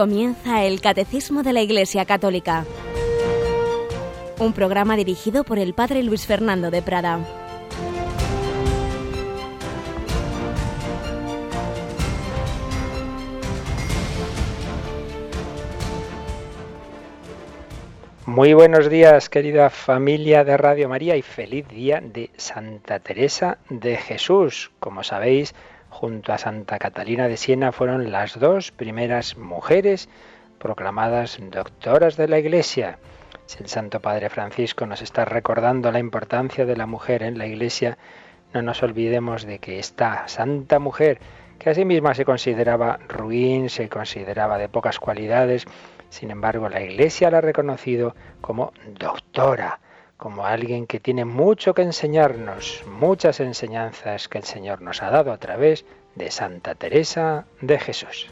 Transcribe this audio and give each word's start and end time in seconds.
Comienza 0.00 0.64
el 0.64 0.80
Catecismo 0.80 1.42
de 1.42 1.52
la 1.52 1.60
Iglesia 1.60 2.06
Católica, 2.06 2.64
un 4.38 4.54
programa 4.54 4.96
dirigido 4.96 5.44
por 5.44 5.58
el 5.58 5.74
Padre 5.74 6.02
Luis 6.02 6.26
Fernando 6.26 6.70
de 6.70 6.80
Prada. 6.80 7.18
Muy 18.24 18.54
buenos 18.54 18.88
días, 18.88 19.28
querida 19.28 19.68
familia 19.68 20.44
de 20.44 20.56
Radio 20.56 20.88
María, 20.88 21.16
y 21.16 21.22
feliz 21.22 21.68
día 21.68 22.00
de 22.00 22.30
Santa 22.38 23.00
Teresa 23.00 23.58
de 23.68 23.98
Jesús. 23.98 24.70
Como 24.80 25.04
sabéis, 25.04 25.54
junto 26.00 26.32
a 26.32 26.38
Santa 26.38 26.78
Catalina 26.78 27.28
de 27.28 27.36
Siena 27.36 27.72
fueron 27.72 28.10
las 28.10 28.40
dos 28.40 28.72
primeras 28.72 29.36
mujeres 29.36 30.08
proclamadas 30.58 31.38
doctoras 31.50 32.16
de 32.16 32.26
la 32.26 32.38
Iglesia. 32.38 32.98
Si 33.44 33.62
el 33.62 33.68
Santo 33.68 34.00
Padre 34.00 34.30
Francisco 34.30 34.86
nos 34.86 35.02
está 35.02 35.26
recordando 35.26 35.92
la 35.92 35.98
importancia 35.98 36.64
de 36.64 36.74
la 36.74 36.86
mujer 36.86 37.22
en 37.22 37.36
la 37.36 37.46
Iglesia, 37.46 37.98
no 38.54 38.62
nos 38.62 38.82
olvidemos 38.82 39.44
de 39.44 39.58
que 39.58 39.78
esta 39.78 40.26
santa 40.26 40.78
mujer, 40.78 41.18
que 41.58 41.68
a 41.68 41.74
sí 41.74 41.84
misma 41.84 42.14
se 42.14 42.24
consideraba 42.24 42.98
ruin, 43.06 43.68
se 43.68 43.90
consideraba 43.90 44.56
de 44.56 44.70
pocas 44.70 44.98
cualidades, 44.98 45.66
sin 46.08 46.30
embargo 46.30 46.70
la 46.70 46.80
Iglesia 46.80 47.30
la 47.30 47.38
ha 47.38 47.42
reconocido 47.42 48.16
como 48.40 48.72
doctora, 48.98 49.80
como 50.20 50.44
alguien 50.44 50.86
que 50.86 51.00
tiene 51.00 51.24
mucho 51.24 51.72
que 51.72 51.80
enseñarnos, 51.80 52.84
muchas 52.86 53.40
enseñanzas 53.40 54.28
que 54.28 54.36
el 54.36 54.44
Señor 54.44 54.82
nos 54.82 55.02
ha 55.02 55.10
dado 55.10 55.32
a 55.32 55.38
través 55.38 55.86
de 56.14 56.30
Santa 56.30 56.74
Teresa 56.74 57.46
de 57.62 57.78
Jesús. 57.78 58.28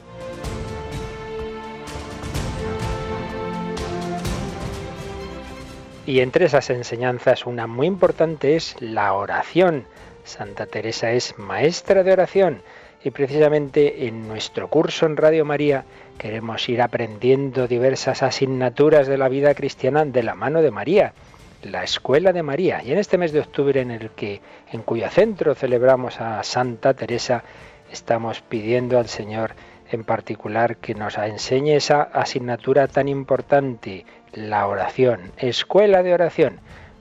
Y 6.05 6.21
entre 6.21 6.45
esas 6.45 6.69
enseñanzas 6.69 7.47
una 7.47 7.67
muy 7.67 7.87
importante 7.87 8.55
es 8.55 8.77
la 8.81 9.15
oración. 9.15 9.85
Santa 10.25 10.67
Teresa 10.67 11.13
es 11.13 11.39
maestra 11.39 12.03
de 12.03 12.13
oración 12.13 12.61
y 13.03 13.11
precisamente 13.11 14.07
en 14.07 14.29
nuestro 14.29 14.69
curso 14.69 15.07
en 15.07 15.17
Radio 15.17 15.47
María 15.47 15.85
queremos 16.19 16.69
ir 16.69 16.83
aprendiendo 16.83 17.67
diversas 17.67 18.23
asignaturas 18.23 19.07
de 19.07 19.17
la 19.17 19.31
vida 19.31 19.55
cristiana 19.55 20.05
de 20.05 20.23
la 20.23 20.35
mano 20.35 20.61
de 20.61 20.71
María 20.71 21.15
la 21.63 21.83
Escuela 21.83 22.33
de 22.33 22.43
María. 22.43 22.83
Y 22.83 22.93
en 22.93 22.99
este 22.99 23.19
mes 23.19 23.33
de 23.33 23.41
octubre 23.41 23.81
en 23.81 23.91
el 23.91 24.11
que 24.11 24.41
en 24.73 24.83
cuyo 24.83 25.09
centro 25.11 25.55
celebramos 25.55 26.21
a 26.21 26.43
Santa 26.43 26.95
Teresa, 26.95 27.45
estamos 27.91 28.41
pidiendo 28.43 28.99
al 28.99 29.09
Señor 29.09 29.55
en 29.91 30.05
particular 30.05 30.77
que 30.77 30.95
nos 30.95 31.17
enseñe 31.17 31.77
esa 31.77 32.03
asignatura 32.03 32.89
tan 32.89 33.09
importante, 33.09 34.05
la 34.33 34.67
oración, 34.67 35.33
escuela 35.39 36.03
de 36.03 36.15
oración. 36.15 36.61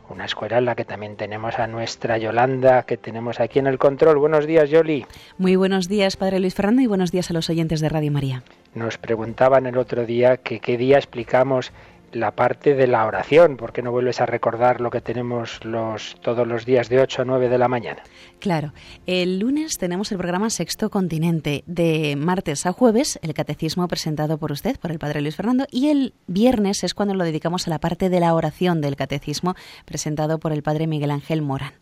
Una 0.09 0.23
escuela 0.23 0.57
en 0.57 0.63
la 0.63 0.75
que 0.75 0.85
también 0.85 1.17
tenemos 1.17 1.59
a 1.59 1.67
nuestra 1.67 2.17
Yolanda, 2.17 2.83
que 2.83 2.95
tenemos 2.95 3.41
aquí 3.41 3.59
en 3.59 3.67
el 3.67 3.77
control. 3.77 4.17
Buenos 4.17 4.47
días, 4.47 4.69
Yoli. 4.69 5.05
Muy 5.37 5.57
buenos 5.57 5.89
días, 5.89 6.15
Padre 6.15 6.39
Luis 6.39 6.55
Fernando, 6.55 6.81
y 6.81 6.87
buenos 6.87 7.11
días 7.11 7.29
a 7.29 7.33
los 7.33 7.49
oyentes 7.49 7.81
de 7.81 7.89
Radio 7.89 8.09
María. 8.13 8.41
Nos 8.73 8.97
preguntaban 8.97 9.65
el 9.65 9.77
otro 9.77 10.05
día 10.05 10.37
que 10.37 10.61
qué 10.61 10.77
día 10.77 10.97
explicamos 10.97 11.73
la 12.11 12.31
parte 12.31 12.73
de 12.73 12.87
la 12.87 13.05
oración, 13.05 13.57
porque 13.57 13.81
no 13.81 13.91
vuelves 13.91 14.21
a 14.21 14.25
recordar 14.25 14.81
lo 14.81 14.89
que 14.89 15.01
tenemos 15.01 15.63
los, 15.63 16.15
todos 16.21 16.47
los 16.47 16.65
días 16.65 16.89
de 16.89 16.99
8 16.99 17.21
a 17.21 17.25
9 17.25 17.49
de 17.49 17.57
la 17.57 17.67
mañana. 17.67 18.03
Claro, 18.39 18.73
el 19.05 19.39
lunes 19.39 19.77
tenemos 19.77 20.11
el 20.11 20.17
programa 20.17 20.49
Sexto 20.49 20.89
Continente, 20.89 21.63
de 21.65 22.15
martes 22.17 22.65
a 22.65 22.71
jueves, 22.71 23.19
el 23.21 23.33
catecismo 23.33 23.87
presentado 23.87 24.37
por 24.37 24.51
usted, 24.51 24.79
por 24.79 24.91
el 24.91 24.99
Padre 24.99 25.21
Luis 25.21 25.35
Fernando, 25.35 25.65
y 25.71 25.89
el 25.89 26.13
viernes 26.27 26.83
es 26.83 26.93
cuando 26.93 27.13
lo 27.13 27.23
dedicamos 27.23 27.67
a 27.67 27.69
la 27.69 27.79
parte 27.79 28.09
de 28.09 28.19
la 28.19 28.33
oración 28.33 28.81
del 28.81 28.95
catecismo, 28.95 29.55
presentado 29.85 30.39
por 30.39 30.53
el 30.53 30.63
Padre 30.63 30.87
Miguel 30.87 31.11
Ángel 31.11 31.41
Morán. 31.41 31.73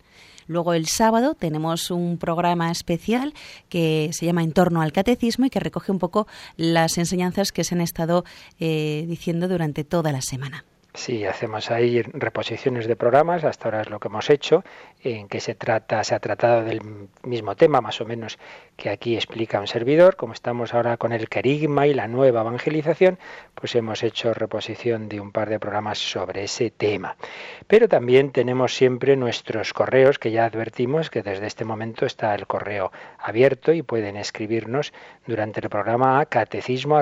Luego 0.48 0.74
el 0.74 0.88
sábado 0.88 1.34
tenemos 1.34 1.92
un 1.92 2.18
programa 2.18 2.72
especial 2.72 3.34
que 3.70 4.10
se 4.14 4.26
llama 4.26 4.44
En 4.44 4.54
torno 4.54 4.82
al 4.82 4.92
catecismo 4.92 5.46
y 5.46 5.50
que 5.50 5.60
recoge 5.60 5.92
un 5.92 6.00
poco 6.00 6.28
las 6.58 6.98
enseñanzas 6.98 7.52
que 7.52 7.64
se 7.64 7.76
han 7.76 7.82
estado 7.82 8.26
eh, 8.60 9.06
diciendo 9.08 9.48
durante 9.48 9.84
toda 9.84 10.12
la 10.12 10.22
semana. 10.22 10.66
Sí, 10.96 11.26
hacemos 11.26 11.72
ahí 11.72 12.02
reposiciones 12.02 12.88
de 12.88 12.96
programas, 12.96 13.44
hasta 13.44 13.66
ahora 13.66 13.82
es 13.82 13.90
lo 13.90 14.00
que 14.00 14.08
hemos 14.08 14.30
hecho, 14.30 14.64
en 15.04 15.28
que 15.28 15.42
se 15.42 15.54
trata, 15.54 16.02
se 16.06 16.16
ha 16.16 16.20
tratado 16.20 16.64
del 16.64 17.10
mismo 17.24 17.56
tema 17.56 17.82
más 17.82 18.00
o 18.00 18.06
menos 18.06 18.40
que 18.76 18.90
aquí 18.90 19.16
explica 19.16 19.60
un 19.60 19.68
servidor, 19.68 20.16
como 20.16 20.34
estamos 20.34 20.74
ahora 20.74 20.98
con 20.98 21.14
el 21.14 21.30
querigma 21.30 21.88
y 21.88 21.94
la 21.94 22.08
nueva 22.08 22.42
evangelización, 22.42 23.18
pues 23.54 23.76
hemos 23.76 24.04
hecho 24.04 24.34
reposición 24.34 25.08
de 25.08 25.20
un 25.22 25.32
par 25.32 25.50
de 25.50 25.60
programas 25.60 25.98
sobre 25.98 26.44
ese 26.44 26.72
tema. 26.72 27.16
Pero 27.68 27.88
también 27.88 28.32
tenemos 28.32 28.76
siempre 28.76 29.16
nuestros 29.16 29.74
correos 29.74 30.20
que 30.20 30.32
ya 30.32 30.46
advertimos 30.46 31.10
que 31.10 31.24
desde 31.24 31.48
este 31.48 31.66
momento 31.66 32.06
está 32.06 32.36
el 32.36 32.48
correo 32.48 32.92
abierto 33.20 33.74
y 33.74 33.82
pueden 33.82 34.18
escribirnos 34.18 34.94
durante 35.26 35.62
el 35.62 35.70
programa 35.70 36.20
a 36.20 36.26
catecismo 36.26 36.98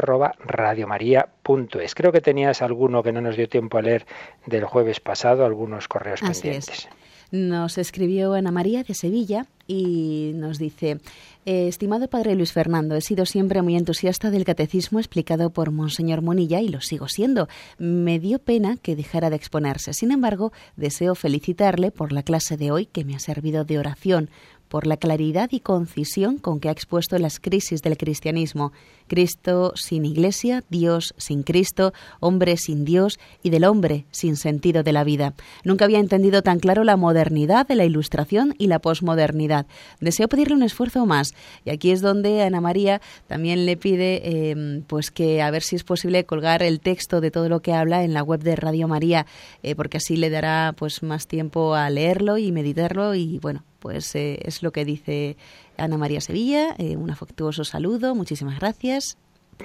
Creo 1.95 2.11
que 2.11 2.21
tenías 2.21 2.61
alguno 2.61 3.03
que 3.03 3.11
no 3.11 3.21
nos 3.21 3.35
dio 3.35 3.49
tiempo 3.49 3.77
a 3.77 3.81
leer 3.81 4.05
del 4.45 4.65
jueves 4.65 4.99
pasado, 4.99 5.45
algunos 5.45 5.87
correos 5.87 6.21
pendientes. 6.21 6.87
Nos 7.33 7.79
escribió 7.79 8.35
Ana 8.35 8.51
María 8.51 8.83
de 8.83 8.93
Sevilla 8.93 9.47
y 9.65 10.33
nos 10.35 10.59
dice, 10.59 10.99
eh, 11.47 11.67
estimado 11.67 12.07
padre 12.07 12.35
Luis 12.35 12.53
Fernando, 12.53 12.95
he 12.95 13.01
sido 13.01 13.25
siempre 13.25 13.63
muy 13.63 13.75
entusiasta 13.75 14.29
del 14.29 14.45
catecismo 14.45 14.99
explicado 14.99 15.49
por 15.49 15.71
Monseñor 15.71 16.21
Monilla 16.21 16.61
y 16.61 16.69
lo 16.69 16.79
sigo 16.79 17.07
siendo. 17.07 17.47
Me 17.79 18.19
dio 18.19 18.37
pena 18.37 18.77
que 18.77 18.95
dejara 18.95 19.31
de 19.31 19.35
exponerse. 19.35 19.95
Sin 19.95 20.11
embargo, 20.11 20.53
deseo 20.75 21.15
felicitarle 21.15 21.89
por 21.89 22.11
la 22.11 22.21
clase 22.21 22.55
de 22.55 22.69
hoy 22.69 22.85
que 22.85 23.03
me 23.03 23.15
ha 23.15 23.19
servido 23.19 23.65
de 23.65 23.79
oración 23.79 24.29
por 24.73 24.87
la 24.87 24.97
claridad 24.97 25.51
y 25.51 25.59
concisión 25.59 26.39
con 26.39 26.59
que 26.59 26.67
ha 26.67 26.71
expuesto 26.71 27.19
las 27.19 27.39
crisis 27.39 27.83
del 27.83 27.95
cristianismo. 27.95 28.71
Cristo 29.07 29.73
sin 29.75 30.03
iglesia, 30.03 30.63
Dios 30.67 31.13
sin 31.15 31.43
Cristo, 31.43 31.93
hombre 32.19 32.57
sin 32.57 32.83
Dios 32.83 33.19
y 33.43 33.51
del 33.51 33.65
hombre 33.65 34.07
sin 34.09 34.35
sentido 34.35 34.81
de 34.81 34.91
la 34.91 35.03
vida. 35.03 35.35
Nunca 35.63 35.85
había 35.85 35.99
entendido 35.99 36.41
tan 36.41 36.57
claro 36.57 36.83
la 36.83 36.97
modernidad 36.97 37.67
de 37.67 37.75
la 37.75 37.85
ilustración 37.85 38.55
y 38.57 38.65
la 38.65 38.79
posmodernidad. 38.79 39.67
Deseo 39.99 40.27
pedirle 40.27 40.55
un 40.55 40.63
esfuerzo 40.63 41.05
más 41.05 41.35
y 41.65 41.69
aquí 41.69 41.91
es 41.91 42.01
donde 42.01 42.41
Ana 42.41 42.59
María 42.59 42.99
también 43.27 43.67
le 43.67 43.77
pide 43.77 44.49
em, 44.49 44.81
pues 44.87 45.11
que 45.11 45.43
a 45.43 45.51
ver 45.51 45.61
si 45.61 45.75
es 45.75 45.83
posible 45.83 46.25
colgar 46.25 46.63
el 46.63 46.79
texto 46.79 47.21
de 47.21 47.29
todo 47.29 47.47
lo 47.47 47.61
que 47.61 47.73
habla 47.73 48.03
en 48.03 48.15
la 48.15 48.23
web 48.23 48.41
de 48.41 48.55
Radio 48.55 48.87
María 48.87 49.27
eh, 49.61 49.75
porque 49.75 49.97
así 49.97 50.15
le 50.15 50.31
dará 50.31 50.73
pues 50.75 51.03
más 51.03 51.27
tiempo 51.27 51.75
a 51.75 51.91
leerlo 51.91 52.39
y 52.39 52.51
meditarlo 52.51 53.13
y 53.13 53.37
bueno 53.37 53.63
pues 53.83 54.15
eh, 54.15 54.39
es 54.45 54.63
lo 54.63 54.71
que 54.71 54.85
dice 54.85 55.35
Ana 55.75 55.97
María 55.97 56.21
Sevilla. 56.21 56.73
Eh, 56.77 56.95
un 56.95 57.11
afectuoso 57.11 57.65
saludo, 57.65 58.15
muchísimas 58.15 58.57
gracias. 58.57 59.17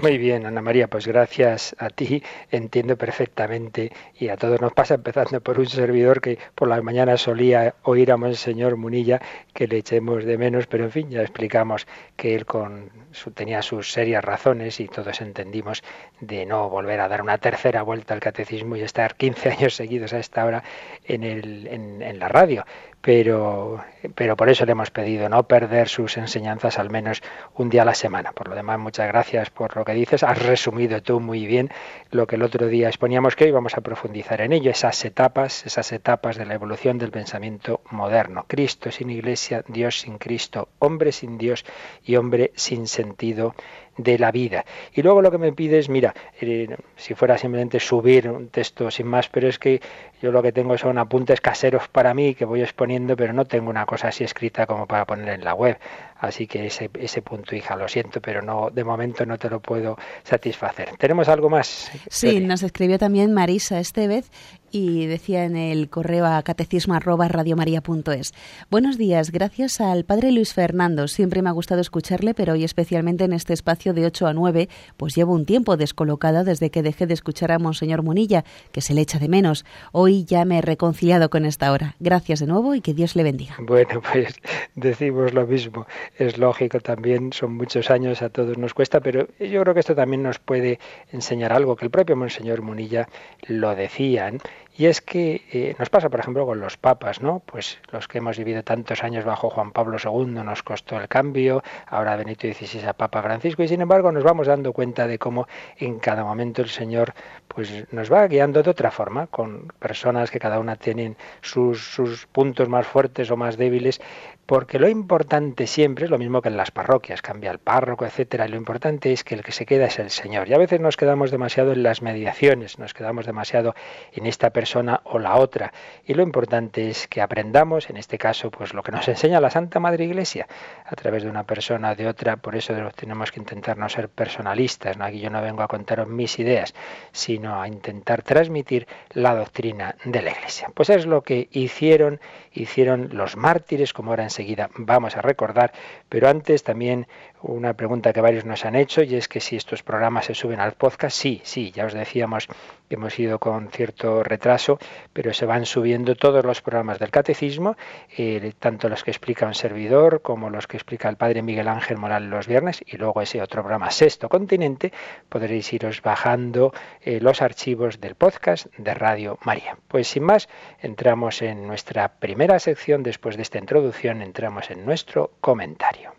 Muy 0.02 0.18
bien, 0.18 0.44
Ana 0.44 0.60
María, 0.60 0.88
pues 0.88 1.06
gracias 1.06 1.74
a 1.78 1.88
ti, 1.88 2.22
entiendo 2.50 2.96
perfectamente 2.96 3.92
y 4.18 4.28
a 4.28 4.36
todos 4.36 4.60
nos 4.60 4.72
pasa 4.72 4.94
empezando 4.94 5.40
por 5.40 5.58
un 5.58 5.66
servidor 5.66 6.20
que 6.20 6.38
por 6.54 6.68
la 6.68 6.82
mañana 6.82 7.16
solía 7.16 7.74
oír 7.82 8.12
a 8.12 8.16
Monseñor 8.16 8.76
Munilla 8.76 9.20
que 9.54 9.66
le 9.66 9.78
echemos 9.78 10.24
de 10.24 10.36
menos, 10.36 10.66
pero 10.66 10.84
en 10.84 10.90
fin, 10.90 11.10
ya 11.10 11.22
explicamos 11.22 11.86
que 12.16 12.34
él 12.34 12.44
con 12.44 12.90
tenía 13.34 13.62
sus 13.62 13.92
serias 13.92 14.24
razones 14.24 14.78
y 14.78 14.86
todos 14.86 15.20
entendimos 15.20 15.82
de 16.20 16.44
no 16.44 16.68
volver 16.68 17.00
a 17.00 17.08
dar 17.08 17.22
una 17.22 17.38
tercera 17.38 17.82
vuelta 17.82 18.14
al 18.14 18.20
catecismo 18.20 18.76
y 18.76 18.82
estar 18.82 19.16
15 19.16 19.48
años 19.58 19.74
seguidos 19.74 20.12
a 20.12 20.18
esta 20.18 20.44
hora 20.44 20.62
en, 21.04 21.24
el, 21.24 21.66
en 21.66 22.18
la 22.18 22.28
radio 22.28 22.64
pero, 23.08 23.82
pero 24.14 24.36
por 24.36 24.50
eso 24.50 24.66
le 24.66 24.72
hemos 24.72 24.90
pedido 24.90 25.30
no 25.30 25.44
perder 25.44 25.88
sus 25.88 26.18
enseñanzas 26.18 26.78
al 26.78 26.90
menos 26.90 27.22
un 27.54 27.70
día 27.70 27.80
a 27.80 27.84
la 27.86 27.94
semana. 27.94 28.32
Por 28.32 28.48
lo 28.48 28.54
demás, 28.54 28.78
muchas 28.78 29.08
gracias 29.08 29.48
por 29.48 29.74
lo 29.78 29.84
que 29.86 29.94
dices. 29.94 30.22
Has 30.22 30.42
resumido 30.42 31.00
tú 31.00 31.18
muy 31.18 31.46
bien 31.46 31.70
lo 32.10 32.26
que 32.26 32.36
el 32.36 32.42
otro 32.42 32.66
día 32.66 32.88
exponíamos 32.88 33.34
que 33.34 33.44
hoy 33.44 33.50
vamos 33.50 33.78
a 33.78 33.80
profundizar 33.80 34.42
en 34.42 34.52
ello, 34.52 34.70
esas 34.70 35.02
etapas, 35.06 35.64
esas 35.64 35.90
etapas 35.92 36.36
de 36.36 36.44
la 36.44 36.52
evolución 36.52 36.98
del 36.98 37.10
pensamiento 37.10 37.80
moderno. 37.90 38.44
Cristo 38.46 38.90
sin 38.90 39.08
iglesia, 39.08 39.64
Dios 39.68 40.00
sin 40.00 40.18
Cristo, 40.18 40.68
hombre 40.78 41.10
sin 41.10 41.38
Dios 41.38 41.64
y 42.04 42.16
hombre 42.16 42.52
sin 42.56 42.86
sentido 42.86 43.54
de 43.98 44.18
la 44.18 44.32
vida. 44.32 44.64
Y 44.94 45.02
luego 45.02 45.20
lo 45.20 45.30
que 45.30 45.38
me 45.38 45.52
pide 45.52 45.78
es, 45.78 45.90
mira, 45.90 46.14
eh, 46.40 46.74
si 46.96 47.14
fuera 47.14 47.36
simplemente 47.36 47.80
subir 47.80 48.30
un 48.30 48.48
texto 48.48 48.90
sin 48.90 49.06
más, 49.06 49.28
pero 49.28 49.48
es 49.48 49.58
que 49.58 49.82
yo 50.22 50.32
lo 50.32 50.42
que 50.42 50.52
tengo 50.52 50.78
son 50.78 50.96
apuntes 50.98 51.40
caseros 51.40 51.88
para 51.88 52.14
mí 52.14 52.34
que 52.34 52.44
voy 52.44 52.62
exponiendo, 52.62 53.16
pero 53.16 53.32
no 53.32 53.44
tengo 53.44 53.68
una 53.68 53.84
cosa 53.84 54.08
así 54.08 54.24
escrita 54.24 54.66
como 54.66 54.86
para 54.86 55.04
poner 55.04 55.28
en 55.28 55.44
la 55.44 55.54
web. 55.54 55.78
Así 56.18 56.46
que 56.46 56.66
ese, 56.66 56.90
ese 56.94 57.22
punto, 57.22 57.54
hija, 57.54 57.76
lo 57.76 57.88
siento, 57.88 58.20
pero 58.20 58.42
no 58.42 58.70
de 58.70 58.84
momento 58.84 59.24
no 59.24 59.38
te 59.38 59.48
lo 59.48 59.60
puedo 59.60 59.96
satisfacer. 60.24 60.96
¿Tenemos 60.98 61.28
algo 61.28 61.48
más? 61.48 61.90
Sí, 62.08 62.40
nos 62.40 62.62
escribió 62.62 62.98
también 62.98 63.32
Marisa 63.32 63.78
Estevez 63.78 64.30
y 64.70 65.06
decía 65.06 65.44
en 65.44 65.56
el 65.56 65.88
correo 65.88 66.26
a 66.26 66.42
catecismo 66.42 66.94
arroba 66.94 67.28
radiomaria.es. 67.28 68.34
Buenos 68.70 68.98
días, 68.98 69.30
gracias 69.30 69.80
al 69.80 70.04
padre 70.04 70.32
Luis 70.32 70.54
Fernando. 70.54 71.08
Siempre 71.08 71.42
me 71.42 71.48
ha 71.48 71.52
gustado 71.52 71.80
escucharle, 71.80 72.34
pero 72.34 72.52
hoy 72.52 72.64
especialmente 72.64 73.24
en 73.24 73.32
este 73.32 73.52
espacio 73.52 73.94
de 73.94 74.06
8 74.06 74.26
a 74.26 74.34
9, 74.34 74.68
pues 74.96 75.14
llevo 75.14 75.32
un 75.32 75.46
tiempo 75.46 75.76
descolocada 75.76 76.44
desde 76.44 76.70
que 76.70 76.82
dejé 76.82 77.06
de 77.06 77.14
escuchar 77.14 77.52
a 77.52 77.58
Monseñor 77.58 78.02
Munilla, 78.02 78.44
que 78.72 78.80
se 78.80 78.94
le 78.94 79.02
echa 79.02 79.18
de 79.18 79.28
menos. 79.28 79.64
Hoy 79.92 80.24
ya 80.24 80.44
me 80.44 80.58
he 80.58 80.62
reconciliado 80.62 81.30
con 81.30 81.44
esta 81.44 81.72
hora. 81.72 81.94
Gracias 82.00 82.40
de 82.40 82.46
nuevo 82.46 82.74
y 82.74 82.80
que 82.80 82.94
Dios 82.94 83.16
le 83.16 83.22
bendiga. 83.22 83.56
Bueno, 83.60 84.00
pues 84.12 84.34
decimos 84.74 85.32
lo 85.32 85.46
mismo. 85.46 85.86
Es 86.16 86.38
lógico 86.38 86.80
también, 86.80 87.32
son 87.32 87.54
muchos 87.54 87.90
años, 87.90 88.22
a 88.22 88.28
todos 88.28 88.58
nos 88.58 88.74
cuesta, 88.74 89.00
pero 89.00 89.28
yo 89.38 89.62
creo 89.62 89.74
que 89.74 89.80
esto 89.80 89.94
también 89.94 90.22
nos 90.22 90.38
puede 90.38 90.78
enseñar 91.12 91.52
algo, 91.52 91.76
que 91.76 91.84
el 91.84 91.90
propio 91.90 92.16
Monseñor 92.16 92.62
Munilla 92.62 93.08
lo 93.46 93.74
decía. 93.74 94.32
Y 94.78 94.86
es 94.86 95.00
que 95.00 95.42
eh, 95.52 95.74
nos 95.76 95.90
pasa, 95.90 96.08
por 96.08 96.20
ejemplo, 96.20 96.46
con 96.46 96.60
los 96.60 96.76
papas, 96.76 97.20
¿no? 97.20 97.40
Pues 97.40 97.80
los 97.90 98.06
que 98.06 98.18
hemos 98.18 98.38
vivido 98.38 98.62
tantos 98.62 99.02
años 99.02 99.24
bajo 99.24 99.50
Juan 99.50 99.72
Pablo 99.72 99.96
II 100.00 100.26
nos 100.44 100.62
costó 100.62 101.00
el 101.00 101.08
cambio, 101.08 101.64
ahora 101.88 102.14
Benito 102.14 102.46
XVI 102.46 102.86
a 102.86 102.92
Papa 102.92 103.20
Francisco, 103.20 103.64
y 103.64 103.68
sin 103.68 103.80
embargo 103.80 104.12
nos 104.12 104.22
vamos 104.22 104.46
dando 104.46 104.72
cuenta 104.72 105.08
de 105.08 105.18
cómo 105.18 105.48
en 105.78 105.98
cada 105.98 106.22
momento 106.22 106.62
el 106.62 106.68
Señor 106.68 107.12
pues 107.48 107.92
nos 107.92 108.12
va 108.12 108.24
guiando 108.28 108.62
de 108.62 108.70
otra 108.70 108.92
forma, 108.92 109.26
con 109.26 109.66
personas 109.80 110.30
que 110.30 110.38
cada 110.38 110.60
una 110.60 110.76
tienen 110.76 111.16
sus, 111.40 111.82
sus 111.92 112.26
puntos 112.26 112.68
más 112.68 112.86
fuertes 112.86 113.32
o 113.32 113.36
más 113.36 113.56
débiles, 113.56 114.00
porque 114.46 114.78
lo 114.78 114.88
importante 114.88 115.66
siempre 115.66 116.04
es 116.04 116.10
lo 116.10 116.18
mismo 116.18 116.40
que 116.40 116.50
en 116.50 116.56
las 116.56 116.70
parroquias, 116.70 117.20
cambia 117.20 117.50
el 117.50 117.58
párroco, 117.58 118.06
etcétera, 118.06 118.46
y 118.46 118.50
lo 118.50 118.56
importante 118.56 119.12
es 119.12 119.24
que 119.24 119.34
el 119.34 119.42
que 119.42 119.52
se 119.52 119.66
queda 119.66 119.86
es 119.86 119.98
el 119.98 120.10
Señor. 120.10 120.48
Y 120.48 120.54
a 120.54 120.58
veces 120.58 120.80
nos 120.80 120.96
quedamos 120.96 121.32
demasiado 121.32 121.72
en 121.72 121.82
las 121.82 122.00
mediaciones, 122.00 122.78
nos 122.78 122.94
quedamos 122.94 123.26
demasiado 123.26 123.74
en 124.12 124.24
esta 124.24 124.50
persona 124.50 124.67
o 124.76 125.18
la 125.18 125.36
otra. 125.36 125.72
Y 126.04 126.14
lo 126.14 126.22
importante 126.22 126.88
es 126.88 127.08
que 127.08 127.20
aprendamos, 127.20 127.90
en 127.90 127.96
este 127.96 128.18
caso, 128.18 128.50
pues 128.50 128.74
lo 128.74 128.82
que 128.82 128.92
nos 128.92 129.06
enseña 129.08 129.40
la 129.40 129.50
Santa 129.50 129.80
Madre 129.80 130.04
Iglesia, 130.04 130.46
a 130.84 130.96
través 130.96 131.22
de 131.22 131.30
una 131.30 131.44
persona 131.44 131.92
o 131.92 131.94
de 131.94 132.06
otra, 132.06 132.36
por 132.36 132.56
eso 132.56 132.74
tenemos 132.94 133.32
que 133.32 133.40
intentar 133.40 133.76
no 133.76 133.88
ser 133.88 134.08
personalistas, 134.08 134.96
¿no? 134.96 135.04
Aquí 135.04 135.20
yo 135.20 135.30
no 135.30 135.42
vengo 135.42 135.62
a 135.62 135.68
contaros 135.68 136.08
mis 136.08 136.38
ideas, 136.38 136.74
sino 137.12 137.60
a 137.60 137.68
intentar 137.68 138.22
transmitir 138.22 138.86
la 139.10 139.34
doctrina 139.34 139.96
de 140.04 140.22
la 140.22 140.30
Iglesia. 140.30 140.70
Pues 140.74 140.90
es 140.90 141.06
lo 141.06 141.22
que 141.22 141.48
hicieron, 141.52 142.20
hicieron 142.52 143.10
los 143.12 143.36
mártires, 143.36 143.92
como 143.92 144.10
ahora 144.10 144.24
enseguida 144.24 144.70
vamos 144.76 145.16
a 145.16 145.22
recordar, 145.22 145.72
pero 146.08 146.28
antes 146.28 146.62
también 146.62 147.06
una 147.42 147.74
pregunta 147.74 148.12
que 148.12 148.20
varios 148.20 148.44
nos 148.44 148.64
han 148.64 148.74
hecho 148.74 149.02
y 149.02 149.14
es 149.14 149.28
que 149.28 149.40
si 149.40 149.56
estos 149.56 149.82
programas 149.82 150.26
se 150.26 150.34
suben 150.34 150.60
al 150.60 150.72
podcast, 150.72 151.16
sí, 151.16 151.40
sí, 151.44 151.70
ya 151.70 151.86
os 151.86 151.92
decíamos 151.92 152.46
que 152.88 152.94
hemos 152.94 153.18
ido 153.18 153.38
con 153.38 153.68
cierto 153.70 154.22
retraso, 154.22 154.78
pero 155.12 155.32
se 155.32 155.46
van 155.46 155.66
subiendo 155.66 156.14
todos 156.16 156.44
los 156.44 156.62
programas 156.62 156.98
del 156.98 157.10
catecismo, 157.10 157.76
eh, 158.16 158.52
tanto 158.58 158.88
los 158.88 159.04
que 159.04 159.10
explica 159.10 159.46
un 159.46 159.54
servidor 159.54 160.22
como 160.22 160.50
los 160.50 160.66
que 160.66 160.76
explica 160.76 161.08
el 161.08 161.16
padre 161.16 161.42
Miguel 161.42 161.68
Ángel 161.68 161.98
Moral 161.98 162.30
los 162.30 162.46
viernes 162.46 162.82
y 162.86 162.96
luego 162.96 163.20
ese 163.22 163.42
otro 163.42 163.62
programa 163.62 163.90
Sexto 163.90 164.28
Continente, 164.28 164.92
podréis 165.28 165.72
iros 165.72 166.02
bajando 166.02 166.72
eh, 167.02 167.20
los 167.20 167.42
archivos 167.42 168.00
del 168.00 168.14
podcast 168.14 168.66
de 168.76 168.94
Radio 168.94 169.38
María. 169.44 169.78
Pues 169.88 170.08
sin 170.08 170.24
más, 170.24 170.48
entramos 170.80 171.42
en 171.42 171.66
nuestra 171.66 172.08
primera 172.18 172.58
sección, 172.58 173.02
después 173.02 173.36
de 173.36 173.42
esta 173.42 173.58
introducción, 173.58 174.22
entramos 174.22 174.70
en 174.70 174.84
nuestro 174.84 175.32
comentario. 175.40 176.17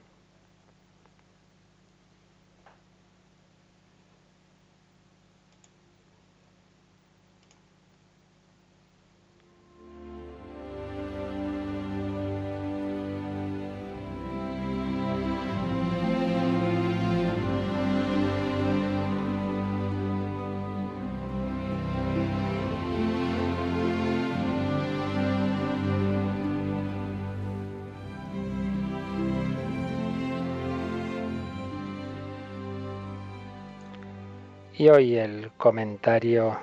Y 34.79 34.87
hoy 34.87 35.17
el 35.17 35.51
comentario 35.57 36.57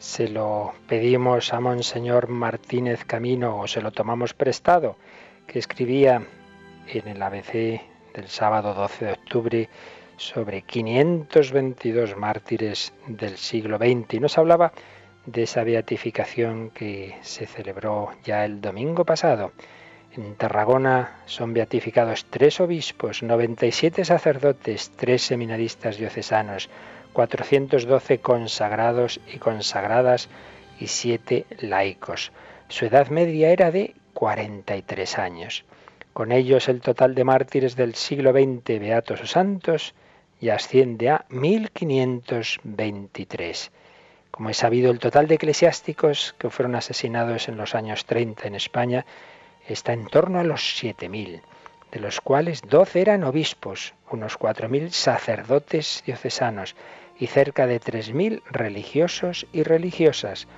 se 0.00 0.26
lo 0.26 0.72
pedimos 0.88 1.52
a 1.52 1.60
Monseñor 1.60 2.26
Martínez 2.26 3.04
Camino 3.04 3.60
o 3.60 3.68
se 3.68 3.80
lo 3.80 3.92
tomamos 3.92 4.34
prestado, 4.34 4.96
que 5.46 5.60
escribía 5.60 6.20
en 6.88 7.06
el 7.06 7.22
ABC 7.22 7.80
del 8.12 8.26
sábado 8.26 8.74
12 8.74 9.04
de 9.04 9.12
octubre 9.12 9.68
sobre 10.16 10.62
522 10.62 12.16
mártires 12.16 12.92
del 13.06 13.36
siglo 13.36 13.78
XX 13.78 14.14
y 14.14 14.18
nos 14.18 14.36
hablaba 14.36 14.72
de 15.24 15.44
esa 15.44 15.62
beatificación 15.62 16.70
que 16.70 17.14
se 17.22 17.46
celebró 17.46 18.10
ya 18.24 18.44
el 18.44 18.60
domingo 18.60 19.04
pasado. 19.04 19.52
En 20.16 20.34
Tarragona 20.34 21.20
son 21.26 21.54
beatificados 21.54 22.26
tres 22.28 22.58
obispos, 22.58 23.22
97 23.22 24.04
sacerdotes, 24.04 24.90
tres 24.96 25.22
seminaristas 25.22 25.98
diocesanos, 25.98 26.68
412 27.14 28.18
consagrados 28.18 29.18
y 29.32 29.38
consagradas 29.38 30.28
y 30.78 30.88
7 30.88 31.46
laicos. 31.60 32.32
Su 32.68 32.84
edad 32.84 33.08
media 33.08 33.48
era 33.50 33.70
de 33.70 33.94
43 34.12 35.18
años. 35.18 35.64
Con 36.12 36.32
ellos 36.32 36.68
el 36.68 36.82
total 36.82 37.14
de 37.14 37.24
mártires 37.24 37.76
del 37.76 37.94
siglo 37.94 38.32
XX, 38.32 38.80
beatos 38.80 39.22
o 39.22 39.26
santos, 39.26 39.94
ya 40.40 40.56
asciende 40.56 41.10
a 41.10 41.24
1523. 41.28 43.70
Como 44.30 44.48
he 44.50 44.54
sabido, 44.54 44.90
el 44.90 44.98
total 44.98 45.28
de 45.28 45.36
eclesiásticos 45.36 46.34
que 46.38 46.50
fueron 46.50 46.74
asesinados 46.74 47.48
en 47.48 47.56
los 47.56 47.74
años 47.74 48.04
30 48.04 48.48
en 48.48 48.54
España 48.56 49.06
está 49.68 49.92
en 49.92 50.06
torno 50.06 50.40
a 50.40 50.44
los 50.44 50.60
7.000, 50.82 51.40
de 51.92 52.00
los 52.00 52.20
cuales 52.20 52.62
12 52.62 53.00
eran 53.00 53.22
obispos, 53.24 53.94
unos 54.10 54.38
4.000 54.38 54.90
sacerdotes 54.90 56.02
diocesanos, 56.04 56.74
y 57.18 57.26
cerca 57.26 57.66
de 57.66 57.80
3.000 57.80 58.42
religiosos 58.50 59.46
y 59.52 59.62
religiosas. 59.62 60.48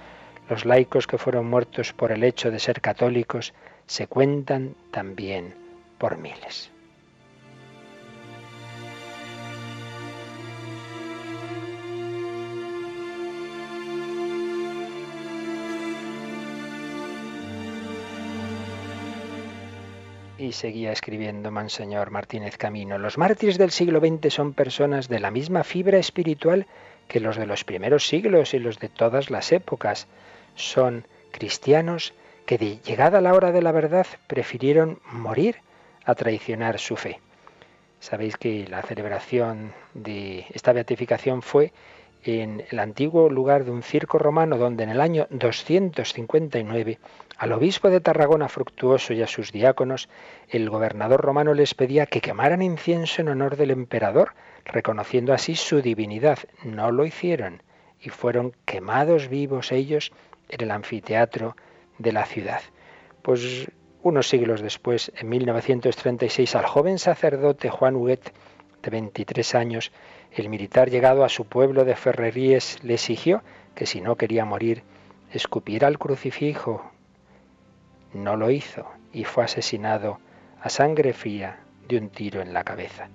Los 0.49 0.65
laicos 0.65 1.07
que 1.07 1.19
fueron 1.19 1.47
muertos 1.47 1.93
por 1.93 2.13
el 2.13 2.25
hecho 2.25 2.51
de 2.51 2.59
ser 2.59 2.81
católicos 2.81 3.53
se 3.87 4.07
cuentan 4.07 4.75
también 4.91 5.55
por 5.99 6.19
miles. 6.19 6.71
Y 20.39 20.53
seguía 20.53 20.93
escribiendo 20.93 21.51
Monseñor 21.51 22.11
Martínez 22.11 22.59
Camino. 22.59 22.99
Los 22.99 23.17
mártires 23.17 23.57
del 23.57 23.71
siglo 23.71 24.01
XX 24.01 24.33
son 24.33 24.53
personas 24.53 25.09
de 25.09 25.19
la 25.19 25.31
misma 25.31 25.65
fibra 25.65 25.97
espiritual 25.97 26.67
que 27.09 27.21
los 27.21 27.37
de 27.37 27.47
los 27.47 27.65
primeros 27.65 28.07
siglos 28.07 28.53
y 28.53 28.59
los 28.59 28.79
de 28.79 28.91
todas 28.91 29.31
las 29.31 29.51
épocas. 29.53 30.09
Son 30.55 31.07
cristianos 31.31 32.13
que 32.45 32.59
de 32.59 32.79
llegada 32.81 33.23
la 33.23 33.33
hora 33.33 33.51
de 33.51 33.63
la 33.63 33.73
verdad 33.73 34.07
prefirieron 34.27 35.01
morir 35.11 35.57
a 36.05 36.15
traicionar 36.15 36.79
su 36.79 36.97
fe. 36.97 37.21
Sabéis 37.99 38.37
que 38.37 38.69
la 38.69 38.83
celebración 38.83 39.73
de 39.95 40.45
esta 40.51 40.73
beatificación 40.73 41.41
fue 41.41 41.73
en 42.27 42.65
el 42.71 42.79
antiguo 42.79 43.29
lugar 43.31 43.65
de 43.65 43.71
un 43.71 43.83
circo 43.83 44.19
romano 44.19 44.59
donde 44.59 44.85
en 44.85 44.91
el 44.91 45.01
año 45.01 45.27
259 45.31 46.99
al 47.39 47.53
obispo 47.53 47.91
de 47.91 48.01
Tarragona 48.01 48.49
Fructuoso 48.49 49.13
y 49.13 49.23
a 49.23 49.27
sus 49.27 49.53
diáconos 49.53 50.09
el 50.49 50.69
gobernador 50.71 51.21
romano 51.21 51.55
les 51.55 51.75
pedía 51.75 52.07
que 52.07 52.21
quemaran 52.21 52.63
incienso 52.63 53.21
en 53.21 53.29
honor 53.29 53.57
del 53.57 53.71
emperador, 53.71 54.35
reconociendo 54.65 55.33
así 55.33 55.55
su 55.55 55.83
divinidad. 55.83 56.39
No 56.65 56.91
lo 56.91 57.05
hicieron 57.05 57.63
y 58.01 58.09
fueron 58.09 58.55
quemados 58.65 59.29
vivos 59.29 59.71
ellos 59.71 60.13
en 60.49 60.63
el 60.63 60.71
anfiteatro 60.71 61.57
de 61.99 62.13
la 62.13 62.25
ciudad. 62.25 62.61
Pues 63.23 63.71
unos 64.03 64.29
siglos 64.29 64.61
después, 64.61 65.13
en 65.17 65.29
1936, 65.29 66.55
al 66.55 66.65
joven 66.65 66.99
sacerdote 66.99 67.71
Juan 67.71 67.97
Huguet, 67.97 68.33
de 68.87 68.93
23 68.93 69.57
años, 69.57 69.91
el 70.31 70.49
militar 70.49 70.91
llegado 70.91 71.25
a 71.25 71.29
su 71.29 71.45
pueblo 71.45 71.85
de 71.85 71.97
Ferreríes 71.97 72.79
le 72.85 72.95
exigió 72.95 73.43
que 73.75 73.85
si 73.85 74.01
no 74.01 74.15
quería 74.15 74.45
morir, 74.45 74.85
escupiera 75.33 75.89
el 75.89 75.99
crucifijo. 75.99 76.89
No 78.15 78.37
lo 78.37 78.53
hizo 78.53 78.87
y 79.13 79.25
fue 79.25 79.43
asesinado 79.43 80.21
a 80.63 80.69
sangre 80.69 81.13
fría 81.13 81.59
de 81.89 81.99
un 81.99 82.11
tiro 82.11 82.41
en 82.41 82.55
la 82.55 82.63
cabeza. 82.63 83.09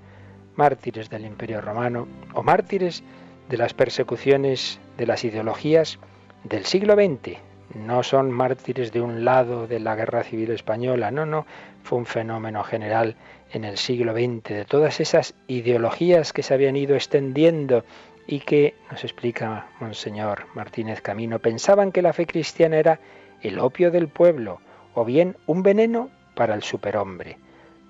Mártires 0.56 1.10
del 1.10 1.26
Imperio 1.26 1.62
Romano 1.62 2.06
o 2.34 2.44
mártires 2.44 3.02
de 3.48 3.58
las 3.58 3.74
persecuciones 3.74 4.82
de 4.98 5.08
las 5.08 5.24
ideologías 5.24 6.00
del 6.44 6.66
siglo 6.66 6.96
XX. 6.96 7.38
No 7.76 8.04
son 8.04 8.30
mártires 8.30 8.92
de 8.92 9.00
un 9.00 9.24
lado 9.24 9.68
de 9.68 9.80
la 9.80 9.96
Guerra 9.96 10.24
Civil 10.24 10.52
Española, 10.52 11.12
no, 11.12 11.26
no, 11.26 11.46
fue 11.84 11.98
un 11.98 12.06
fenómeno 12.06 12.64
general 12.64 13.16
en 13.54 13.64
el 13.66 13.78
siglo 13.78 14.14
XX, 14.14 14.44
de 14.44 14.66
todas 14.66 15.00
esas 15.00 15.34
ideologías 15.48 16.34
que 16.34 16.44
se 16.44 16.54
habían 16.54 16.76
ido 16.76 16.96
extendiendo 16.96 17.84
y 18.28 18.40
que, 18.40 18.76
nos 18.90 19.04
explica 19.04 19.68
Monseñor 19.80 20.46
Martínez 20.54 21.02
Camino, 21.02 21.40
pensaban 21.40 21.92
que 21.92 22.02
la 22.02 22.14
fe 22.14 22.26
cristiana 22.26 22.78
era 22.78 23.00
el 23.42 23.60
opio 23.60 23.92
del 23.92 24.08
pueblo 24.08 24.62
o 24.94 25.04
bien 25.04 25.36
un 25.48 25.64
veneno 25.64 26.10
para 26.36 26.56
el 26.56 26.64
superhombre. 26.64 27.38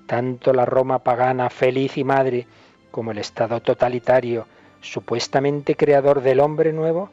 Tanto 0.07 0.53
la 0.53 0.65
Roma 0.65 0.99
pagana 0.99 1.49
feliz 1.49 1.97
y 1.97 2.03
madre 2.03 2.47
como 2.89 3.11
el 3.11 3.17
Estado 3.17 3.61
totalitario 3.61 4.47
supuestamente 4.81 5.75
creador 5.75 6.21
del 6.21 6.39
hombre 6.39 6.73
nuevo 6.73 7.09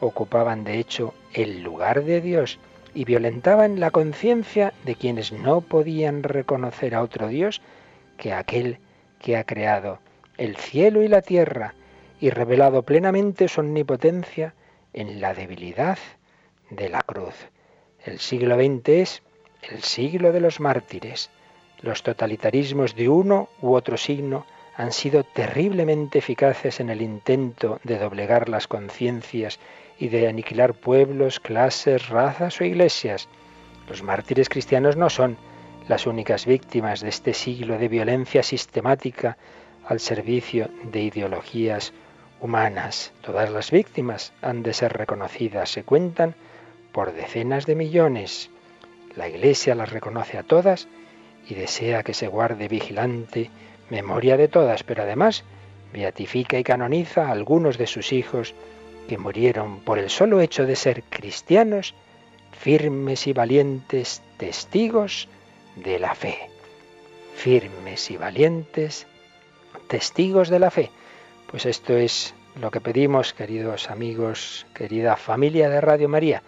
ocupaban 0.00 0.62
de 0.62 0.78
hecho 0.78 1.14
el 1.34 1.62
lugar 1.62 2.04
de 2.04 2.20
Dios 2.20 2.58
y 2.94 3.04
violentaban 3.04 3.80
la 3.80 3.90
conciencia 3.90 4.72
de 4.84 4.94
quienes 4.94 5.32
no 5.32 5.60
podían 5.60 6.22
reconocer 6.22 6.94
a 6.94 7.02
otro 7.02 7.28
Dios 7.28 7.60
que 8.18 8.34
aquel 8.34 8.80
que 9.18 9.36
ha 9.36 9.44
creado 9.44 10.00
el 10.36 10.56
cielo 10.56 11.02
y 11.02 11.08
la 11.08 11.22
tierra 11.22 11.74
y 12.20 12.30
revelado 12.30 12.82
plenamente 12.82 13.48
su 13.48 13.60
omnipotencia 13.60 14.54
en 14.92 15.20
la 15.20 15.34
debilidad 15.34 15.98
de 16.70 16.88
la 16.88 17.02
cruz. 17.02 17.34
El 18.04 18.18
siglo 18.18 18.56
XX 18.56 18.88
es 18.88 19.22
el 19.62 19.82
siglo 19.82 20.32
de 20.32 20.40
los 20.40 20.60
mártires. 20.60 21.30
Los 21.80 22.02
totalitarismos 22.02 22.94
de 22.94 23.08
uno 23.08 23.48
u 23.60 23.74
otro 23.74 23.96
signo 23.96 24.46
han 24.76 24.92
sido 24.92 25.24
terriblemente 25.24 26.18
eficaces 26.18 26.80
en 26.80 26.90
el 26.90 27.02
intento 27.02 27.80
de 27.82 27.98
doblegar 27.98 28.48
las 28.48 28.68
conciencias 28.68 29.58
y 29.98 30.08
de 30.08 30.28
aniquilar 30.28 30.74
pueblos, 30.74 31.40
clases, 31.40 32.08
razas 32.08 32.60
o 32.60 32.64
iglesias. 32.64 33.28
Los 33.88 34.02
mártires 34.02 34.48
cristianos 34.48 34.96
no 34.96 35.10
son 35.10 35.36
las 35.88 36.06
únicas 36.06 36.44
víctimas 36.44 37.00
de 37.00 37.08
este 37.08 37.32
siglo 37.32 37.78
de 37.78 37.88
violencia 37.88 38.42
sistemática 38.42 39.38
al 39.86 40.00
servicio 40.00 40.68
de 40.84 41.00
ideologías 41.00 41.94
humanas. 42.40 43.12
Todas 43.22 43.50
las 43.50 43.70
víctimas 43.70 44.34
han 44.42 44.62
de 44.62 44.74
ser 44.74 44.92
reconocidas, 44.92 45.70
se 45.70 45.84
cuentan 45.84 46.34
por 46.92 47.14
decenas 47.14 47.64
de 47.64 47.74
millones. 47.74 48.50
La 49.16 49.28
Iglesia 49.28 49.74
las 49.74 49.90
reconoce 49.90 50.36
a 50.36 50.42
todas 50.42 50.88
y 51.48 51.54
desea 51.54 52.02
que 52.02 52.12
se 52.12 52.28
guarde 52.28 52.68
vigilante 52.68 53.50
memoria 53.88 54.36
de 54.36 54.48
todas, 54.48 54.82
pero 54.82 55.04
además 55.04 55.44
beatifica 55.92 56.58
y 56.58 56.64
canoniza 56.64 57.28
a 57.28 57.32
algunos 57.32 57.78
de 57.78 57.86
sus 57.86 58.12
hijos 58.12 58.54
que 59.08 59.16
murieron 59.16 59.80
por 59.80 59.98
el 59.98 60.10
solo 60.10 60.42
hecho 60.42 60.66
de 60.66 60.76
ser 60.76 61.02
cristianos, 61.04 61.94
firmes 62.52 63.26
y 63.26 63.32
valientes 63.32 64.20
testigos 64.36 65.28
de 65.76 65.98
la 65.98 66.14
fe. 66.14 66.50
Firmes 67.34 68.10
y 68.10 68.16
valientes 68.16 69.06
testigos 69.88 70.48
de 70.48 70.58
la 70.58 70.70
fe. 70.70 70.90
Pues 71.50 71.66
esto 71.66 71.96
es 71.96 72.34
lo 72.60 72.70
que 72.70 72.80
pedimos, 72.80 73.32
queridos 73.32 73.90
amigos, 73.90 74.66
querida 74.74 75.16
familia 75.16 75.68
de 75.68 75.80
Radio 75.80 76.08
María, 76.08 76.42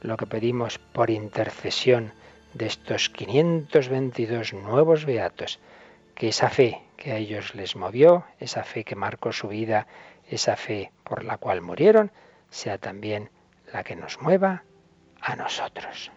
lo 0.00 0.16
que 0.16 0.26
pedimos 0.26 0.78
por 0.78 1.10
intercesión 1.10 2.12
de 2.54 2.66
estos 2.66 3.10
522 3.10 4.54
nuevos 4.54 5.04
beatos, 5.04 5.60
que 6.14 6.28
esa 6.28 6.50
fe 6.50 6.82
que 6.96 7.12
a 7.12 7.16
ellos 7.16 7.54
les 7.54 7.76
movió, 7.76 8.24
esa 8.38 8.64
fe 8.64 8.84
que 8.84 8.96
marcó 8.96 9.32
su 9.32 9.48
vida, 9.48 9.86
esa 10.28 10.56
fe 10.56 10.92
por 11.04 11.24
la 11.24 11.38
cual 11.38 11.62
murieron, 11.62 12.10
sea 12.50 12.78
también 12.78 13.30
la 13.72 13.84
que 13.84 13.96
nos 13.96 14.20
mueva 14.20 14.64
a 15.20 15.36
nosotros. 15.36 16.10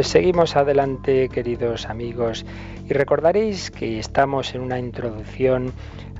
Pues 0.00 0.08
seguimos 0.08 0.56
adelante, 0.56 1.28
queridos 1.28 1.84
amigos, 1.84 2.46
y 2.88 2.94
recordaréis 2.94 3.70
que 3.70 3.98
estamos 3.98 4.54
en 4.54 4.62
una 4.62 4.78
introducción 4.78 5.74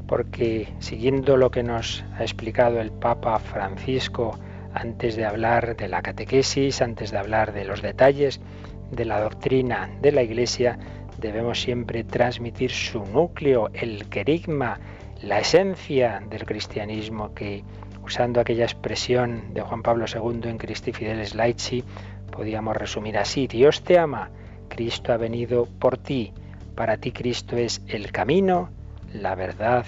porque 0.06 0.68
siguiendo 0.80 1.38
lo 1.38 1.50
que 1.50 1.62
nos 1.62 2.04
ha 2.18 2.20
explicado 2.20 2.78
el 2.78 2.92
Papa 2.92 3.38
Francisco 3.38 4.38
antes 4.74 5.16
de 5.16 5.24
hablar 5.24 5.78
de 5.78 5.88
la 5.88 6.02
catequesis, 6.02 6.82
antes 6.82 7.10
de 7.10 7.16
hablar 7.16 7.54
de 7.54 7.64
los 7.64 7.80
detalles 7.80 8.42
de 8.90 9.06
la 9.06 9.18
doctrina 9.18 9.88
de 10.02 10.12
la 10.12 10.24
Iglesia, 10.24 10.78
debemos 11.16 11.62
siempre 11.62 12.04
transmitir 12.04 12.72
su 12.72 13.02
núcleo, 13.06 13.70
el 13.72 14.10
querigma, 14.10 14.78
la 15.22 15.38
esencia 15.38 16.22
del 16.28 16.44
cristianismo 16.44 17.32
que, 17.32 17.64
usando 18.04 18.40
aquella 18.40 18.64
expresión 18.64 19.54
de 19.54 19.62
Juan 19.62 19.82
Pablo 19.82 20.04
II 20.06 20.50
en 20.50 20.58
Christi 20.58 20.92
Fideles 20.92 21.34
Laici, 21.34 21.82
Podríamos 22.30 22.76
resumir 22.76 23.18
así, 23.18 23.46
Dios 23.46 23.82
te 23.82 23.98
ama, 23.98 24.30
Cristo 24.68 25.12
ha 25.12 25.16
venido 25.16 25.66
por 25.66 25.98
ti, 25.98 26.32
para 26.74 26.96
ti 26.96 27.12
Cristo 27.12 27.56
es 27.56 27.82
el 27.88 28.12
camino, 28.12 28.70
la 29.12 29.34
verdad 29.34 29.84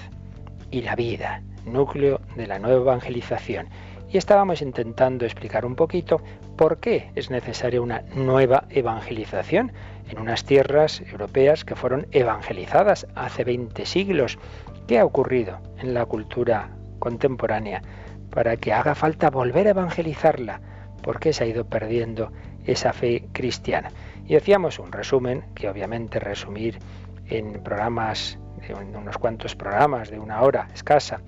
y 0.71 0.83
la 0.83 0.97
vida, 0.97 1.43
núcleo 1.65 2.21
de 2.37 2.47
la 2.47 2.59
nueva 2.59 2.81
evangelización. 2.81 3.69
Y 4.11 4.19
estábamos 4.19 4.61
intentando 4.61 5.25
explicar 5.25 5.65
un 5.65 5.75
poquito 5.75 6.21
por 6.57 6.79
qué 6.81 7.11
es 7.15 7.31
necesaria 7.31 7.81
una 7.81 8.03
nueva 8.15 8.65
evangelización 8.69 9.73
en 10.11 10.19
unas 10.19 10.45
tierras 10.45 11.01
europeas 11.01 11.65
que 11.65 11.77
fueron 11.77 12.07
evangelizadas 12.11 13.07
hace 13.15 13.45
20 13.45 13.87
siglos. 13.87 14.39
¿Qué 14.87 14.99
ha 14.99 15.05
ocurrido 15.07 15.61
en 15.79 15.95
la 15.95 16.05
cultura 16.05 16.71
contemporánea 16.99 17.83
para 18.31 18.57
que 18.59 18.73
haga 18.73 18.95
falta 18.95 19.31
volver 19.31 19.67
a 19.67 19.71
evangelizarla? 19.71 20.61
¿Por 21.03 21.21
qué 21.21 21.33
se 21.33 21.45
ha 21.45 21.47
ido 21.47 21.65
perdiendo 21.65 22.33
esa 22.65 22.93
fe 22.93 23.25
cristiana? 23.33 23.91
Y 24.27 24.35
decíamos 24.35 24.79
un 24.79 24.93
resumen, 24.93 25.45
que 25.55 25.69
obviamente 25.69 26.19
resumir 26.19 26.79
en 27.27 27.63
programas, 27.63 28.39
en 28.63 28.97
unos 28.97 29.19
cuantos 29.19 29.57
programas 29.57 30.11
de 30.11 30.19
una 30.19 30.43
hora 30.43 30.69
escasa, 30.75 31.21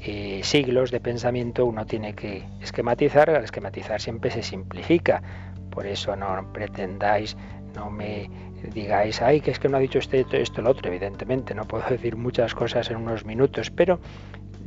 eh, 0.00 0.40
siglos 0.42 0.90
de 0.90 1.00
pensamiento, 1.00 1.64
uno 1.64 1.86
tiene 1.86 2.14
que 2.14 2.44
esquematizar, 2.60 3.30
al 3.30 3.44
esquematizar 3.44 4.00
siempre 4.00 4.30
se 4.30 4.42
simplifica. 4.42 5.22
Por 5.70 5.86
eso 5.86 6.16
no 6.16 6.52
pretendáis, 6.52 7.36
no 7.74 7.88
me 7.88 8.28
digáis, 8.74 9.22
ay, 9.22 9.40
que 9.40 9.50
es 9.50 9.58
que 9.58 9.68
no 9.68 9.76
ha 9.76 9.80
dicho 9.80 9.98
usted 9.98 10.18
esto, 10.20 10.36
esto, 10.36 10.62
lo 10.62 10.70
otro. 10.70 10.88
Evidentemente, 10.88 11.54
no 11.54 11.64
puedo 11.64 11.84
decir 11.90 12.16
muchas 12.16 12.54
cosas 12.54 12.90
en 12.90 12.96
unos 12.96 13.24
minutos, 13.24 13.70
pero 13.70 14.00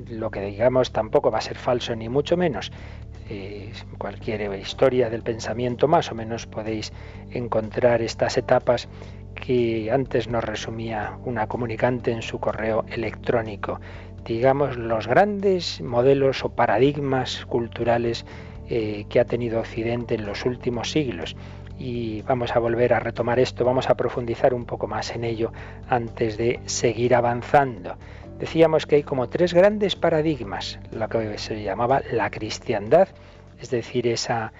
lo 0.09 0.31
que 0.31 0.41
digamos 0.41 0.91
tampoco 0.91 1.31
va 1.31 1.39
a 1.39 1.41
ser 1.41 1.57
falso 1.57 1.95
ni 1.95 2.09
mucho 2.09 2.37
menos. 2.37 2.71
Eh, 3.29 3.71
cualquier 3.97 4.53
historia 4.59 5.09
del 5.09 5.23
pensamiento 5.23 5.87
más 5.87 6.11
o 6.11 6.15
menos 6.15 6.45
podéis 6.45 6.93
encontrar 7.31 8.01
estas 8.01 8.37
etapas 8.37 8.87
que 9.35 9.91
antes 9.91 10.29
nos 10.29 10.43
resumía 10.43 11.17
una 11.25 11.47
comunicante 11.47 12.11
en 12.11 12.21
su 12.21 12.39
correo 12.39 12.85
electrónico. 12.87 13.79
digamos, 14.25 14.75
los 14.75 15.05
grandes 15.05 15.81
modelos 15.81 16.43
o 16.43 16.49
paradigmas 16.49 17.45
culturales 17.45 18.25
eh, 18.67 19.05
que 19.07 19.19
ha 19.19 19.25
tenido 19.25 19.59
Occidente 19.59 20.15
en 20.15 20.25
los 20.25 20.45
últimos 20.45 20.89
siglos. 20.89 21.35
Y 21.77 22.23
vamos 22.23 22.55
a 22.55 22.59
volver 22.59 22.95
a 22.95 22.99
retomar 22.99 23.37
esto, 23.37 23.63
vamos 23.63 23.87
a 23.87 23.95
profundizar 23.95 24.55
un 24.55 24.65
poco 24.65 24.87
más 24.87 25.13
en 25.13 25.25
ello 25.25 25.51
antes 25.87 26.37
de 26.37 26.59
seguir 26.65 27.13
avanzando. 27.13 27.97
Decíamos 28.39 28.85
que 28.85 28.97
hay 28.97 29.03
como 29.03 29.29
tres 29.29 29.53
grandes 29.53 29.95
paradigmas, 29.95 30.77
lo 30.91 31.07
que 31.07 31.37
se 31.37 31.63
llamaba 31.63 32.01
la 32.11 32.29
cristiandad, 32.29 33.07
es 33.61 33.69
decir, 33.69 34.07
esa 34.07 34.51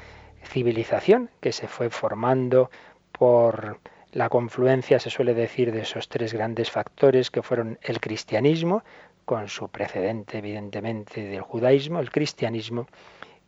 civilización 0.46 1.30
que 1.42 1.52
se 1.52 1.68
fue 1.68 1.90
formando 1.90 2.72
por 3.12 3.80
la 4.14 4.30
confluencia, 4.30 4.98
se 5.00 5.10
suele 5.10 5.34
decir, 5.34 5.74
de 5.74 5.82
esos 5.82 6.08
tres 6.08 6.34
grandes 6.34 6.72
factores 6.72 7.30
que 7.32 7.42
fueron 7.42 7.78
el 7.82 8.00
cristianismo, 8.00 8.84
con 9.26 9.50
su 9.50 9.68
precedente 9.68 10.38
evidentemente 10.38 11.26
del 11.26 11.42
judaísmo, 11.42 12.00
el 12.00 12.12
cristianismo, 12.12 12.88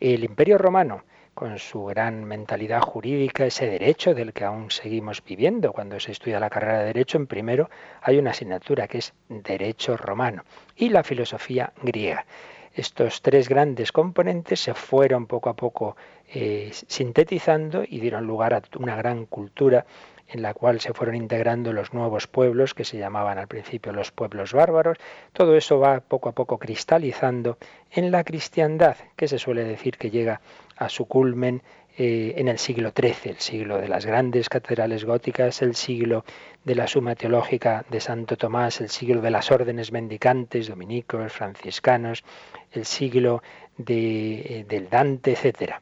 el 0.02 0.26
imperio 0.26 0.58
romano, 0.58 1.04
con 1.38 1.60
su 1.60 1.86
gran 1.86 2.24
mentalidad 2.24 2.82
jurídica, 2.82 3.46
ese 3.46 3.68
derecho 3.68 4.16
del 4.16 4.34
que 4.34 4.44
aún 4.44 4.72
seguimos 4.72 5.24
viviendo. 5.24 5.72
Cuando 5.72 6.00
se 6.00 6.12
estudia 6.12 6.40
la 6.40 6.50
carrera 6.50 6.80
de 6.80 6.86
derecho, 6.86 7.20
en 7.20 7.28
primero 7.28 7.70
hay 8.02 8.18
una 8.18 8.32
asignatura 8.32 8.88
que 8.88 8.98
es 8.98 9.14
derecho 9.30 9.98
romano 9.98 10.46
y 10.76 10.90
la 10.90 11.04
filosofía 11.04 11.74
griega. 11.84 12.26
Estos 12.74 13.22
tres 13.22 13.50
grandes 13.50 13.92
componentes 13.92 14.62
se 14.62 14.74
fueron 14.74 15.28
poco 15.28 15.50
a 15.50 15.56
poco 15.56 15.96
eh, 16.34 16.72
sintetizando 16.72 17.84
y 17.88 18.00
dieron 18.00 18.26
lugar 18.26 18.56
a 18.56 18.64
una 18.80 18.96
gran 18.96 19.28
cultura 19.28 19.86
en 20.28 20.42
la 20.42 20.56
cual 20.56 20.80
se 20.80 20.94
fueron 20.94 21.14
integrando 21.14 21.72
los 21.72 21.94
nuevos 21.94 22.26
pueblos 22.26 22.74
que 22.74 22.84
se 22.84 22.98
llamaban 22.98 23.38
al 23.38 23.48
principio 23.48 23.92
los 23.94 24.12
pueblos 24.12 24.54
bárbaros. 24.54 24.98
Todo 25.34 25.56
eso 25.56 25.78
va 25.78 26.00
poco 26.00 26.30
a 26.30 26.32
poco 26.32 26.58
cristalizando 26.58 27.60
en 27.92 28.12
la 28.12 28.24
cristiandad, 28.24 28.98
que 29.16 29.28
se 29.28 29.38
suele 29.38 29.64
decir 29.64 30.00
que 30.00 30.10
llega 30.10 30.42
a 30.78 30.90
su 30.90 31.06
culmen 31.06 31.62
eh, 31.98 32.36
en 32.38 32.48
el 32.48 32.60
siglo 32.60 32.94
XIII, 32.96 33.32
el 33.32 33.40
siglo 33.40 33.80
de 33.80 33.88
las 33.88 34.06
grandes 34.06 34.50
catedrales 34.50 35.04
góticas, 35.04 35.64
el 35.64 35.76
siglo 35.76 36.26
de 36.64 36.76
la 36.76 36.86
suma 36.86 37.16
teológica 37.16 37.86
de 37.90 38.00
Santo 38.00 38.38
Tomás, 38.38 38.82
el 38.82 38.90
siglo 38.90 39.20
de 39.22 39.32
las 39.32 39.52
órdenes 39.52 39.92
mendicantes, 39.92 40.68
dominicos, 40.68 41.34
franciscanos, 41.34 42.24
el 42.72 42.86
siglo 42.86 43.42
de, 43.78 44.60
eh, 44.60 44.66
del 44.70 44.90
Dante, 44.90 45.32
etc. 45.32 45.74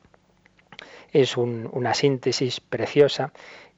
Es 1.11 1.35
una 1.35 1.93
síntesis 1.93 2.61
preciosa 2.61 3.33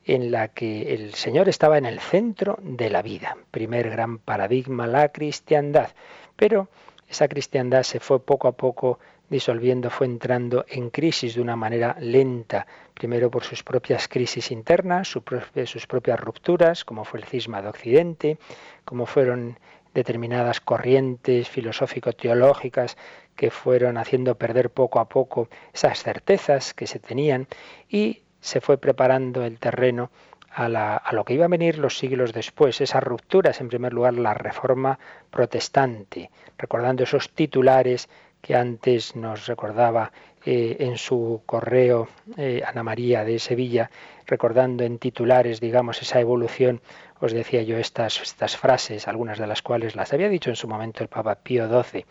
en 0.06 0.32
la 0.32 0.48
que 0.48 0.94
el 0.94 1.16
Señor 1.16 1.50
estaba 1.50 1.78
en 1.78 1.86
el 1.86 2.00
centro 2.00 2.58
de 2.62 2.90
la 2.90 3.02
vida. 3.02 3.36
Primer 3.52 3.90
gran 3.90 4.20
paradigma, 4.20 4.86
la 4.88 5.10
cristiandad. 5.10 5.90
Pero 6.36 6.70
esa 7.10 7.28
cristiandad 7.28 7.84
se 7.84 8.00
fue 8.00 8.24
poco 8.24 8.48
a 8.48 8.52
poco 8.54 9.00
disolviendo, 9.30 9.90
fue 9.90 10.08
entrando 10.08 10.66
en 10.68 10.90
crisis 10.90 11.36
de 11.36 11.42
una 11.42 11.56
manera 11.56 11.96
lenta, 12.00 12.66
primero 12.94 13.30
por 13.30 13.44
sus 13.44 13.64
propias 13.64 14.08
crisis 14.08 14.52
internas, 14.52 15.10
sus 15.10 15.88
propias 15.88 16.20
rupturas, 16.20 16.86
como 16.86 17.04
fue 17.04 17.20
el 17.20 17.26
cisma 17.26 17.62
de 17.62 17.70
Occidente, 17.70 18.38
como 18.86 19.06
fueron 19.06 19.60
determinadas 19.94 20.62
corrientes 20.62 21.50
filosófico-teológicas 21.50 22.98
que 23.36 23.52
fueron 23.52 23.98
haciendo 23.98 24.36
perder 24.36 24.70
poco 24.70 25.00
a 25.00 25.10
poco 25.10 25.50
esas 25.74 26.04
certezas 26.04 26.74
que 26.74 26.88
se 26.88 27.00
tenían 27.00 27.48
y 27.90 28.22
se 28.40 28.62
fue 28.62 28.78
preparando 28.78 29.44
el 29.44 29.60
terreno 29.60 30.12
a, 30.58 31.12
lo 31.12 31.24
que 31.24 31.36
iba 31.36 31.46
a 31.46 31.50
venir 31.50 31.78
los 31.78 32.00
siglos 32.00 32.34
después, 32.34 32.82
esas 32.82 33.04
rupturas, 33.04 33.62
en 33.62 33.68
primer 33.68 33.94
lugar, 33.94 34.16
la 34.16 34.34
reforma 34.34 34.98
protestante, 35.30 36.32
recordando 36.58 37.04
esos 37.04 37.30
titulares 37.30 38.10
que 38.42 38.56
antes 38.56 39.16
nos 39.16 39.48
recordaba 39.48 40.12
eh, 40.46 40.78
en 40.80 40.98
su 40.98 41.42
correo 41.46 42.08
eh, 42.38 42.62
Ana 42.66 42.84
María 42.84 43.24
de 43.24 43.40
Sevilla, 43.40 43.90
recordando 44.26 44.84
en 44.84 45.00
titulares, 45.00 45.60
digamos, 45.60 46.02
esa 46.02 46.20
evolución, 46.20 46.82
os 47.20 47.34
decía 47.34 47.64
yo 47.64 47.78
estas, 47.78 48.22
estas 48.22 48.56
frases, 48.56 49.08
algunas 49.08 49.40
de 49.40 49.48
las 49.48 49.62
cuales 49.62 49.96
las 49.96 50.14
había 50.14 50.30
dicho 50.30 50.50
en 50.50 50.56
su 50.56 50.68
momento 50.68 51.04
el 51.04 51.10
Papa 51.10 51.36
Pío 51.36 51.68
XII. 51.68 52.06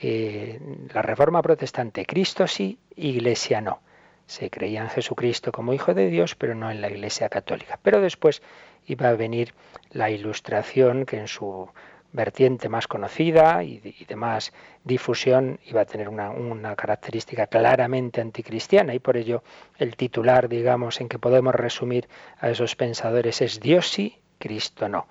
Eh, 0.00 0.60
la 0.94 1.02
reforma 1.02 1.42
protestante, 1.42 2.06
Cristo 2.06 2.46
sí, 2.46 2.78
Iglesia 2.96 3.60
no 3.60 3.80
se 4.28 4.50
creía 4.50 4.82
en 4.82 4.90
Jesucristo 4.90 5.52
como 5.52 5.72
Hijo 5.72 5.94
de 5.94 6.08
Dios, 6.08 6.34
pero 6.34 6.54
no 6.54 6.70
en 6.70 6.82
la 6.82 6.90
Iglesia 6.90 7.30
católica. 7.30 7.80
Pero 7.82 8.00
después 8.00 8.42
iba 8.86 9.08
a 9.08 9.14
venir 9.14 9.54
la 9.90 10.10
ilustración 10.10 11.06
que 11.06 11.18
en 11.18 11.28
su 11.28 11.68
vertiente 12.12 12.68
más 12.68 12.86
conocida 12.86 13.62
y 13.62 13.78
de, 13.80 14.16
más 14.16 14.52
difusión 14.84 15.60
iba 15.66 15.82
a 15.82 15.84
tener 15.84 16.08
una, 16.08 16.30
una, 16.30 16.74
característica 16.74 17.46
claramente 17.46 18.20
anticristiana 18.20 18.94
y 18.94 18.98
por 18.98 19.16
ello 19.16 19.42
el 19.76 19.96
titular, 19.96 20.48
digamos, 20.48 21.00
en 21.00 21.08
que 21.08 21.18
podemos 21.18 21.54
resumir 21.54 22.08
a 22.40 22.50
esos 22.50 22.76
pensadores 22.76 23.42
es 23.42 23.60
Dios 23.60 23.88
sí, 23.88 24.18
Cristo 24.38 24.88
no 24.88 25.06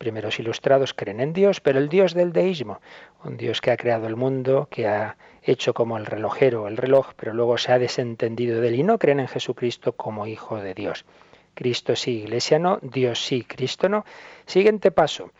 primeros 0.00 0.40
ilustrados 0.40 0.94
creen 0.94 1.20
en 1.20 1.34
Dios, 1.34 1.60
pero 1.60 1.78
el 1.78 1.90
Dios 1.90 2.14
del 2.14 2.32
deísmo, 2.32 2.80
un 3.22 3.36
Dios 3.36 3.60
que 3.60 3.70
ha 3.70 3.76
creado 3.76 4.06
el 4.06 4.16
mundo, 4.16 4.66
que 4.70 4.88
ha 4.88 5.18
hecho 5.42 5.74
como 5.74 5.98
el 5.98 6.06
relojero 6.06 6.68
el 6.68 6.78
reloj, 6.78 7.12
pero 7.16 7.34
luego 7.34 7.58
se 7.58 7.70
ha 7.72 7.78
desentendido 7.78 8.62
de 8.62 8.68
él 8.68 8.76
y 8.76 8.82
no 8.82 8.98
creen 8.98 9.20
en 9.20 9.28
Jesucristo 9.28 9.92
como 9.92 10.26
Hijo 10.26 10.56
de 10.56 10.72
Dios. 10.72 11.04
Cristo 11.52 11.94
sí, 11.96 12.22
Iglesia 12.22 12.58
no, 12.58 12.78
Dios 12.80 13.22
sí, 13.22 13.44
Cristo 13.44 13.90
no. 13.90 14.06
Siguiente 14.46 14.90
paso. 14.90 15.32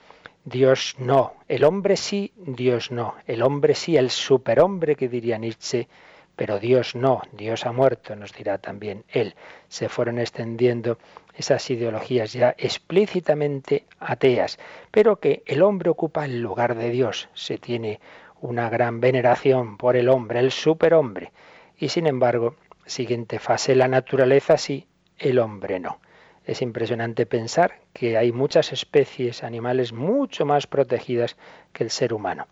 Dios 0.45 0.97
no, 0.99 1.35
el 1.49 1.65
hombre 1.65 1.97
sí, 1.97 2.33
Dios 2.37 2.91
no, 2.91 3.15
el 3.27 3.43
hombre 3.43 3.75
sí, 3.75 3.97
el 3.97 4.11
superhombre 4.11 4.97
que 4.97 5.09
diría 5.09 5.37
Nietzsche, 5.37 5.87
pero 6.35 6.59
Dios 6.59 6.95
no, 6.95 7.21
Dios 7.33 7.67
ha 7.67 7.73
muerto, 7.73 8.17
nos 8.17 8.33
dirá 8.33 8.57
también 8.57 9.05
él. 9.11 9.35
Se 9.69 9.91
fueron 9.91 10.19
extendiendo 10.19 10.97
esas 11.37 11.69
ideologías 11.69 12.33
ya 12.33 12.55
explícitamente 12.57 13.85
ateas, 13.99 14.59
pero 14.91 15.17
que 15.17 15.43
el 15.45 15.61
hombre 15.61 15.91
ocupa 15.91 16.25
el 16.25 16.41
lugar 16.41 16.75
de 16.75 16.89
Dios. 16.89 17.29
Se 17.35 17.59
tiene 17.59 18.01
una 18.41 18.71
gran 18.71 19.01
veneración 19.01 19.77
por 19.77 19.97
el 19.97 20.09
hombre, 20.09 20.41
el 20.41 20.51
superhombre. 20.51 21.33
Y 21.77 21.91
sin 21.91 22.07
embargo, 22.07 22.57
siguiente 22.87 23.39
fase, 23.39 23.75
la 23.75 23.89
naturaleza 23.89 24.57
sí, 24.57 24.87
el 25.19 25.39
hombre 25.39 25.79
no. 25.81 26.01
Es 26.45 26.63
impresionante 26.63 27.27
pensar 27.27 27.81
que 27.93 28.17
hay 28.17 28.33
muchas 28.33 28.73
especies 28.73 29.45
animales 29.45 29.93
mucho 29.93 30.45
más 30.47 30.67
protegidas 30.67 31.37
que 31.73 31.85
el 31.85 31.91
ser 31.91 32.13
humano, 32.13 32.47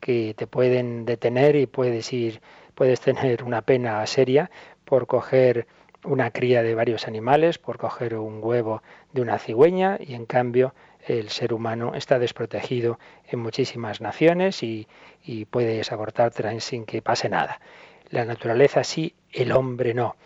que 0.00 0.34
te 0.36 0.46
pueden 0.46 1.04
detener 1.04 1.56
y 1.56 1.66
puedes 1.66 2.12
ir, 2.12 2.40
puedes 2.74 3.00
tener 3.00 3.42
una 3.42 3.62
pena 3.62 4.06
seria 4.06 4.50
por 4.84 5.06
coger 5.06 5.66
una 6.04 6.30
cría 6.30 6.62
de 6.62 6.74
varios 6.74 7.06
animales 7.06 7.58
por 7.58 7.78
coger 7.78 8.16
un 8.16 8.40
huevo 8.42 8.82
de 9.12 9.22
una 9.22 9.38
cigüeña 9.38 9.98
y 10.00 10.14
en 10.14 10.26
cambio 10.26 10.74
el 11.06 11.30
ser 11.30 11.52
humano 11.52 11.94
está 11.94 12.18
desprotegido 12.18 12.98
en 13.28 13.38
muchísimas 13.38 14.00
naciones 14.00 14.62
y, 14.62 14.88
y 15.24 15.44
puedes 15.44 15.92
abortar 15.92 16.32
sin 16.60 16.84
que 16.84 17.02
pase 17.02 17.28
nada. 17.28 17.60
La 18.10 18.24
naturaleza 18.24 18.84
sí, 18.84 19.14
el 19.32 19.52
hombre 19.52 19.94
no. 19.94 20.16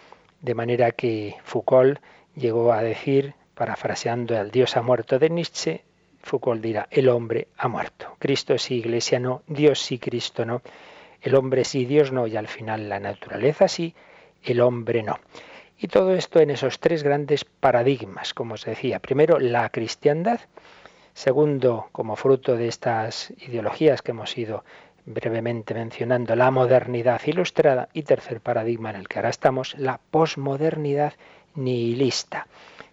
De 0.40 0.54
manera 0.54 0.92
que 0.92 1.36
Foucault 1.44 1.98
llegó 2.36 2.72
a 2.72 2.82
decir, 2.82 3.34
parafraseando 3.54 4.38
al 4.38 4.50
Dios 4.50 4.76
ha 4.76 4.82
muerto 4.82 5.18
de 5.18 5.30
Nietzsche, 5.30 5.84
Foucault 6.22 6.60
dirá, 6.60 6.88
el 6.90 7.08
hombre 7.08 7.48
ha 7.56 7.68
muerto. 7.68 8.16
Cristo 8.18 8.58
sí, 8.58 8.76
Iglesia 8.76 9.20
no, 9.20 9.42
Dios 9.46 9.80
sí, 9.80 9.98
Cristo 9.98 10.44
no. 10.44 10.60
El 11.22 11.34
hombre 11.36 11.64
sí, 11.64 11.84
Dios 11.84 12.12
no, 12.12 12.26
y 12.26 12.36
al 12.36 12.48
final 12.48 12.88
la 12.88 13.00
naturaleza 13.00 13.68
sí, 13.68 13.94
el 14.42 14.60
hombre 14.60 15.02
no. 15.02 15.18
Y 15.78 15.88
todo 15.88 16.14
esto 16.14 16.40
en 16.40 16.50
esos 16.50 16.80
tres 16.80 17.02
grandes 17.02 17.44
paradigmas, 17.44 18.34
como 18.34 18.54
os 18.54 18.64
decía. 18.64 18.98
Primero, 18.98 19.38
la 19.38 19.68
cristiandad. 19.68 20.40
Segundo, 21.14 21.88
como 21.92 22.16
fruto 22.16 22.56
de 22.56 22.68
estas 22.68 23.32
ideologías 23.38 24.02
que 24.02 24.10
hemos 24.10 24.36
ido 24.36 24.64
brevemente 25.04 25.74
mencionando, 25.74 26.34
la 26.34 26.50
modernidad 26.50 27.20
ilustrada. 27.26 27.88
Y 27.92 28.02
tercer 28.02 28.40
paradigma 28.40 28.90
en 28.90 28.96
el 28.96 29.08
que 29.08 29.18
ahora 29.18 29.30
estamos, 29.30 29.74
la 29.78 30.00
posmodernidad 30.10 31.14
nihilista. 31.56 32.46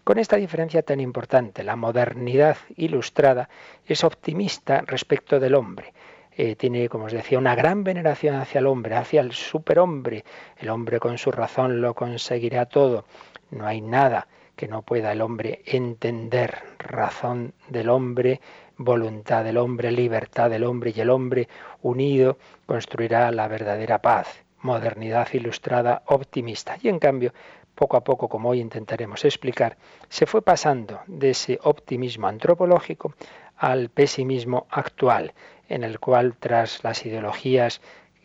Con 0.04 0.20
esta 0.20 0.36
diferencia 0.36 0.82
tan 0.82 1.00
importante, 1.00 1.64
la 1.64 1.76
modernidad 1.76 2.58
ilustrada 2.76 3.48
es 3.86 4.04
optimista 4.04 4.82
respecto 4.82 5.40
del 5.40 5.56
hombre 5.56 5.94
eh, 6.36 6.56
tiene, 6.56 6.90
como 6.90 7.06
os 7.06 7.14
decía, 7.14 7.38
una 7.38 7.56
gran 7.56 7.84
veneración 7.84 8.36
hacia 8.36 8.60
el 8.60 8.66
hombre, 8.66 8.96
hacia 8.96 9.22
el 9.22 9.34
superhombre. 9.34 10.24
El 10.58 10.70
hombre 10.70 11.00
con 11.00 11.18
su 11.18 11.32
razón 11.32 11.82
lo 11.82 11.94
conseguirá 11.94 12.66
todo. 12.66 13.06
No 13.52 13.68
hay 13.68 13.82
nada 13.82 14.28
que 14.56 14.68
no 14.68 14.82
pueda 14.82 15.12
el 15.12 15.22
hombre 15.22 15.62
entender. 15.66 16.58
Razón 16.80 17.54
del 17.70 17.90
hombre, 17.90 18.42
voluntad 18.78 19.44
del 19.44 19.58
hombre, 19.58 19.92
libertad 19.92 20.50
del 20.50 20.64
hombre 20.64 20.92
y 20.96 21.02
el 21.02 21.12
hombre 21.12 21.48
unido 21.84 22.38
construirá 22.66 23.30
la 23.32 23.48
verdadera 23.48 24.00
paz. 24.00 24.44
Modernidad 24.62 25.28
ilustrada 25.34 26.02
optimista. 26.08 26.78
Y 26.82 26.88
en 26.88 26.98
cambio, 26.98 27.34
poco 27.76 27.98
a 27.98 28.04
poco, 28.04 28.30
como 28.30 28.50
hoy 28.50 28.60
intentaremos 28.60 29.26
explicar, 29.26 29.78
se 30.10 30.26
fue 30.26 30.42
pasando 30.42 31.02
de 31.08 31.32
ese 31.32 31.60
optimismo 31.64 32.28
antropológico 32.28 33.14
al 33.58 33.90
pesimismo 33.90 34.68
actual, 34.70 35.34
en 35.70 35.84
el 35.84 36.00
cual 36.00 36.36
tras 36.40 36.84
las 36.84 37.06
ideologías 37.06 37.82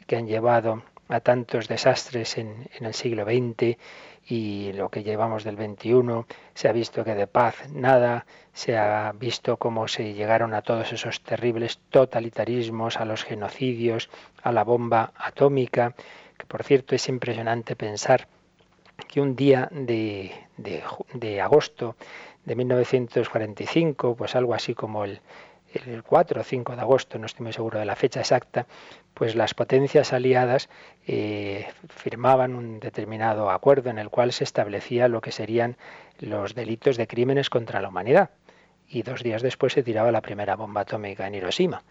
que 0.07 0.17
han 0.17 0.27
llevado 0.27 0.83
a 1.09 1.21
tantos 1.21 1.69
desastres 1.69 2.37
en, 2.39 2.69
el 2.81 2.95
siglo 2.95 3.25
XX 3.25 3.79
y 4.27 4.73
lo 4.75 4.91
que 4.91 5.03
llevamos 5.03 5.43
del 5.43 5.57
XXI, 5.57 6.27
se 6.55 6.69
ha 6.69 6.73
visto 6.73 7.03
que 7.03 7.15
de 7.15 7.27
paz 7.27 7.69
nada, 7.71 8.27
se 8.53 8.77
ha 8.77 9.13
visto 9.13 9.57
cómo 9.57 9.89
se 9.89 10.13
llegaron 10.13 10.53
a 10.53 10.63
todos 10.63 10.93
esos 10.93 11.23
terribles 11.23 11.79
totalitarismos, 11.89 12.99
a 12.99 13.07
los 13.07 13.25
genocidios, 13.25 14.11
a 14.43 14.53
la 14.53 14.65
bomba 14.65 15.13
atómica, 15.17 15.95
que 16.37 16.47
por 16.47 16.63
cierto 16.63 16.95
es 16.95 17.09
impresionante 17.09 17.75
pensar 17.75 18.29
que 19.07 19.21
un 19.21 19.37
día 19.37 19.69
de, 19.71 20.33
de, 20.57 20.83
de 21.15 21.41
agosto 21.41 21.97
de 22.45 22.57
1945, 22.57 24.17
pues 24.17 24.35
algo 24.35 24.55
así 24.55 24.75
como 24.75 25.05
el, 25.05 25.21
el 25.75 26.03
4 26.03 26.41
o 26.41 26.45
5 26.45 26.75
de 26.75 26.81
agosto, 26.81 27.19
no 27.19 27.27
estoy 27.27 27.45
muy 27.45 27.53
seguro 27.53 27.79
de 27.79 27.85
la 27.85 27.97
fecha 27.97 28.21
exacta, 28.21 28.67
pues 29.15 29.35
las 29.35 29.55
potencias 29.55 30.13
aliadas 30.13 30.69
eh, 31.07 31.67
firmaban 31.89 32.55
un 32.55 32.81
determinado 32.81 33.51
acuerdo 33.51 33.91
en 33.91 33.99
el 33.99 34.11
cual 34.11 34.33
se 34.33 34.45
establecía 34.45 35.09
lo 35.09 35.21
que 35.21 35.33
serían 35.33 35.77
los 36.21 36.55
delitos 36.55 36.97
de 36.97 37.07
crímenes 37.07 37.51
contra 37.51 37.81
la 37.83 37.89
humanidad. 37.89 38.31
Y 38.89 39.03
dos 39.03 39.23
días 39.23 39.43
después 39.43 39.75
se 39.75 39.83
tiraba 39.83 40.11
la 40.11 40.23
primera 40.23 40.57
bomba 40.57 40.83
atómica 40.83 41.27
en 41.27 41.35
Hiroshima. 41.35 41.83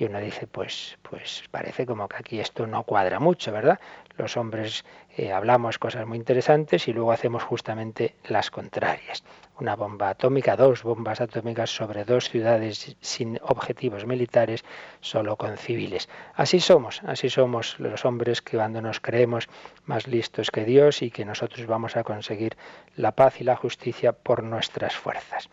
Y 0.00 0.06
uno 0.06 0.18
dice, 0.18 0.46
pues, 0.46 0.96
pues 1.02 1.44
parece 1.50 1.84
como 1.84 2.08
que 2.08 2.16
aquí 2.16 2.40
esto 2.40 2.66
no 2.66 2.84
cuadra 2.84 3.20
mucho, 3.20 3.52
¿verdad? 3.52 3.78
Los 4.16 4.38
hombres 4.38 4.82
eh, 5.14 5.30
hablamos 5.30 5.78
cosas 5.78 6.06
muy 6.06 6.16
interesantes 6.16 6.88
y 6.88 6.94
luego 6.94 7.12
hacemos 7.12 7.42
justamente 7.42 8.14
las 8.24 8.50
contrarias. 8.50 9.22
Una 9.58 9.76
bomba 9.76 10.08
atómica, 10.08 10.56
dos 10.56 10.84
bombas 10.84 11.20
atómicas 11.20 11.68
sobre 11.68 12.06
dos 12.06 12.30
ciudades 12.30 12.96
sin 13.02 13.38
objetivos 13.42 14.06
militares, 14.06 14.64
solo 15.00 15.36
con 15.36 15.58
civiles. 15.58 16.08
Así 16.34 16.60
somos, 16.60 17.02
así 17.04 17.28
somos 17.28 17.78
los 17.78 18.06
hombres 18.06 18.40
que 18.40 18.56
cuando 18.56 18.80
nos 18.80 19.00
creemos 19.00 19.50
más 19.84 20.06
listos 20.06 20.50
que 20.50 20.64
Dios 20.64 21.02
y 21.02 21.10
que 21.10 21.26
nosotros 21.26 21.66
vamos 21.66 21.98
a 21.98 22.04
conseguir 22.04 22.56
la 22.96 23.12
paz 23.12 23.42
y 23.42 23.44
la 23.44 23.56
justicia 23.56 24.12
por 24.12 24.44
nuestras 24.44 24.96
fuerzas. 24.96 25.50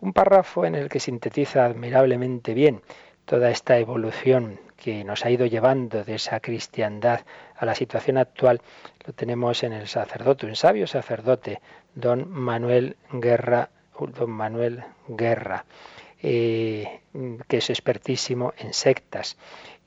Un 0.00 0.12
párrafo 0.12 0.64
en 0.64 0.74
el 0.74 0.90
que 0.90 1.00
sintetiza 1.00 1.64
admirablemente 1.64 2.52
bien 2.54 2.82
toda 3.28 3.50
esta 3.50 3.78
evolución 3.78 4.58
que 4.78 5.04
nos 5.04 5.26
ha 5.26 5.30
ido 5.30 5.44
llevando 5.44 6.02
de 6.02 6.14
esa 6.14 6.40
cristiandad 6.40 7.20
a 7.56 7.66
la 7.66 7.74
situación 7.74 8.16
actual, 8.16 8.62
lo 9.04 9.12
tenemos 9.12 9.62
en 9.64 9.74
el 9.74 9.86
sacerdote, 9.86 10.46
un 10.46 10.56
sabio 10.56 10.86
sacerdote, 10.86 11.60
don 11.94 12.30
Manuel 12.30 12.96
Guerra, 13.12 13.68
don 13.98 14.30
Manuel 14.30 14.82
Guerra, 15.08 15.66
eh, 16.22 17.00
que 17.46 17.58
es 17.58 17.68
expertísimo 17.68 18.54
en 18.56 18.72
sectas 18.72 19.36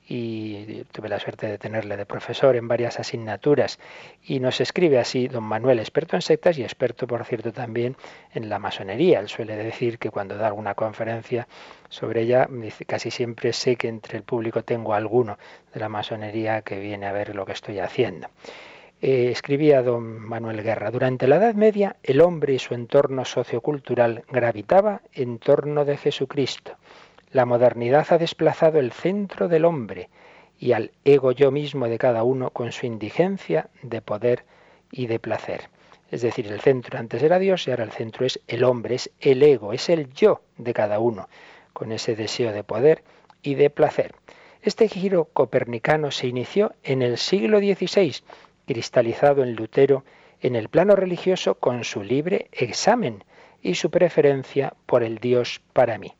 y 0.08 0.84
tuve 0.92 1.08
la 1.08 1.18
suerte 1.18 1.46
de 1.46 1.58
tenerle 1.58 1.96
de 1.96 2.06
profesor 2.06 2.56
en 2.56 2.68
varias 2.68 2.98
asignaturas. 2.98 3.78
Y 4.24 4.40
nos 4.40 4.60
escribe 4.60 4.98
así 4.98 5.28
don 5.28 5.44
Manuel, 5.44 5.78
experto 5.78 6.16
en 6.16 6.22
sectas 6.22 6.58
y 6.58 6.62
experto, 6.62 7.06
por 7.06 7.24
cierto, 7.24 7.52
también 7.52 7.96
en 8.34 8.48
la 8.48 8.58
masonería. 8.58 9.20
Él 9.20 9.28
suele 9.28 9.56
decir 9.56 9.98
que 9.98 10.10
cuando 10.10 10.36
da 10.36 10.48
alguna 10.48 10.74
conferencia 10.74 11.46
sobre 11.88 12.22
ella, 12.22 12.48
casi 12.86 13.10
siempre 13.10 13.52
sé 13.52 13.76
que 13.76 13.88
entre 13.88 14.18
el 14.18 14.24
público 14.24 14.64
tengo 14.64 14.94
alguno 14.94 15.38
de 15.72 15.80
la 15.80 15.88
masonería 15.88 16.62
que 16.62 16.80
viene 16.80 17.06
a 17.06 17.12
ver 17.12 17.34
lo 17.34 17.46
que 17.46 17.52
estoy 17.52 17.78
haciendo. 17.78 18.28
Eh, 19.00 19.30
escribía 19.32 19.82
don 19.82 20.20
Manuel 20.20 20.62
Guerra, 20.62 20.92
durante 20.92 21.26
la 21.26 21.36
Edad 21.36 21.54
Media 21.54 21.96
el 22.04 22.20
hombre 22.20 22.54
y 22.54 22.60
su 22.60 22.74
entorno 22.74 23.24
sociocultural 23.24 24.24
gravitaba 24.30 25.00
en 25.12 25.38
torno 25.38 25.84
de 25.84 25.96
Jesucristo 25.96 26.76
la 27.32 27.46
modernidad 27.46 28.06
ha 28.10 28.18
desplazado 28.18 28.78
el 28.78 28.92
centro 28.92 29.48
del 29.48 29.64
hombre 29.64 30.10
y 30.58 30.72
al 30.72 30.92
ego 31.04 31.32
yo 31.32 31.50
mismo 31.50 31.88
de 31.88 31.98
cada 31.98 32.24
uno 32.24 32.50
con 32.50 32.72
su 32.72 32.84
indigencia 32.84 33.70
de 33.82 34.02
poder 34.02 34.44
y 34.90 35.06
de 35.06 35.18
placer. 35.18 35.70
Es 36.10 36.20
decir, 36.20 36.46
el 36.46 36.60
centro 36.60 36.98
antes 36.98 37.22
era 37.22 37.38
Dios 37.38 37.66
y 37.66 37.70
ahora 37.70 37.84
el 37.84 37.90
centro 37.90 38.26
es 38.26 38.38
el 38.48 38.64
hombre, 38.64 38.96
es 38.96 39.10
el 39.18 39.42
ego, 39.42 39.72
es 39.72 39.88
el 39.88 40.12
yo 40.12 40.42
de 40.58 40.74
cada 40.74 40.98
uno, 40.98 41.28
con 41.72 41.90
ese 41.90 42.14
deseo 42.14 42.52
de 42.52 42.64
poder 42.64 43.02
y 43.42 43.54
de 43.54 43.70
placer. 43.70 44.14
Este 44.60 44.86
giro 44.88 45.24
copernicano 45.32 46.10
se 46.10 46.26
inició 46.26 46.74
en 46.84 47.00
el 47.00 47.16
siglo 47.16 47.60
XVI, 47.60 48.14
cristalizado 48.66 49.42
en 49.42 49.56
Lutero 49.56 50.04
en 50.40 50.54
el 50.54 50.68
plano 50.68 50.96
religioso 50.96 51.54
con 51.54 51.82
su 51.84 52.02
libre 52.02 52.48
examen 52.52 53.24
y 53.62 53.76
su 53.76 53.90
preferencia 53.90 54.74
por 54.84 55.02
el 55.02 55.18
Dios 55.18 55.62
para 55.72 55.96
mí 55.96 56.14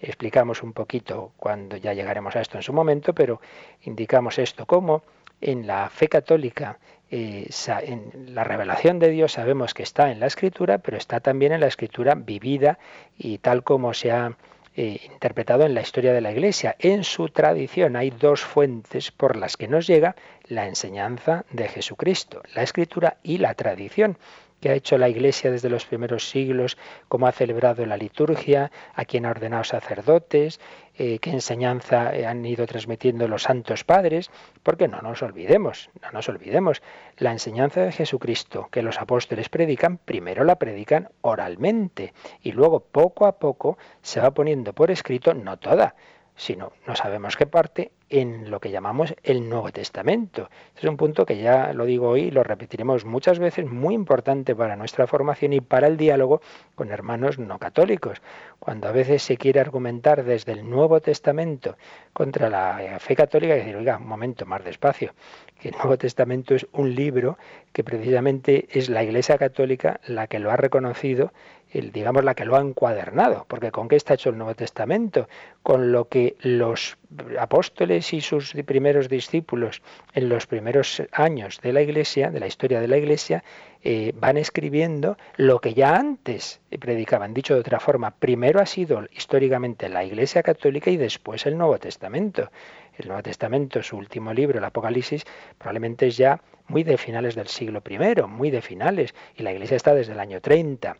explicamos 0.00 0.62
un 0.62 0.72
poquito 0.72 1.32
cuando 1.36 1.76
ya 1.76 1.92
llegaremos 1.92 2.36
a 2.36 2.40
esto 2.40 2.56
en 2.56 2.62
su 2.62 2.72
momento, 2.72 3.14
pero 3.14 3.40
indicamos 3.82 4.38
esto 4.38 4.66
como 4.66 5.02
en 5.40 5.66
la 5.66 5.88
fe 5.88 6.08
católica, 6.08 6.78
eh, 7.10 7.48
en 7.82 8.34
la 8.34 8.44
revelación 8.44 8.98
de 8.98 9.10
Dios 9.10 9.32
sabemos 9.32 9.74
que 9.74 9.82
está 9.82 10.10
en 10.10 10.20
la 10.20 10.26
escritura, 10.26 10.78
pero 10.78 10.96
está 10.96 11.20
también 11.20 11.52
en 11.52 11.60
la 11.60 11.66
escritura 11.66 12.14
vivida 12.14 12.78
y 13.18 13.38
tal 13.38 13.62
como 13.62 13.94
se 13.94 14.12
ha 14.12 14.36
eh, 14.76 15.00
interpretado 15.10 15.64
en 15.64 15.74
la 15.74 15.80
historia 15.80 16.12
de 16.12 16.20
la 16.20 16.30
Iglesia. 16.30 16.76
En 16.78 17.02
su 17.02 17.28
tradición 17.28 17.96
hay 17.96 18.10
dos 18.10 18.42
fuentes 18.42 19.10
por 19.10 19.36
las 19.36 19.56
que 19.56 19.66
nos 19.66 19.86
llega 19.86 20.14
la 20.44 20.66
enseñanza 20.66 21.44
de 21.50 21.68
Jesucristo, 21.68 22.42
la 22.54 22.62
escritura 22.62 23.16
y 23.22 23.38
la 23.38 23.54
tradición 23.54 24.16
que 24.60 24.70
ha 24.70 24.74
hecho 24.74 24.98
la 24.98 25.08
Iglesia 25.08 25.50
desde 25.50 25.70
los 25.70 25.86
primeros 25.86 26.28
siglos, 26.28 26.76
cómo 27.08 27.26
ha 27.26 27.32
celebrado 27.32 27.84
la 27.86 27.96
liturgia, 27.96 28.70
a 28.94 29.04
quién 29.04 29.26
ha 29.26 29.30
ordenado 29.30 29.64
sacerdotes, 29.64 30.60
eh, 30.96 31.18
qué 31.18 31.30
enseñanza 31.30 32.10
han 32.28 32.44
ido 32.44 32.66
transmitiendo 32.66 33.26
los 33.26 33.44
santos 33.44 33.84
padres, 33.84 34.30
porque 34.62 34.86
no 34.86 35.00
nos 35.00 35.22
olvidemos, 35.22 35.88
no 36.02 36.10
nos 36.12 36.28
olvidemos, 36.28 36.82
la 37.16 37.32
enseñanza 37.32 37.80
de 37.80 37.92
Jesucristo 37.92 38.68
que 38.70 38.82
los 38.82 39.00
apóstoles 39.00 39.48
predican, 39.48 39.98
primero 39.98 40.44
la 40.44 40.56
predican 40.56 41.08
oralmente 41.22 42.12
y 42.42 42.52
luego 42.52 42.80
poco 42.80 43.26
a 43.26 43.38
poco 43.38 43.78
se 44.02 44.20
va 44.20 44.32
poniendo 44.32 44.74
por 44.74 44.90
escrito, 44.90 45.32
no 45.32 45.58
toda, 45.58 45.94
sino 46.40 46.72
no 46.86 46.96
sabemos 46.96 47.36
qué 47.36 47.46
parte 47.46 47.92
en 48.08 48.50
lo 48.50 48.60
que 48.60 48.70
llamamos 48.70 49.14
el 49.22 49.46
Nuevo 49.46 49.70
Testamento. 49.72 50.48
Este 50.68 50.86
es 50.86 50.90
un 50.90 50.96
punto 50.96 51.26
que 51.26 51.36
ya 51.36 51.74
lo 51.74 51.84
digo 51.84 52.08
hoy 52.08 52.30
lo 52.30 52.42
repetiremos 52.42 53.04
muchas 53.04 53.38
veces, 53.38 53.66
muy 53.66 53.94
importante 53.94 54.56
para 54.56 54.74
nuestra 54.74 55.06
formación 55.06 55.52
y 55.52 55.60
para 55.60 55.86
el 55.86 55.98
diálogo 55.98 56.40
con 56.74 56.92
hermanos 56.92 57.38
no 57.38 57.58
católicos. 57.58 58.22
Cuando 58.58 58.88
a 58.88 58.92
veces 58.92 59.22
se 59.22 59.36
quiere 59.36 59.60
argumentar 59.60 60.24
desde 60.24 60.52
el 60.52 60.68
Nuevo 60.68 61.00
Testamento 61.00 61.76
contra 62.14 62.48
la 62.48 62.96
fe 63.00 63.14
católica, 63.14 63.54
decir, 63.54 63.76
oiga, 63.76 63.98
un 63.98 64.08
momento, 64.08 64.46
más 64.46 64.64
despacio, 64.64 65.12
que 65.60 65.68
el 65.68 65.74
Nuevo 65.74 65.98
Testamento 65.98 66.54
es 66.54 66.66
un 66.72 66.94
libro 66.94 67.36
que 67.74 67.84
precisamente 67.84 68.66
es 68.70 68.88
la 68.88 69.04
Iglesia 69.04 69.36
Católica 69.36 70.00
la 70.06 70.26
que 70.26 70.38
lo 70.38 70.50
ha 70.50 70.56
reconocido 70.56 71.32
digamos, 71.72 72.24
la 72.24 72.34
que 72.34 72.44
lo 72.44 72.56
ha 72.56 72.60
encuadernado, 72.60 73.44
porque 73.48 73.70
¿con 73.70 73.88
qué 73.88 73.96
está 73.96 74.14
hecho 74.14 74.30
el 74.30 74.38
Nuevo 74.38 74.54
Testamento? 74.54 75.28
Con 75.62 75.92
lo 75.92 76.08
que 76.08 76.36
los 76.40 76.98
apóstoles 77.38 78.12
y 78.12 78.20
sus 78.20 78.54
primeros 78.66 79.08
discípulos 79.08 79.82
en 80.14 80.28
los 80.28 80.46
primeros 80.46 81.02
años 81.12 81.60
de 81.62 81.72
la 81.72 81.82
Iglesia, 81.82 82.30
de 82.30 82.40
la 82.40 82.46
historia 82.46 82.80
de 82.80 82.88
la 82.88 82.96
Iglesia, 82.96 83.44
eh, 83.82 84.12
van 84.14 84.36
escribiendo 84.36 85.16
lo 85.36 85.60
que 85.60 85.74
ya 85.74 85.96
antes 85.96 86.60
predicaban. 86.80 87.32
Dicho 87.32 87.54
de 87.54 87.60
otra 87.60 87.80
forma, 87.80 88.10
primero 88.10 88.60
ha 88.60 88.66
sido 88.66 89.06
históricamente 89.12 89.88
la 89.88 90.04
Iglesia 90.04 90.42
Católica 90.42 90.90
y 90.90 90.96
después 90.96 91.46
el 91.46 91.56
Nuevo 91.56 91.78
Testamento. 91.78 92.50
El 92.98 93.08
Nuevo 93.08 93.22
Testamento, 93.22 93.82
su 93.82 93.96
último 93.96 94.34
libro, 94.34 94.58
el 94.58 94.64
Apocalipsis, 94.64 95.24
probablemente 95.56 96.08
es 96.08 96.16
ya 96.16 96.42
muy 96.68 96.84
de 96.84 96.98
finales 96.98 97.34
del 97.34 97.48
siglo 97.48 97.82
I, 97.88 98.22
muy 98.28 98.50
de 98.50 98.60
finales, 98.60 99.14
y 99.36 99.42
la 99.42 99.52
Iglesia 99.52 99.76
está 99.76 99.94
desde 99.94 100.12
el 100.12 100.20
año 100.20 100.40
30. 100.40 100.96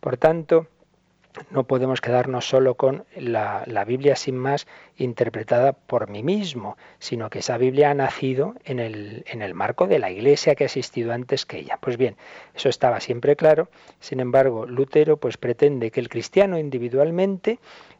Por 0.00 0.16
tanto, 0.16 0.66
no 1.50 1.64
podemos 1.64 2.00
quedarnos 2.00 2.48
solo 2.48 2.74
con 2.74 3.04
la, 3.16 3.84
Biblia 3.86 4.16
sin 4.16 4.36
más 4.36 4.66
interpretada 4.96 5.72
por 5.72 6.08
mí 6.10 6.22
mismo, 6.22 6.76
sino 6.98 7.30
que 7.30 7.38
esa 7.38 7.56
Biblia 7.56 7.90
ha 7.90 7.94
nacido 7.94 8.54
en 8.64 8.78
el, 8.80 9.54
marco 9.54 9.86
de 9.86 9.98
la 9.98 10.10
Iglesia 10.10 10.54
que 10.54 10.64
ha 10.64 10.66
existido 10.66 11.12
antes 11.12 11.46
que 11.46 11.58
ella. 11.58 11.78
Pues 11.80 11.96
bien, 11.96 12.16
eso 12.54 12.68
estaba 12.68 13.00
siempre 13.00 13.36
claro. 13.36 13.68
Sin 14.00 14.20
embargo, 14.20 14.66
Lutero 14.66 15.18
pues 15.18 15.36
pretende 15.36 15.90
que 15.90 16.00
el 16.00 16.08
cristiano 16.08 16.58
individualmente 16.58 17.58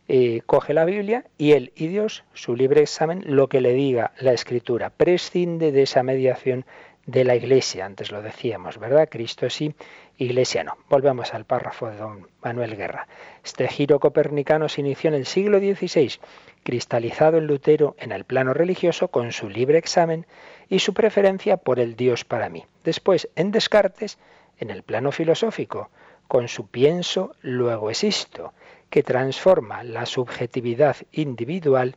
eh, 0.09 0.41
coge 0.47 0.75
la 0.75 0.85
Biblia 0.85 1.25
y 1.39 1.53
él 1.53 1.73
y 1.77 1.87
Dios, 1.87 2.25
su 2.35 2.57
libre 2.57 2.83
examen, 2.83 3.23
lo 3.27 3.49
que 3.49 3.61
le 3.61 3.73
diga 3.73 4.13
la 4.19 4.33
Escritura, 4.33 4.91
prescinde 4.91 5.71
de 5.71 5.83
esa 5.83 6.03
mediación 6.03 6.65
de 7.07 7.25
la 7.25 7.35
Iglesia. 7.35 7.87
Antes 7.87 8.11
lo 8.11 8.23
decíamos, 8.23 8.79
¿verdad? 8.79 9.09
Cristo 9.11 9.49
sí 9.51 9.75
Iglesia 10.19 10.65
no. 10.65 10.77
Volvemos 10.91 11.33
al 11.33 11.47
párrafo 11.47 11.89
de 11.89 11.97
don 11.97 12.29
Manuel 12.43 12.77
Guerra. 12.77 13.09
Este 13.43 13.69
giro 13.69 13.99
copernicano 14.01 14.69
se 14.69 14.83
inició 14.83 15.09
en 15.09 15.15
el 15.15 15.25
siglo 15.25 15.59
XVI, 15.59 16.21
cristalizado 16.63 17.39
en 17.39 17.47
Lutero 17.47 17.97
en 17.99 18.13
el 18.13 18.25
plano 18.25 18.53
religioso 18.53 19.09
con 19.09 19.33
su 19.33 19.49
libre 19.49 19.79
examen 19.79 20.27
y 20.69 20.81
su 20.81 20.93
preferencia 20.93 21.57
por 21.57 21.81
el 21.81 21.97
Dios 21.97 22.25
para 22.25 22.51
mí. 22.51 22.67
Después, 22.85 23.31
en 23.35 23.51
Descartes, 23.51 24.19
en 24.59 24.71
el 24.71 24.83
plano 24.83 25.11
filosófico, 25.11 25.89
con 26.29 26.49
su 26.49 26.67
pienso, 26.67 27.35
luego 27.41 27.91
existo, 27.91 28.53
que 28.91 29.03
transforma 29.03 29.83
la 29.83 30.05
subjetividad 30.05 30.97
individual 31.13 31.97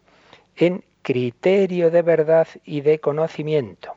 en 0.55 0.85
criterio 1.01 1.91
de 1.91 2.01
verdad 2.03 2.47
y 2.63 2.81
de 2.81 2.99
conocimiento. 2.99 3.95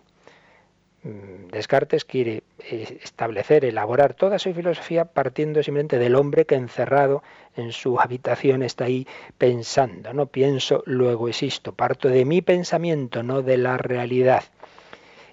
Mm, 1.07 1.49
Descartes 1.53 2.05
quiere 2.05 2.43
eh, 2.59 2.99
establecer, 3.03 3.65
elaborar 3.65 4.15
toda 4.15 4.39
su 4.39 4.53
filosofía 4.53 5.05
partiendo 5.05 5.63
simplemente 5.63 5.99
del 5.99 6.17
hombre 6.17 6.47
que 6.47 6.57
encerrado 6.57 7.23
en 7.57 7.73
su 7.73 8.01
habitación 8.01 8.63
está 8.63 8.87
ahí 8.87 9.07
pensando. 9.39 10.13
No 10.13 10.27
pienso, 10.27 10.83
luego 10.87 11.29
existo. 11.29 11.73
Parto 11.73 12.09
de 12.09 12.25
mi 12.25 12.43
pensamiento, 12.43 13.23
no 13.23 13.43
de 13.43 13.57
la 13.57 13.79
realidad. 13.79 14.45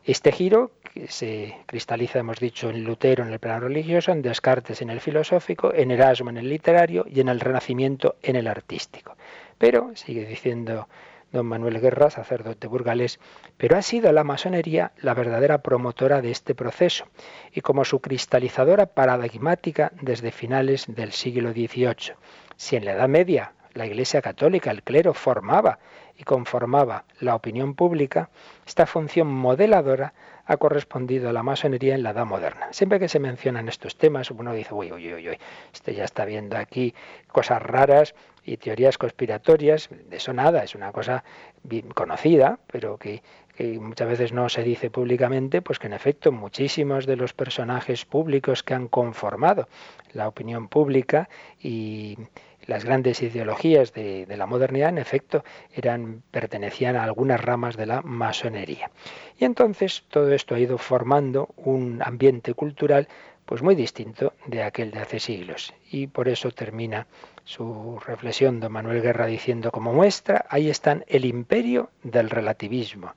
Este 0.05 0.31
giro 0.31 0.71
que 0.93 1.07
se 1.07 1.55
cristaliza, 1.65 2.19
hemos 2.19 2.39
dicho, 2.39 2.69
en 2.69 2.83
Lutero 2.83 3.25
en 3.25 3.33
el 3.33 3.39
plano 3.39 3.62
religioso, 3.62 4.12
en 4.12 4.21
Descartes 4.21 4.81
en 4.81 4.91
el 4.91 4.99
filosófico, 4.99 5.73
en 5.73 5.89
Erasmo 5.89 6.29
en 6.29 6.38
el 6.38 6.49
literario 6.49 7.05
y 7.09 7.19
en 7.19 7.29
el 7.29 7.39
Renacimiento 7.39 8.15
en 8.21 8.36
el 8.36 8.47
artístico. 8.47 9.15
Pero, 9.57 9.95
sigue 9.95 10.25
diciendo 10.25 10.88
don 11.34 11.48
Manuel 11.48 11.82
Guerra, 11.82 12.10
sacerdote 12.10 12.67
burgalés, 12.67 13.19
pero 13.58 13.76
ha 13.76 13.82
sido 13.82 14.12
la 14.13 14.24
masonería 14.24 14.93
la 14.98 15.13
verdadera 15.13 15.58
promotora 15.58 16.22
de 16.22 16.32
este 16.32 16.56
proceso 16.56 17.06
y 17.52 17.62
como 17.62 17.84
su 17.84 18.00
cristalizadora 18.00 18.86
paradigmática 18.86 19.91
desde 20.00 20.32
finales 20.32 20.86
del 20.88 21.12
siglo 21.12 21.52
XVIII. 21.52 22.15
Si 22.56 22.76
en 22.78 22.86
la 22.86 22.93
Edad 22.93 23.10
Media 23.10 23.54
la 23.74 23.88
Iglesia 23.88 24.22
Católica, 24.22 24.69
el 24.69 24.84
clero, 24.84 25.13
formaba 25.13 25.80
y 26.15 26.24
conformaba 26.24 27.06
la 27.19 27.36
opinión 27.36 27.74
pública, 27.74 28.30
esta 28.67 28.86
función 28.86 29.28
modeladora 29.28 30.13
ha 30.45 30.58
correspondido 30.58 31.29
a 31.29 31.34
la 31.34 31.43
masonería 31.43 31.95
en 31.95 32.03
la 32.03 32.12
edad 32.12 32.25
moderna. 32.25 32.67
Siempre 32.71 32.99
que 32.99 33.08
se 33.08 33.19
mencionan 33.19 33.69
estos 33.69 33.95
temas, 33.95 34.29
uno 34.32 34.53
dice, 34.53 34.73
uy, 34.73 34.91
uy, 34.91 35.13
uy, 35.13 35.29
uy, 35.29 35.38
este 35.73 35.93
ya 35.93 36.03
está 36.03 36.25
viendo 36.25 36.58
aquí 36.58 36.93
cosas 37.27 37.62
raras 37.62 38.13
y 38.43 38.58
teorías 38.58 38.97
conspiratorias. 38.97 39.89
De 40.10 40.17
eso 40.17 40.34
nada, 40.34 40.63
es 40.63 40.75
una 40.75 40.91
cosa 40.91 41.23
bien 41.63 41.89
conocida, 41.89 42.60
pero 42.67 42.97
que, 42.97 43.23
que 43.56 43.79
muchas 43.79 44.08
veces 44.08 44.34
no 44.34 44.49
se 44.49 44.63
dice 44.63 44.89
públicamente, 44.89 45.62
pues 45.62 45.79
que 45.79 45.88
en 45.88 45.93
efecto 45.93 46.32
muchísimos 46.32 47.06
de 47.06 47.15
los 47.15 47.34
personajes 47.34 48.03
públicos 48.06 48.63
que 48.63 48.73
han 48.73 48.88
conformado 48.88 49.69
la 50.12 50.27
opinión 50.27 50.67
pública 50.67 51.29
y 51.60 52.17
las 52.65 52.86
grandes 52.86 53.21
ideologías 53.21 53.93
de, 53.93 54.26
la 54.28 54.45
modernidad, 54.45 54.89
en 54.89 54.97
efecto, 54.97 55.43
eran, 55.73 56.23
pertenecían 56.32 56.95
a 56.95 57.04
algunas 57.04 57.41
ramas 57.41 57.78
de 57.78 57.86
la 57.86 58.02
masonería. 58.02 58.91
Y 59.38 59.45
entonces 59.45 60.04
todo 60.10 60.32
esto 60.34 60.56
ha 60.56 60.60
ido 60.60 60.78
formando 60.78 61.49
un 61.58 62.02
ambiente 62.04 62.54
cultural 62.54 63.08
pues 63.45 63.62
muy 63.62 63.76
distinto 63.76 64.34
de 64.45 64.63
aquel 64.63 64.91
de 64.91 64.99
hace 64.99 65.19
siglos. 65.19 65.73
Y 65.91 66.08
por 66.08 66.30
eso 66.30 66.52
termina 66.52 67.08
su 67.43 67.99
reflexión 68.06 68.60
don 68.60 68.71
Manuel 68.71 69.02
Guerra 69.02 69.26
diciendo 69.26 69.71
como 69.71 69.93
muestra, 69.93 70.45
ahí 70.49 70.69
están 70.69 71.04
el 71.08 71.26
imperio 71.26 71.89
del 72.04 72.30
relativismo, 72.30 73.13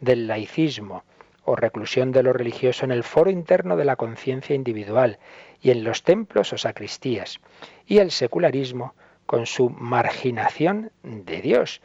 del 0.00 0.28
laicismo 0.28 1.02
o 1.44 1.56
reclusión 1.56 2.12
de 2.12 2.22
lo 2.22 2.32
religioso 2.32 2.84
en 2.84 2.92
el 2.92 3.02
foro 3.02 3.30
interno 3.30 3.76
de 3.76 3.84
la 3.84 3.96
conciencia 3.96 4.54
individual 4.54 5.18
y 5.64 5.70
en 5.70 5.82
los 5.82 6.02
templos 6.02 6.52
o 6.52 6.58
sacristías, 6.58 7.40
y 7.86 7.98
el 7.98 8.10
secularismo 8.10 8.94
con 9.24 9.46
su 9.46 9.70
marginación 9.70 10.92
de 11.02 11.40
Dios. 11.40 11.80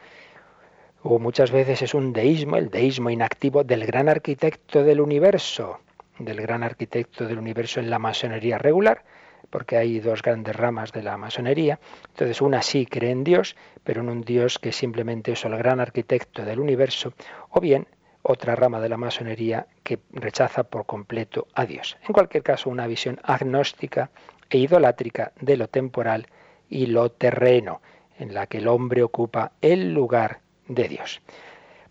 O 1.01 1.17
muchas 1.17 1.49
veces 1.49 1.81
es 1.81 1.93
un 1.93 2.11
deísmo, 2.11 2.57
el 2.57 2.69
deísmo 2.69 3.09
inactivo 3.09 3.63
del 3.63 3.85
gran 3.85 4.09
arquitecto 4.09 4.83
del 4.83 4.99
universo, 4.99 5.79
del 6.19 6.41
gran 6.41 6.61
arquitecto 6.61 7.25
del 7.25 7.39
universo 7.39 7.79
en 7.79 7.89
la 7.89 7.99
masonería 7.99 8.57
regular, 8.57 9.05
porque 9.49 9.77
hay 9.77 10.01
dos 10.01 10.21
grandes 10.21 10.57
ramas 10.57 10.91
de 10.91 11.01
la 11.01 11.15
masonería. 11.15 11.79
Entonces, 12.09 12.41
una 12.41 12.61
sí 12.61 12.85
cree 12.85 13.11
en 13.11 13.23
Dios, 13.23 13.55
pero 13.85 14.01
en 14.01 14.09
un 14.09 14.21
Dios 14.21 14.59
que 14.59 14.73
simplemente 14.73 15.31
es 15.31 15.45
el 15.45 15.57
gran 15.57 15.79
arquitecto 15.79 16.43
del 16.43 16.59
universo, 16.59 17.13
o 17.49 17.61
bien 17.61 17.87
otra 18.21 18.55
rama 18.55 18.79
de 18.79 18.89
la 18.89 18.97
masonería 18.97 19.67
que 19.83 19.99
rechaza 20.11 20.63
por 20.63 20.85
completo 20.85 21.47
a 21.53 21.65
Dios. 21.65 21.97
En 22.07 22.13
cualquier 22.13 22.43
caso, 22.43 22.69
una 22.69 22.87
visión 22.87 23.19
agnóstica 23.23 24.09
e 24.49 24.57
idolátrica 24.57 25.31
de 25.39 25.57
lo 25.57 25.67
temporal 25.67 26.27
y 26.69 26.87
lo 26.87 27.09
terreno, 27.11 27.81
en 28.17 28.33
la 28.33 28.47
que 28.47 28.57
el 28.57 28.67
hombre 28.67 29.03
ocupa 29.03 29.53
el 29.61 29.93
lugar 29.93 30.41
de 30.67 30.87
Dios. 30.87 31.21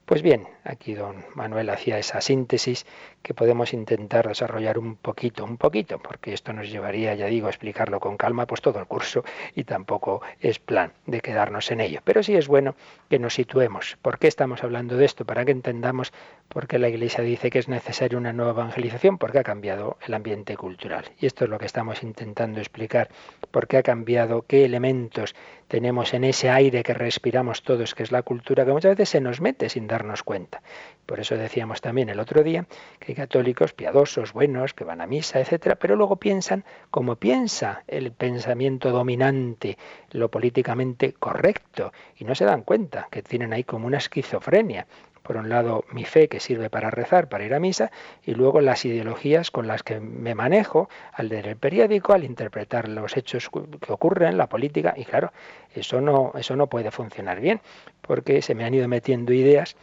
Pues 0.08 0.22
bien, 0.22 0.48
aquí 0.64 0.94
don 0.94 1.22
Manuel 1.34 1.68
hacía 1.68 1.98
esa 1.98 2.22
síntesis 2.22 2.86
que 3.22 3.34
podemos 3.34 3.74
intentar 3.74 4.26
desarrollar 4.26 4.78
un 4.78 4.96
poquito, 4.96 5.44
un 5.44 5.58
poquito, 5.58 5.98
porque 5.98 6.32
esto 6.32 6.54
nos 6.54 6.70
llevaría, 6.70 7.14
ya 7.14 7.26
digo, 7.26 7.46
a 7.46 7.50
explicarlo 7.50 8.00
con 8.00 8.16
calma, 8.16 8.46
pues 8.46 8.62
todo 8.62 8.78
el 8.78 8.86
curso 8.86 9.22
y 9.54 9.64
tampoco 9.64 10.22
es 10.40 10.60
plan 10.60 10.94
de 11.04 11.20
quedarnos 11.20 11.70
en 11.72 11.82
ello. 11.82 12.00
Pero 12.04 12.22
sí 12.22 12.34
es 12.34 12.48
bueno 12.48 12.74
que 13.10 13.18
nos 13.18 13.34
situemos. 13.34 13.98
¿Por 14.00 14.18
qué 14.18 14.28
estamos 14.28 14.64
hablando 14.64 14.96
de 14.96 15.04
esto? 15.04 15.26
Para 15.26 15.44
que 15.44 15.52
entendamos 15.52 16.14
por 16.48 16.68
qué 16.68 16.78
la 16.78 16.88
Iglesia 16.88 17.22
dice 17.22 17.50
que 17.50 17.58
es 17.58 17.68
necesaria 17.68 18.16
una 18.16 18.32
nueva 18.32 18.52
evangelización, 18.52 19.18
porque 19.18 19.40
ha 19.40 19.44
cambiado 19.44 19.98
el 20.06 20.14
ambiente 20.14 20.56
cultural. 20.56 21.04
Y 21.20 21.26
esto 21.26 21.44
es 21.44 21.50
lo 21.50 21.58
que 21.58 21.66
estamos 21.66 22.02
intentando 22.02 22.60
explicar, 22.60 23.10
por 23.50 23.66
qué 23.66 23.76
ha 23.76 23.82
cambiado, 23.82 24.46
qué 24.48 24.64
elementos 24.64 25.34
tenemos 25.68 26.14
en 26.14 26.24
ese 26.24 26.50
aire 26.50 26.82
que 26.82 26.94
respiramos 26.94 27.62
todos, 27.62 27.94
que 27.94 28.02
es 28.02 28.10
la 28.10 28.22
cultura, 28.22 28.64
que 28.64 28.72
muchas 28.72 28.96
veces 28.96 29.10
se 29.10 29.20
nos 29.20 29.40
mete 29.40 29.68
sin 29.68 29.86
darnos 29.86 30.22
cuenta. 30.22 30.62
Por 31.06 31.20
eso 31.20 31.36
decíamos 31.36 31.80
también 31.80 32.08
el 32.08 32.20
otro 32.20 32.42
día 32.42 32.66
que 32.98 33.12
hay 33.12 33.14
católicos 33.14 33.74
piadosos, 33.74 34.32
buenos, 34.32 34.74
que 34.74 34.84
van 34.84 35.00
a 35.00 35.06
misa, 35.06 35.40
etcétera, 35.40 35.76
pero 35.76 35.94
luego 35.94 36.16
piensan 36.16 36.64
como 36.90 37.16
piensa 37.16 37.84
el 37.86 38.12
pensamiento 38.12 38.90
dominante, 38.90 39.78
lo 40.10 40.30
políticamente 40.30 41.12
correcto, 41.12 41.92
y 42.16 42.24
no 42.24 42.34
se 42.34 42.44
dan 42.44 42.62
cuenta 42.62 43.08
que 43.10 43.22
tienen 43.22 43.52
ahí 43.52 43.64
como 43.64 43.86
una 43.86 43.98
esquizofrenia 43.98 44.86
por 45.28 45.36
un 45.36 45.50
lado 45.50 45.84
mi 45.92 46.06
fe 46.06 46.26
que 46.28 46.40
sirve 46.40 46.70
para 46.70 46.90
rezar, 46.90 47.28
para 47.28 47.44
ir 47.44 47.52
a 47.52 47.60
misa, 47.60 47.90
y 48.24 48.32
luego 48.32 48.62
las 48.62 48.86
ideologías 48.86 49.50
con 49.50 49.66
las 49.66 49.82
que 49.82 50.00
me 50.00 50.34
manejo 50.34 50.88
al 51.12 51.28
leer 51.28 51.48
el 51.48 51.56
periódico, 51.56 52.14
al 52.14 52.24
interpretar 52.24 52.88
los 52.88 53.14
hechos 53.14 53.50
que 53.50 53.92
ocurren, 53.92 54.38
la 54.38 54.46
política, 54.46 54.94
y 54.96 55.04
claro, 55.04 55.30
eso 55.74 56.00
no, 56.00 56.32
eso 56.38 56.56
no 56.56 56.68
puede 56.68 56.90
funcionar 56.90 57.40
bien, 57.40 57.60
porque 58.00 58.40
se 58.40 58.54
me 58.54 58.64
han 58.64 58.72
ido 58.72 58.88
metiendo 58.88 59.34
ideas 59.34 59.76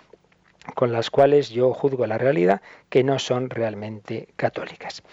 con 0.74 0.92
las 0.92 1.12
cuales 1.12 1.52
yo 1.52 1.76
juzgo 1.76 2.08
la 2.08 2.18
realidad 2.18 2.64
que 2.90 3.04
no 3.04 3.20
son 3.20 3.52
realmente 3.52 4.30
católicas. 4.38 5.04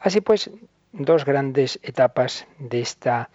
Así 0.00 0.22
pues, 0.22 0.50
dos 0.92 1.26
grandes 1.26 1.78
etapas 1.82 2.46
de 2.58 2.80
esta 2.80 3.28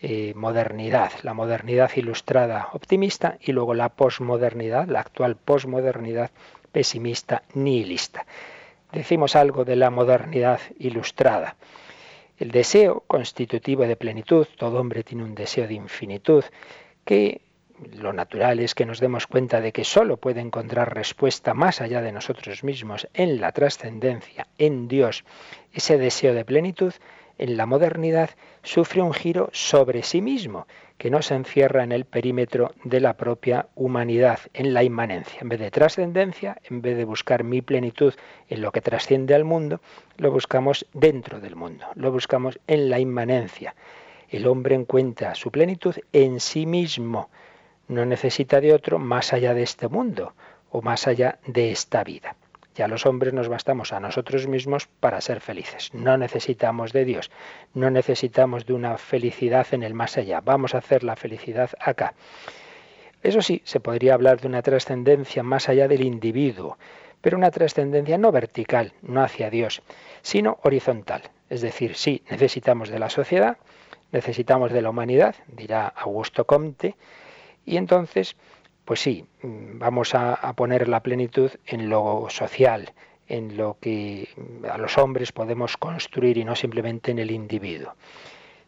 eh, 0.00 0.32
modernidad, 0.36 1.10
la 1.22 1.34
modernidad 1.34 1.90
ilustrada 1.96 2.68
optimista 2.72 3.36
y 3.40 3.52
luego 3.52 3.74
la 3.74 3.88
posmodernidad, 3.88 4.86
la 4.88 5.00
actual 5.00 5.36
posmodernidad 5.36 6.30
pesimista 6.70 7.42
nihilista. 7.54 8.24
Decimos 8.92 9.34
algo 9.34 9.64
de 9.64 9.76
la 9.76 9.90
modernidad 9.90 10.60
ilustrada. 10.78 11.56
El 12.38 12.52
deseo 12.52 13.02
constitutivo 13.08 13.82
de 13.82 13.96
plenitud, 13.96 14.46
todo 14.56 14.78
hombre 14.78 15.02
tiene 15.02 15.24
un 15.24 15.34
deseo 15.34 15.66
de 15.66 15.74
infinitud, 15.74 16.44
que 17.04 17.40
lo 17.96 18.12
natural 18.12 18.60
es 18.60 18.74
que 18.74 18.86
nos 18.86 19.00
demos 19.00 19.26
cuenta 19.26 19.60
de 19.60 19.72
que 19.72 19.84
sólo 19.84 20.16
puede 20.16 20.40
encontrar 20.40 20.94
respuesta 20.94 21.54
más 21.54 21.80
allá 21.80 22.02
de 22.02 22.12
nosotros 22.12 22.64
mismos 22.64 23.08
en 23.14 23.40
la 23.40 23.52
trascendencia, 23.52 24.46
en 24.58 24.88
Dios. 24.88 25.24
Ese 25.72 25.98
deseo 25.98 26.34
de 26.34 26.44
plenitud 26.44 26.92
en 27.38 27.56
la 27.56 27.66
modernidad 27.66 28.30
sufre 28.62 29.00
un 29.00 29.12
giro 29.12 29.48
sobre 29.52 30.02
sí 30.02 30.20
mismo, 30.20 30.66
que 30.98 31.10
no 31.10 31.22
se 31.22 31.34
encierra 31.34 31.84
en 31.84 31.92
el 31.92 32.04
perímetro 32.04 32.74
de 32.84 33.00
la 33.00 33.16
propia 33.16 33.68
humanidad, 33.76 34.40
en 34.52 34.74
la 34.74 34.82
inmanencia. 34.82 35.38
En 35.40 35.48
vez 35.48 35.60
de 35.60 35.70
trascendencia, 35.70 36.58
en 36.68 36.82
vez 36.82 36.96
de 36.96 37.04
buscar 37.04 37.44
mi 37.44 37.62
plenitud 37.62 38.14
en 38.48 38.60
lo 38.60 38.72
que 38.72 38.80
trasciende 38.80 39.34
al 39.34 39.44
mundo, 39.44 39.80
lo 40.16 40.32
buscamos 40.32 40.86
dentro 40.92 41.40
del 41.40 41.54
mundo, 41.54 41.86
lo 41.94 42.10
buscamos 42.10 42.58
en 42.66 42.90
la 42.90 42.98
inmanencia. 42.98 43.74
El 44.28 44.46
hombre 44.46 44.74
encuentra 44.74 45.34
su 45.34 45.50
plenitud 45.50 45.94
en 46.12 46.40
sí 46.40 46.66
mismo, 46.66 47.30
no 47.86 48.04
necesita 48.04 48.60
de 48.60 48.74
otro 48.74 48.98
más 48.98 49.32
allá 49.32 49.54
de 49.54 49.62
este 49.62 49.88
mundo 49.88 50.34
o 50.70 50.82
más 50.82 51.06
allá 51.06 51.38
de 51.46 51.70
esta 51.70 52.04
vida. 52.04 52.36
Ya 52.78 52.86
los 52.86 53.06
hombres 53.06 53.34
nos 53.34 53.48
bastamos 53.48 53.92
a 53.92 53.98
nosotros 53.98 54.46
mismos 54.46 54.86
para 54.86 55.20
ser 55.20 55.40
felices. 55.40 55.92
No 55.94 56.16
necesitamos 56.16 56.92
de 56.92 57.04
Dios, 57.04 57.28
no 57.74 57.90
necesitamos 57.90 58.66
de 58.66 58.72
una 58.72 58.96
felicidad 58.98 59.66
en 59.72 59.82
el 59.82 59.94
más 59.94 60.16
allá. 60.16 60.40
Vamos 60.40 60.76
a 60.76 60.78
hacer 60.78 61.02
la 61.02 61.16
felicidad 61.16 61.70
acá. 61.80 62.14
Eso 63.24 63.42
sí, 63.42 63.62
se 63.64 63.80
podría 63.80 64.14
hablar 64.14 64.40
de 64.40 64.46
una 64.46 64.62
trascendencia 64.62 65.42
más 65.42 65.68
allá 65.68 65.88
del 65.88 66.02
individuo, 66.04 66.78
pero 67.20 67.36
una 67.36 67.50
trascendencia 67.50 68.16
no 68.16 68.30
vertical, 68.30 68.92
no 69.02 69.24
hacia 69.24 69.50
Dios, 69.50 69.82
sino 70.22 70.60
horizontal. 70.62 71.22
Es 71.50 71.62
decir, 71.62 71.96
sí, 71.96 72.22
necesitamos 72.30 72.90
de 72.90 73.00
la 73.00 73.10
sociedad, 73.10 73.56
necesitamos 74.12 74.70
de 74.70 74.82
la 74.82 74.90
humanidad, 74.90 75.34
dirá 75.48 75.88
Augusto 75.88 76.46
Comte, 76.46 76.94
y 77.66 77.76
entonces 77.76 78.36
pues 78.88 79.00
sí, 79.00 79.26
vamos 79.42 80.14
a, 80.14 80.50
poner 80.54 80.88
la 80.88 81.02
plenitud 81.02 81.50
en 81.66 81.90
lo 81.90 82.28
social, 82.30 82.94
en 83.26 83.58
lo 83.58 83.76
que 83.82 84.30
a 84.66 84.78
los 84.78 84.96
hombres 84.96 85.30
podemos 85.30 85.76
construir 85.76 86.38
y 86.38 86.44
no 86.46 86.56
simplemente 86.56 87.10
en 87.10 87.18
el 87.18 87.30
individuo. 87.30 87.92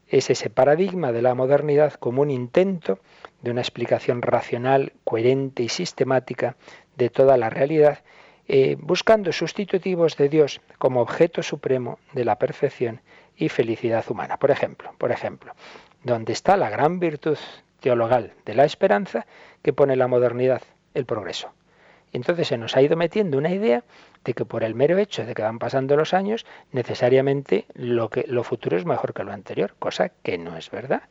es 0.08 0.28
ese 0.28 0.50
paradigma 0.50 1.10
de 1.12 1.22
la 1.22 1.34
modernidad 1.34 1.94
como 1.94 2.20
un 2.20 2.30
intento 2.30 2.98
de 3.40 3.50
una 3.50 3.62
explicación 3.62 4.20
racional, 4.20 4.92
coherente 5.04 5.62
y 5.62 5.70
sistemática 5.70 6.54
de 6.98 7.08
toda 7.08 7.38
la 7.38 7.48
realidad, 7.48 8.00
eh, 8.46 8.76
buscando 8.78 9.32
sustitutivos 9.32 10.18
de 10.18 10.28
Dios 10.28 10.60
como 10.76 11.00
objeto 11.00 11.42
supremo 11.42 11.98
de 12.12 12.26
la 12.26 12.38
perfección 12.38 13.00
y 13.38 13.48
felicidad 13.48 14.04
humana. 14.10 14.36
Por 14.36 14.50
ejemplo, 14.50 14.92
por 14.98 15.12
ejemplo, 15.12 15.54
donde 16.04 16.34
está 16.34 16.58
la 16.58 16.68
gran 16.68 17.00
virtud 17.00 17.38
teologal 17.80 18.34
de 18.44 18.54
la 18.54 18.64
esperanza 18.64 19.26
que 19.62 19.72
pone 19.72 19.96
la 19.96 20.06
modernidad, 20.06 20.62
el 20.94 21.06
progreso. 21.06 21.52
Y 22.12 22.16
entonces 22.16 22.48
se 22.48 22.58
nos 22.58 22.76
ha 22.76 22.82
ido 22.82 22.96
metiendo 22.96 23.38
una 23.38 23.50
idea 23.50 23.84
de 24.24 24.34
que 24.34 24.44
por 24.44 24.64
el 24.64 24.74
mero 24.74 24.98
hecho 24.98 25.24
de 25.24 25.34
que 25.34 25.42
van 25.42 25.58
pasando 25.58 25.96
los 25.96 26.12
años, 26.12 26.44
necesariamente 26.72 27.66
lo, 27.74 28.08
que, 28.10 28.24
lo 28.26 28.42
futuro 28.42 28.76
es 28.76 28.84
mejor 28.84 29.14
que 29.14 29.24
lo 29.24 29.32
anterior, 29.32 29.74
cosa 29.78 30.08
que 30.08 30.36
no 30.36 30.56
es 30.56 30.70
verdad. 30.70 31.02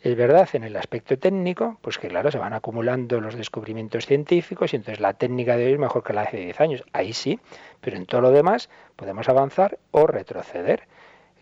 Es 0.00 0.16
verdad 0.16 0.48
en 0.52 0.64
el 0.64 0.76
aspecto 0.76 1.18
técnico, 1.18 1.78
pues 1.80 1.98
que 1.98 2.08
claro, 2.08 2.30
se 2.30 2.38
van 2.38 2.52
acumulando 2.52 3.20
los 3.20 3.36
descubrimientos 3.36 4.06
científicos 4.06 4.72
y 4.72 4.76
entonces 4.76 5.00
la 5.00 5.14
técnica 5.14 5.56
de 5.56 5.66
hoy 5.66 5.72
es 5.72 5.78
mejor 5.78 6.04
que 6.04 6.12
la 6.12 6.22
de 6.22 6.28
hace 6.28 6.36
10 6.36 6.60
años. 6.60 6.84
Ahí 6.92 7.14
sí, 7.14 7.40
pero 7.80 7.96
en 7.96 8.04
todo 8.04 8.20
lo 8.20 8.30
demás 8.30 8.68
podemos 8.96 9.28
avanzar 9.28 9.78
o 9.92 10.06
retroceder. 10.06 10.86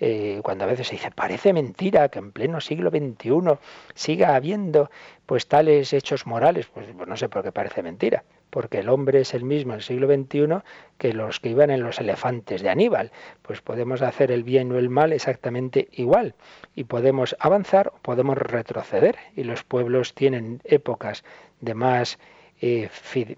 Eh, 0.05 0.41
cuando 0.43 0.65
a 0.65 0.67
veces 0.67 0.89
se 0.89 0.97
dice, 0.97 1.13
parece 1.13 1.53
mentira 1.53 2.09
que 2.09 2.19
en 2.19 2.33
pleno 2.33 2.61
siglo 2.61 2.91
XXI 2.91 3.59
siga 3.95 4.35
habiendo 4.35 4.91
pues 5.27 5.47
tales 5.47 5.93
hechos 5.93 6.27
morales, 6.27 6.67
pues, 6.67 6.89
pues 6.97 7.09
no 7.09 7.17
sé 7.17 7.29
por 7.29 7.45
qué 7.45 7.53
parece 7.53 7.85
mentira 7.85 8.25
porque 8.51 8.81
el 8.81 8.89
hombre 8.89 9.21
es 9.21 9.33
el 9.33 9.45
mismo 9.45 9.73
en 9.73 9.77
el 9.79 9.83
siglo 9.83 10.09
XXI 10.09 10.63
que 10.99 11.15
los 11.15 11.39
que 11.39 11.51
iban 11.51 11.71
en 11.71 11.85
los 11.85 12.01
elefantes 12.01 12.63
de 12.63 12.69
Aníbal. 12.69 13.13
Pues 13.41 13.63
podemos 13.63 14.03
hacer 14.03 14.31
el 14.31 14.43
bien 14.43 14.73
o 14.73 14.79
el 14.79 14.91
mal 14.91 15.15
exactamente 15.15 15.89
igual 15.93 16.35
y 16.75 16.85
podemos 16.85 17.35
avanzar 17.39 17.93
o 17.95 17.99
podemos 18.03 18.37
retroceder. 18.37 19.17
Y 19.37 19.45
los 19.45 19.65
pueblos 19.65 20.15
tienen 20.15 20.61
épocas 20.65 21.25
de 21.61 21.75
más, 21.75 22.19
eh, 22.61 22.91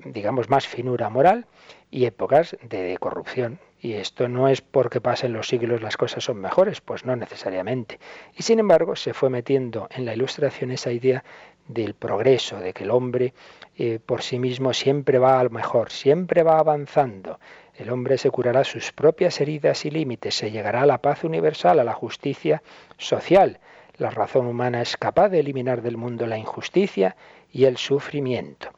digamos, 0.04 0.48
más 0.48 0.66
finura 0.66 1.10
moral 1.10 1.46
y 1.92 2.06
épocas 2.06 2.56
de 2.62 2.96
corrupción. 2.98 3.60
Y 3.84 3.92
esto 3.92 4.28
no 4.28 4.48
es 4.48 4.62
porque 4.62 5.02
pasen 5.02 5.34
los 5.34 5.46
siglos 5.46 5.82
las 5.82 5.98
cosas 5.98 6.24
son 6.24 6.40
mejores, 6.40 6.80
pues 6.80 7.04
no 7.04 7.16
necesariamente. 7.16 8.00
Y 8.34 8.42
sin 8.42 8.58
embargo 8.58 8.96
se 8.96 9.12
fue 9.12 9.28
metiendo 9.28 9.88
en 9.90 10.06
la 10.06 10.14
ilustración 10.14 10.70
esa 10.70 10.90
idea 10.90 11.22
del 11.68 11.92
progreso, 11.92 12.60
de 12.60 12.72
que 12.72 12.84
el 12.84 12.90
hombre 12.90 13.34
eh, 13.76 13.98
por 13.98 14.22
sí 14.22 14.38
mismo 14.38 14.72
siempre 14.72 15.18
va 15.18 15.38
al 15.38 15.50
mejor, 15.50 15.90
siempre 15.90 16.42
va 16.42 16.58
avanzando. 16.58 17.38
El 17.76 17.90
hombre 17.90 18.16
se 18.16 18.30
curará 18.30 18.64
sus 18.64 18.90
propias 18.92 19.38
heridas 19.42 19.84
y 19.84 19.90
límites, 19.90 20.34
se 20.34 20.50
llegará 20.50 20.80
a 20.80 20.86
la 20.86 21.02
paz 21.02 21.22
universal, 21.22 21.78
a 21.78 21.84
la 21.84 21.92
justicia 21.92 22.62
social. 22.96 23.60
La 23.98 24.08
razón 24.08 24.46
humana 24.46 24.80
es 24.80 24.96
capaz 24.96 25.28
de 25.28 25.40
eliminar 25.40 25.82
del 25.82 25.98
mundo 25.98 26.26
la 26.26 26.38
injusticia 26.38 27.16
y 27.52 27.66
el 27.66 27.76
sufrimiento. 27.76 28.70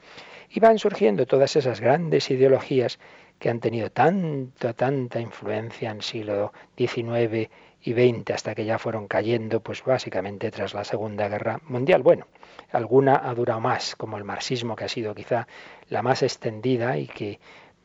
Y 0.50 0.58
van 0.58 0.80
surgiendo 0.80 1.26
todas 1.26 1.54
esas 1.54 1.80
grandes 1.80 2.28
ideologías 2.28 2.98
que 3.38 3.50
han 3.50 3.60
tenido 3.60 3.90
tanta, 3.90 4.72
tanta 4.72 5.20
influencia 5.20 5.90
en 5.90 6.02
siglo 6.02 6.52
XIX 6.76 7.50
y 7.82 7.92
XX 7.92 8.30
hasta 8.32 8.54
que 8.54 8.64
ya 8.64 8.78
fueron 8.78 9.06
cayendo, 9.06 9.60
pues 9.60 9.84
básicamente 9.84 10.50
tras 10.50 10.74
la 10.74 10.84
Segunda 10.84 11.28
Guerra 11.28 11.60
Mundial. 11.68 12.02
Bueno, 12.02 12.26
alguna 12.72 13.16
ha 13.16 13.34
durado 13.34 13.60
más, 13.60 13.94
como 13.94 14.16
el 14.16 14.24
marxismo, 14.24 14.74
que 14.74 14.84
ha 14.84 14.88
sido 14.88 15.14
quizá 15.14 15.46
la 15.88 16.02
más 16.02 16.22
extendida 16.22 16.98
y 16.98 17.06
que, 17.06 17.38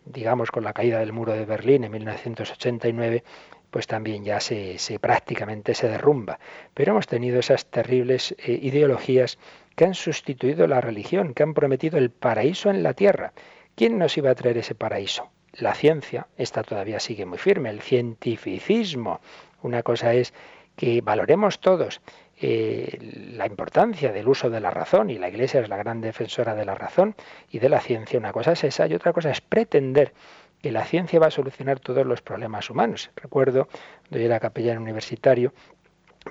digamos, 0.05 0.51
con 0.51 0.63
la 0.63 0.73
caída 0.73 0.99
del 0.99 1.13
muro 1.13 1.33
de 1.33 1.45
Berlín 1.45 1.83
en 1.83 1.91
1989, 1.91 3.23
pues 3.69 3.87
también 3.87 4.23
ya 4.23 4.39
se, 4.39 4.77
prácticamente 4.99 5.75
se 5.75 5.87
derrumba. 5.87 6.39
Pero 6.73 6.91
hemos 6.93 7.07
tenido 7.07 7.39
esas 7.39 7.65
terribles 7.67 8.35
eh, 8.39 8.59
ideologías 8.61 9.37
que 9.75 9.85
han 9.85 9.93
sustituido 9.93 10.67
la 10.67 10.81
religión, 10.81 11.33
que 11.33 11.43
han 11.43 11.53
prometido 11.53 11.97
el 11.97 12.09
paraíso 12.09 12.69
en 12.69 12.83
la 12.83 12.93
tierra. 12.93 13.33
¿Quién 13.75 13.97
nos 13.97 14.17
iba 14.17 14.31
a 14.31 14.35
traer 14.35 14.57
ese 14.57 14.75
paraíso? 14.75 15.29
La 15.53 15.73
ciencia, 15.73 16.27
esta 16.37 16.63
todavía 16.63 16.99
sigue 16.99 17.25
muy 17.25 17.37
firme, 17.37 17.69
el 17.69 17.81
cientificismo. 17.81 19.19
Una 19.61 19.83
cosa 19.83 20.13
es 20.13 20.33
que 20.75 21.01
valoremos 21.01 21.59
todos 21.59 22.01
eh, 22.43 22.97
la 23.35 23.45
importancia 23.45 24.11
del 24.11 24.27
uso 24.27 24.49
de 24.49 24.59
la 24.59 24.71
razón, 24.71 25.11
y 25.11 25.19
la 25.19 25.29
Iglesia 25.29 25.61
es 25.61 25.69
la 25.69 25.77
gran 25.77 26.01
defensora 26.01 26.55
de 26.55 26.65
la 26.65 26.73
razón 26.73 27.15
y 27.51 27.59
de 27.59 27.69
la 27.69 27.79
ciencia. 27.79 28.17
Una 28.17 28.31
cosa 28.31 28.53
es 28.53 28.63
esa 28.63 28.87
y 28.87 28.95
otra 28.95 29.13
cosa 29.13 29.29
es 29.29 29.41
pretender 29.41 30.13
que 30.61 30.71
la 30.71 30.85
ciencia 30.85 31.19
va 31.19 31.27
a 31.27 31.31
solucionar 31.31 31.79
todos 31.79 32.05
los 32.05 32.21
problemas 32.21 32.69
humanos. 32.69 33.11
Recuerdo, 33.15 33.67
cuando 33.67 34.17
yo 34.17 34.25
era 34.25 34.39
capellán 34.39 34.79
universitario, 34.79 35.53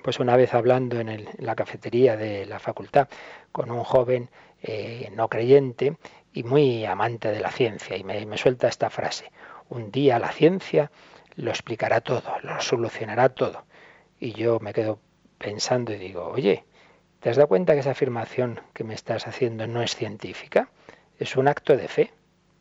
pues 0.03 0.19
una 0.19 0.37
vez 0.37 0.55
hablando 0.55 0.99
en, 0.99 1.29
la 1.39 1.55
cafetería 1.55 2.17
de 2.17 2.47
la 2.47 2.59
facultad 2.59 3.09
con 3.53 3.71
un 3.71 3.85
joven 3.85 4.31
eh, 4.63 5.11
no 5.15 5.29
creyente 5.29 5.97
y 6.33 6.45
muy 6.45 6.85
amante 6.85 7.33
de 7.33 7.41
la 7.41 7.51
ciencia, 7.51 7.97
y 7.97 8.05
me 8.05 8.39
suelta 8.39 8.69
esta 8.69 8.91
frase, 8.91 9.31
un 9.69 9.91
día 9.91 10.19
la 10.19 10.33
ciencia 10.33 10.91
lo 11.37 11.51
explicará 11.51 12.01
todo, 12.01 12.35
lo 12.43 12.61
solucionará 12.61 13.31
todo. 13.31 13.65
Y 14.19 14.33
yo 14.33 14.59
me 14.61 14.73
quedo 14.73 15.01
pensando 15.39 15.93
y 15.93 15.99
digo, 15.99 16.27
oye, 16.27 16.65
¿te 17.21 17.31
has 17.31 17.37
dado 17.37 17.49
cuenta 17.49 17.75
que 17.75 17.81
esa 17.81 17.93
afirmación 17.93 18.61
que 18.75 18.85
me 18.85 18.95
estás 18.95 19.27
haciendo 19.27 19.67
no 19.67 19.83
es 19.83 19.95
científica? 19.95 20.71
Es 21.19 21.37
un 21.37 21.49
acto 21.49 21.77
de 21.77 21.89
fe, 21.89 22.13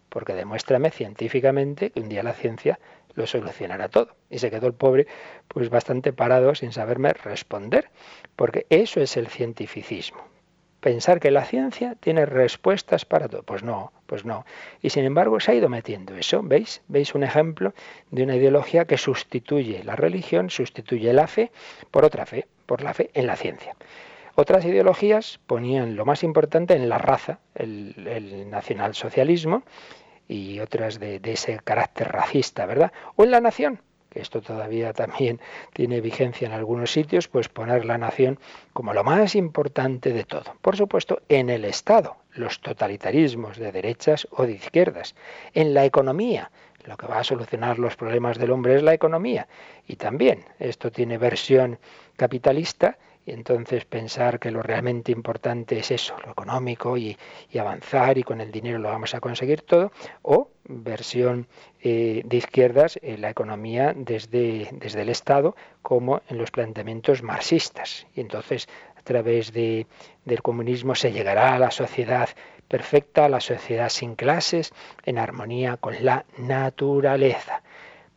porque 0.09 0.33
demuéstrame 0.33 0.91
científicamente 0.91 1.91
que 1.91 1.99
un 1.99 2.09
día 2.09 2.23
la 2.23 2.33
ciencia 2.33 2.79
lo 3.15 3.27
solucionará 3.27 3.89
todo. 3.89 4.15
Y 4.29 4.39
se 4.39 4.49
quedó 4.49 4.67
el 4.67 4.73
pobre 4.73 5.07
pues 5.47 5.69
bastante 5.69 6.13
parado 6.13 6.55
sin 6.55 6.71
saberme 6.71 7.13
responder, 7.13 7.89
porque 8.35 8.65
eso 8.69 9.01
es 9.01 9.17
el 9.17 9.27
cientificismo 9.27 10.23
pensar 10.79 11.19
que 11.19 11.31
la 11.31 11.45
ciencia 11.45 11.95
tiene 11.99 12.25
respuestas 12.25 13.05
para 13.05 13.27
todo. 13.27 13.43
Pues 13.43 13.63
no, 13.63 13.91
pues 14.05 14.25
no. 14.25 14.45
Y 14.81 14.89
sin 14.89 15.05
embargo 15.05 15.39
se 15.39 15.51
ha 15.51 15.55
ido 15.55 15.69
metiendo 15.69 16.15
eso. 16.15 16.41
¿Veis? 16.43 16.81
¿Veis 16.87 17.15
un 17.15 17.23
ejemplo 17.23 17.73
de 18.11 18.23
una 18.23 18.35
ideología 18.35 18.85
que 18.85 18.97
sustituye 18.97 19.83
la 19.83 19.95
religión, 19.95 20.49
sustituye 20.49 21.13
la 21.13 21.27
fe 21.27 21.51
por 21.91 22.05
otra 22.05 22.25
fe, 22.25 22.47
por 22.65 22.81
la 22.81 22.93
fe 22.93 23.11
en 23.13 23.27
la 23.27 23.35
ciencia? 23.35 23.75
Otras 24.35 24.63
ideologías 24.63 25.37
ponían 25.47 25.97
lo 25.97 26.05
más 26.05 26.23
importante 26.23 26.73
en 26.73 26.87
la 26.87 26.97
raza, 26.97 27.39
el, 27.55 28.49
nacionalsocialismo 28.49 29.63
y 30.29 30.61
otras 30.61 30.97
de, 30.97 31.19
ese 31.25 31.59
carácter 31.61 32.09
racista, 32.09 32.65
¿verdad? 32.65 32.93
O 33.17 33.25
en 33.25 33.31
la 33.31 33.41
nación, 33.41 33.81
que 34.09 34.21
esto 34.21 34.41
todavía 34.41 34.93
también 34.93 35.39
tiene 35.73 36.01
vigencia 36.01 36.47
en 36.47 36.53
algunos 36.53 36.91
sitios, 36.91 37.27
pues 37.27 37.49
poner 37.49 37.85
la 37.85 37.97
nación 37.97 38.39
como 38.73 38.93
lo 38.93 39.03
más 39.03 39.35
importante 39.35 40.13
de 40.13 40.23
todo. 40.23 40.55
Por 40.61 40.75
supuesto, 40.75 41.21
en 41.29 41.49
el 41.49 41.65
Estado, 41.65 42.17
los 42.33 42.61
totalitarismos 42.61 43.57
de 43.57 43.71
derechas 43.71 44.27
o 44.31 44.45
de 44.45 44.53
izquierdas, 44.53 45.15
en 45.53 45.73
la 45.73 45.85
economía, 45.85 46.51
lo 46.85 46.97
que 46.97 47.07
va 47.07 47.19
a 47.19 47.23
solucionar 47.23 47.77
los 47.77 47.95
problemas 47.95 48.37
del 48.37 48.51
hombre 48.51 48.75
es 48.75 48.83
la 48.83 48.93
economía. 48.93 49.47
Y 49.87 49.95
también 49.95 50.45
esto 50.59 50.91
tiene 50.91 51.17
versión 51.17 51.77
capitalista 52.15 52.97
y 53.25 53.31
entonces 53.31 53.85
pensar 53.85 54.39
que 54.39 54.51
lo 54.51 54.61
realmente 54.61 55.11
importante 55.11 55.77
es 55.79 55.91
eso, 55.91 56.15
lo 56.25 56.31
económico 56.31 56.97
y, 56.97 57.17
avanzar 57.59 58.17
y 58.17 58.23
con 58.23 58.41
el 58.41 58.51
dinero 58.51 58.79
lo 58.79 58.89
vamos 58.89 59.13
a 59.13 59.19
conseguir 59.19 59.61
todo, 59.61 59.91
o 60.21 60.49
versión 60.63 61.47
eh, 61.81 62.21
de 62.25 62.37
izquierdas, 62.37 62.99
eh, 63.01 63.17
la 63.17 63.29
economía 63.29 63.93
desde, 63.95 64.69
desde 64.71 65.01
el 65.01 65.09
Estado 65.09 65.55
como 65.81 66.21
en 66.29 66.37
los 66.37 66.51
planteamientos 66.51 67.21
marxistas. 67.21 68.07
Y 68.15 68.21
entonces 68.21 68.67
a 68.95 69.01
través 69.01 69.51
de, 69.53 69.87
del 70.25 70.41
comunismo 70.41 70.95
se 70.95 71.11
llegará 71.11 71.53
a 71.53 71.59
la 71.59 71.71
sociedad 71.71 72.29
perfecta, 72.67 73.25
a 73.25 73.29
la 73.29 73.41
sociedad 73.41 73.89
sin 73.89 74.15
clases, 74.15 74.73
en 75.03 75.17
armonía 75.17 75.77
con 75.77 76.03
la 76.05 76.25
naturaleza. 76.37 77.63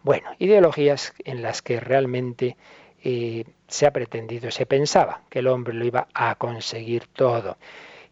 Bueno, 0.02 0.30
ideologías 0.38 1.14
en 1.24 1.42
las 1.42 1.62
que 1.62 1.80
realmente 1.80 2.56
se 3.02 3.86
ha 3.86 3.92
pretendido, 3.92 4.50
se 4.50 4.66
pensaba 4.66 5.22
que 5.28 5.40
el 5.40 5.48
hombre 5.48 5.74
lo 5.74 5.84
iba 5.84 6.08
a 6.14 6.34
conseguir 6.36 7.06
todo. 7.06 7.56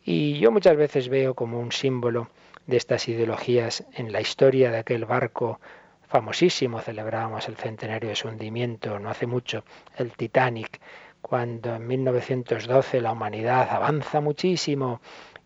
Y 0.04 0.38
yo 0.38 0.50
muchas 0.50 0.76
veces 0.76 1.08
veo 1.08 1.34
como 1.34 1.60
un 1.60 1.72
símbolo 1.72 2.28
de 2.66 2.76
estas 2.76 3.08
ideologías 3.08 3.84
en 3.94 4.12
la 4.12 4.20
historia 4.20 4.70
de 4.70 4.78
aquel 4.78 5.04
barco 5.04 5.60
famosísimo, 6.10 6.80
celebrábamos 6.80 7.48
el 7.48 7.56
centenario 7.56 8.08
de 8.08 8.16
su 8.16 8.26
hundimiento 8.26 8.98
no 8.98 9.10
hace 9.10 9.26
mucho, 9.26 9.64
el 9.96 10.12
Titanic, 10.12 10.80
cuando 11.22 11.76
en 11.76 11.86
1912 11.86 13.00
la 13.00 13.12
humanidad 13.12 13.68
avanza 13.70 14.20
muchísimo 14.20 15.00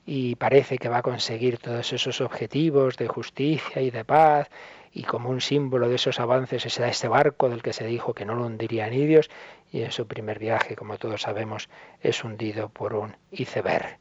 y 0.07 0.37
parece 0.37 0.79
que 0.79 0.89
va 0.89 0.99
a 0.99 1.03
conseguir 1.03 1.59
todos 1.59 1.93
esos 1.93 2.21
objetivos 2.21 2.97
de 2.97 3.09
justicia 3.09 3.83
y 3.83 3.91
de 3.91 4.05
paz 4.05 4.49
y 4.95 5.03
como 5.03 5.29
un 5.29 5.41
símbolo 5.41 5.89
de 5.89 5.97
esos 5.97 6.21
avances 6.21 6.65
es 6.65 6.79
ese 6.79 7.09
barco 7.09 7.49
del 7.51 7.63
que 7.63 7.73
se 7.73 7.85
dijo 7.85 8.15
que 8.15 8.25
no 8.25 8.37
lo 8.37 8.47
hundiría 8.47 8.89
ni 8.89 9.05
y 9.73 9.83
en 9.83 9.91
su 9.91 10.07
primer 10.07 10.39
viaje, 10.39 10.77
como 10.77 10.97
todos 10.99 11.23
sabemos, 11.23 11.69
es 12.01 12.23
hundido 12.23 12.69
por 12.69 12.95
un 12.95 13.17
iceberg. 13.33 13.99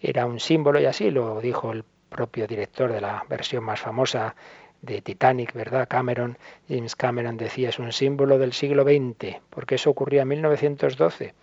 Era 0.00 0.24
un 0.24 0.40
símbolo 0.40 0.80
y 0.80 0.86
así 0.86 1.10
lo 1.10 1.40
dijo 1.42 1.72
el 1.72 1.84
propio 2.08 2.46
director 2.46 2.90
de 2.90 3.02
la 3.02 3.24
versión 3.28 3.62
más 3.62 3.80
famosa 3.80 4.34
de 4.80 5.02
Titanic, 5.02 5.52
¿verdad? 5.52 5.86
Cameron, 5.88 6.38
James 6.68 6.96
Cameron 6.96 7.36
decía, 7.36 7.68
es 7.68 7.78
un 7.78 7.92
símbolo 7.92 8.38
del 8.38 8.54
siglo 8.54 8.82
XX, 8.84 9.40
porque 9.50 9.74
eso 9.74 9.90
ocurría 9.90 10.22
en 10.22 10.28
1912. 10.28 11.34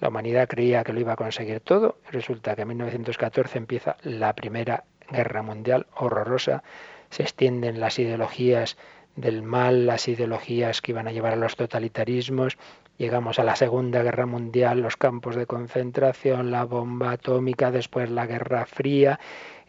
La 0.00 0.08
humanidad 0.08 0.48
creía 0.48 0.82
que 0.82 0.92
lo 0.92 1.00
iba 1.00 1.12
a 1.12 1.16
conseguir 1.16 1.60
todo. 1.60 1.98
Resulta 2.10 2.56
que 2.56 2.62
en 2.62 2.68
1914 2.68 3.58
empieza 3.58 3.96
la 4.02 4.34
Primera 4.34 4.84
Guerra 5.08 5.42
Mundial 5.42 5.86
horrorosa. 5.94 6.64
Se 7.10 7.22
extienden 7.22 7.80
las 7.80 7.98
ideologías 7.98 8.76
del 9.16 9.42
mal, 9.42 9.86
las 9.86 10.08
ideologías 10.08 10.80
que 10.80 10.92
iban 10.92 11.08
a 11.08 11.12
llevar 11.12 11.34
a 11.34 11.36
los 11.36 11.56
totalitarismos. 11.56 12.56
Llegamos 12.98 13.38
a 13.38 13.44
la 13.44 13.56
Segunda 13.56 14.02
Guerra 14.02 14.26
Mundial, 14.26 14.80
los 14.80 14.96
campos 14.96 15.36
de 15.36 15.46
concentración, 15.46 16.50
la 16.50 16.64
bomba 16.64 17.12
atómica, 17.12 17.70
después 17.70 18.10
la 18.10 18.26
Guerra 18.26 18.66
Fría. 18.66 19.18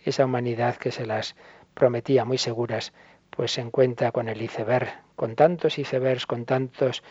Esa 0.03 0.25
humanidad 0.25 0.77
que 0.77 0.91
se 0.91 1.05
las 1.05 1.35
prometía 1.73 2.25
muy 2.25 2.37
seguras, 2.37 2.93
pues 3.29 3.53
se 3.53 3.61
encuentra 3.61 4.11
con 4.11 4.29
el 4.29 4.41
iceberg, 4.41 4.89
con 5.15 5.35
tantos 5.35 5.77
icebergs, 5.79 6.25
con 6.25 6.45
tantos 6.45 7.03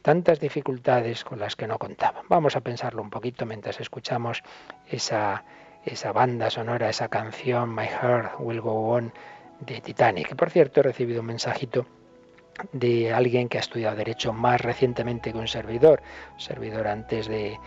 tantas 0.00 0.38
dificultades 0.38 1.24
con 1.24 1.40
las 1.40 1.56
que 1.56 1.66
no 1.66 1.78
contaban. 1.78 2.24
Vamos 2.28 2.54
a 2.54 2.60
pensarlo 2.60 3.02
un 3.02 3.10
poquito 3.10 3.46
mientras 3.46 3.80
escuchamos 3.80 4.42
esa, 4.86 5.44
esa 5.84 6.12
banda 6.12 6.50
sonora, 6.50 6.88
esa 6.88 7.08
canción 7.08 7.74
My 7.74 7.86
Heart 7.86 8.34
Will 8.38 8.60
Go 8.60 8.90
On 8.90 9.12
de 9.60 9.80
Titanic. 9.80 10.34
Por 10.34 10.50
cierto, 10.50 10.80
he 10.80 10.82
recibido 10.82 11.20
un 11.20 11.26
mensajito 11.26 11.86
de 12.72 13.12
alguien 13.12 13.48
que 13.48 13.58
ha 13.58 13.60
estudiado 13.60 13.96
Derecho 13.96 14.32
más 14.32 14.60
recientemente 14.60 15.32
que 15.32 15.38
un 15.38 15.48
servidor, 15.48 16.02
servidor 16.36 16.86
antes 16.88 17.26
de, 17.26 17.58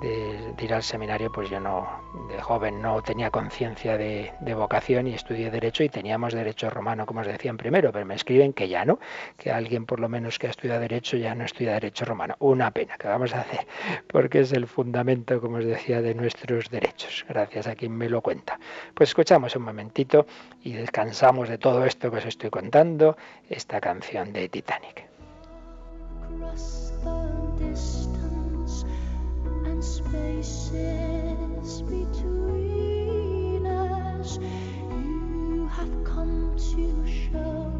de, 0.00 0.54
ir 0.58 0.74
al 0.74 0.82
seminario, 0.82 1.30
pues 1.32 1.50
yo 1.50 1.60
no, 1.60 1.88
de 2.28 2.40
joven 2.40 2.80
no 2.80 3.02
tenía 3.02 3.30
conciencia 3.30 3.96
de, 3.96 4.32
vocación 4.54 5.06
y 5.06 5.14
estudié 5.14 5.50
Derecho 5.50 5.84
y 5.84 5.88
teníamos 5.88 6.34
Derecho 6.34 6.70
romano, 6.70 7.06
como 7.06 7.20
os 7.20 7.26
decían 7.26 7.56
primero, 7.56 7.92
pero 7.92 8.04
me 8.04 8.14
escriben 8.14 8.52
que 8.52 8.68
ya 8.68 8.84
no, 8.84 8.98
que 9.36 9.50
alguien 9.50 9.86
por 9.86 10.00
lo 10.00 10.08
menos 10.08 10.38
que 10.38 10.46
ha 10.46 10.50
estudiado 10.50 10.80
Derecho 10.80 11.16
ya 11.16 11.34
no 11.34 11.44
estudia 11.44 11.74
Derecho 11.74 12.04
romano. 12.04 12.34
Una 12.40 12.70
pena, 12.70 12.96
que 12.96 13.08
vamos 13.08 13.34
a 13.34 13.40
hacer? 13.40 13.66
Porque 14.08 14.40
es 14.40 14.52
el 14.52 14.66
fundamento, 14.66 15.40
como 15.40 15.58
os 15.58 15.64
decía, 15.64 16.02
de 16.02 16.14
nuestros 16.14 16.70
derechos. 16.70 17.24
Gracias 17.28 17.66
a 17.66 17.74
quien 17.74 17.96
me 17.96 18.08
lo 18.08 18.22
cuenta. 18.22 18.58
Pues 18.94 19.10
escuchamos 19.10 19.54
un 19.56 19.62
momentito 19.62 20.26
y 20.62 20.72
descansamos 20.72 21.48
de 21.48 21.58
todo 21.58 21.84
esto 21.84 22.10
que 22.10 22.18
os 22.18 22.26
estoy 22.26 22.50
contando, 22.50 23.16
esta 23.48 23.80
canción 23.80 24.32
de 24.32 24.48
Titanic. 24.48 25.08
between 27.58 28.07
to 36.58 37.06
show 37.06 37.77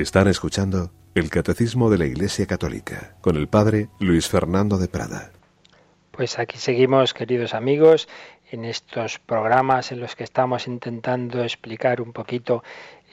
Están 0.00 0.28
escuchando 0.28 0.92
el 1.16 1.28
Catecismo 1.28 1.90
de 1.90 1.98
la 1.98 2.06
Iglesia 2.06 2.46
Católica 2.46 3.16
con 3.20 3.34
el 3.34 3.48
Padre 3.48 3.88
Luis 3.98 4.28
Fernando 4.28 4.78
de 4.78 4.86
Prada. 4.86 5.32
Pues 6.12 6.38
aquí 6.38 6.56
seguimos, 6.56 7.14
queridos 7.14 7.52
amigos, 7.52 8.08
en 8.52 8.64
estos 8.64 9.18
programas 9.18 9.90
en 9.90 9.98
los 9.98 10.14
que 10.14 10.22
estamos 10.22 10.68
intentando 10.68 11.42
explicar 11.42 12.00
un 12.00 12.12
poquito 12.12 12.62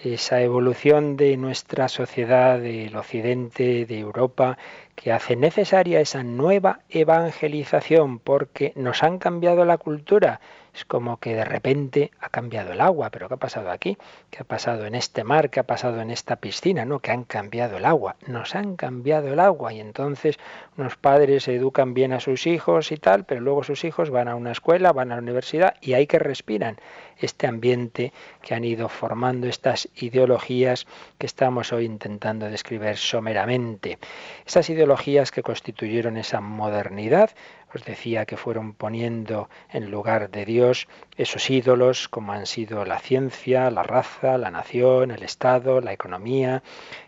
esa 0.03 0.41
evolución 0.41 1.17
de 1.17 1.37
nuestra 1.37 1.87
sociedad, 1.87 2.59
del 2.59 2.95
occidente, 2.95 3.87
de 3.87 3.99
Europa, 3.99 4.59
que 4.93 5.11
hace 5.11 5.35
necesaria 5.35 5.99
esa 5.99 6.21
nueva 6.21 6.81
evangelización 6.89 8.19
porque 8.19 8.73
nos 8.75 9.01
han 9.01 9.17
cambiado 9.17 9.65
la 9.65 9.79
cultura 9.79 10.39
es 10.75 10.83
como 10.83 11.17
que 11.17 11.35
de 11.35 11.45
repente 11.45 12.11
ha 12.19 12.27
cambiado 12.27 12.73
el 12.73 12.81
agua, 12.81 13.09
pero 13.09 13.29
¿qué 13.29 13.35
ha 13.35 13.37
pasado 13.37 13.71
aquí? 13.71 13.97
¿Qué 14.29 14.39
ha 14.41 14.43
pasado 14.43 14.85
en 14.85 14.93
este 14.93 15.23
mar? 15.23 15.49
¿Qué 15.49 15.61
ha 15.61 15.63
pasado 15.63 16.01
en 16.01 16.11
esta 16.11 16.35
piscina? 16.35 16.83
No, 16.83 16.99
que 16.99 17.11
han 17.11 17.23
cambiado 17.23 17.77
el 17.77 17.85
agua. 17.85 18.17
Nos 18.27 18.55
han 18.55 18.75
cambiado 18.75 19.31
el 19.31 19.39
agua 19.39 19.71
y 19.71 19.79
entonces 19.79 20.37
unos 20.77 20.97
padres 20.97 21.47
educan 21.47 21.93
bien 21.93 22.11
a 22.11 22.19
sus 22.19 22.45
hijos 22.45 22.91
y 22.91 22.97
tal, 22.97 23.23
pero 23.23 23.39
luego 23.39 23.63
sus 23.63 23.85
hijos 23.85 24.09
van 24.09 24.27
a 24.27 24.35
una 24.35 24.51
escuela, 24.51 24.91
van 24.91 25.13
a 25.13 25.15
la 25.15 25.21
universidad 25.21 25.75
y 25.79 25.93
hay 25.93 26.07
que 26.07 26.19
respiran 26.19 26.75
este 27.17 27.47
ambiente 27.47 28.11
que 28.41 28.53
han 28.53 28.65
ido 28.65 28.89
formando 28.89 29.47
estas 29.47 29.87
ideologías 29.95 30.85
que 31.17 31.25
estamos 31.25 31.71
hoy 31.71 31.85
intentando 31.85 32.49
describir 32.49 32.97
someramente. 32.97 33.97
Esas 34.45 34.69
ideologías 34.69 35.31
que 35.31 35.41
constituyeron 35.41 36.17
esa 36.17 36.41
modernidad 36.41 37.31
os 37.75 37.85
decía 37.85 38.25
que 38.25 38.37
fueron 38.37 38.73
poniendo 38.73 39.49
en 39.69 39.91
lugar 39.91 40.29
de 40.29 40.45
Dios 40.45 40.87
esos 41.17 41.49
ídolos 41.49 42.07
como 42.07 42.31
han 42.31 42.45
sido 42.45 42.85
la 42.85 42.99
ciencia, 42.99 43.69
la 43.69 43.83
raza, 43.83 44.37
la 44.37 44.51
nación, 44.51 45.11
el 45.11 45.23
Estado, 45.23 45.81
la 45.81 45.93
economía, 45.93 46.63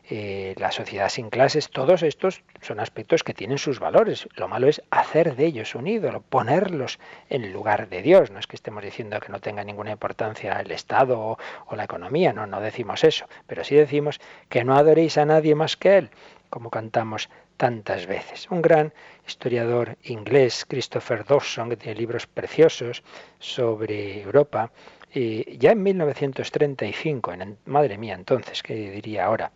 eh, 0.09 0.55
la 0.57 0.71
sociedad 0.71 1.09
sin 1.09 1.29
clases, 1.29 1.69
todos 1.69 2.03
estos 2.03 2.43
son 2.61 2.79
aspectos 2.79 3.23
que 3.23 3.33
tienen 3.33 3.57
sus 3.57 3.79
valores. 3.79 4.27
Lo 4.35 4.47
malo 4.47 4.67
es 4.67 4.81
hacer 4.89 5.35
de 5.35 5.45
ellos 5.45 5.75
un 5.75 5.87
ídolo, 5.87 6.21
ponerlos 6.21 6.99
en 7.29 7.51
lugar 7.51 7.89
de 7.89 8.01
Dios. 8.01 8.31
No 8.31 8.39
es 8.39 8.47
que 8.47 8.55
estemos 8.55 8.83
diciendo 8.83 9.19
que 9.19 9.31
no 9.31 9.39
tenga 9.39 9.63
ninguna 9.63 9.91
importancia 9.91 10.59
el 10.59 10.71
Estado 10.71 11.19
o, 11.19 11.37
o 11.67 11.75
la 11.75 11.83
economía, 11.83 12.33
no, 12.33 12.47
no 12.47 12.61
decimos 12.61 13.03
eso, 13.03 13.25
pero 13.47 13.63
sí 13.63 13.75
decimos 13.75 14.19
que 14.49 14.63
no 14.63 14.75
adoréis 14.77 15.17
a 15.17 15.25
nadie 15.25 15.55
más 15.55 15.75
que 15.75 15.97
Él, 15.97 16.09
como 16.49 16.69
cantamos 16.69 17.29
tantas 17.57 18.05
veces. 18.05 18.47
Un 18.49 18.61
gran 18.61 18.93
historiador 19.27 19.97
inglés, 20.03 20.65
Christopher 20.67 21.25
Dawson, 21.25 21.69
que 21.69 21.77
tiene 21.77 21.99
libros 21.99 22.27
preciosos 22.27 23.03
sobre 23.39 24.21
Europa, 24.21 24.71
y 25.13 25.57
ya 25.57 25.71
en 25.71 25.83
1935, 25.83 27.33
en, 27.33 27.57
madre 27.65 27.97
mía 27.97 28.13
entonces, 28.13 28.61
¿qué 28.61 28.75
diría 28.91 29.25
ahora? 29.25 29.51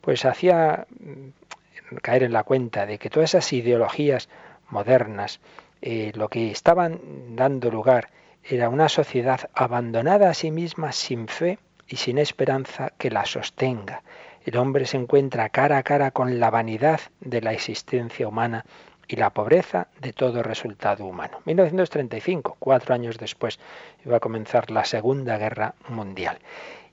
Pues 0.00 0.24
hacía 0.24 0.86
caer 2.02 2.24
en 2.24 2.32
la 2.32 2.44
cuenta 2.44 2.86
de 2.86 2.98
que 2.98 3.10
todas 3.10 3.30
esas 3.30 3.52
ideologías 3.52 4.28
modernas, 4.68 5.40
eh, 5.82 6.12
lo 6.14 6.28
que 6.28 6.50
estaban 6.50 7.36
dando 7.36 7.70
lugar 7.70 8.10
era 8.44 8.68
una 8.68 8.88
sociedad 8.88 9.50
abandonada 9.54 10.30
a 10.30 10.34
sí 10.34 10.50
misma, 10.50 10.92
sin 10.92 11.28
fe 11.28 11.58
y 11.88 11.96
sin 11.96 12.18
esperanza 12.18 12.92
que 12.98 13.10
la 13.10 13.24
sostenga. 13.24 14.02
El 14.46 14.58
hombre 14.58 14.86
se 14.86 14.96
encuentra 14.96 15.48
cara 15.48 15.76
a 15.76 15.82
cara 15.82 16.12
con 16.12 16.38
la 16.38 16.50
vanidad 16.50 17.00
de 17.20 17.40
la 17.40 17.52
existencia 17.52 18.28
humana 18.28 18.64
y 19.08 19.16
la 19.16 19.30
pobreza 19.30 19.88
de 20.00 20.12
todo 20.12 20.44
resultado 20.44 21.04
humano. 21.04 21.40
1935, 21.46 22.56
cuatro 22.60 22.94
años 22.94 23.18
después, 23.18 23.58
iba 24.04 24.18
a 24.18 24.20
comenzar 24.20 24.70
la 24.70 24.84
Segunda 24.84 25.36
Guerra 25.36 25.74
Mundial. 25.88 26.38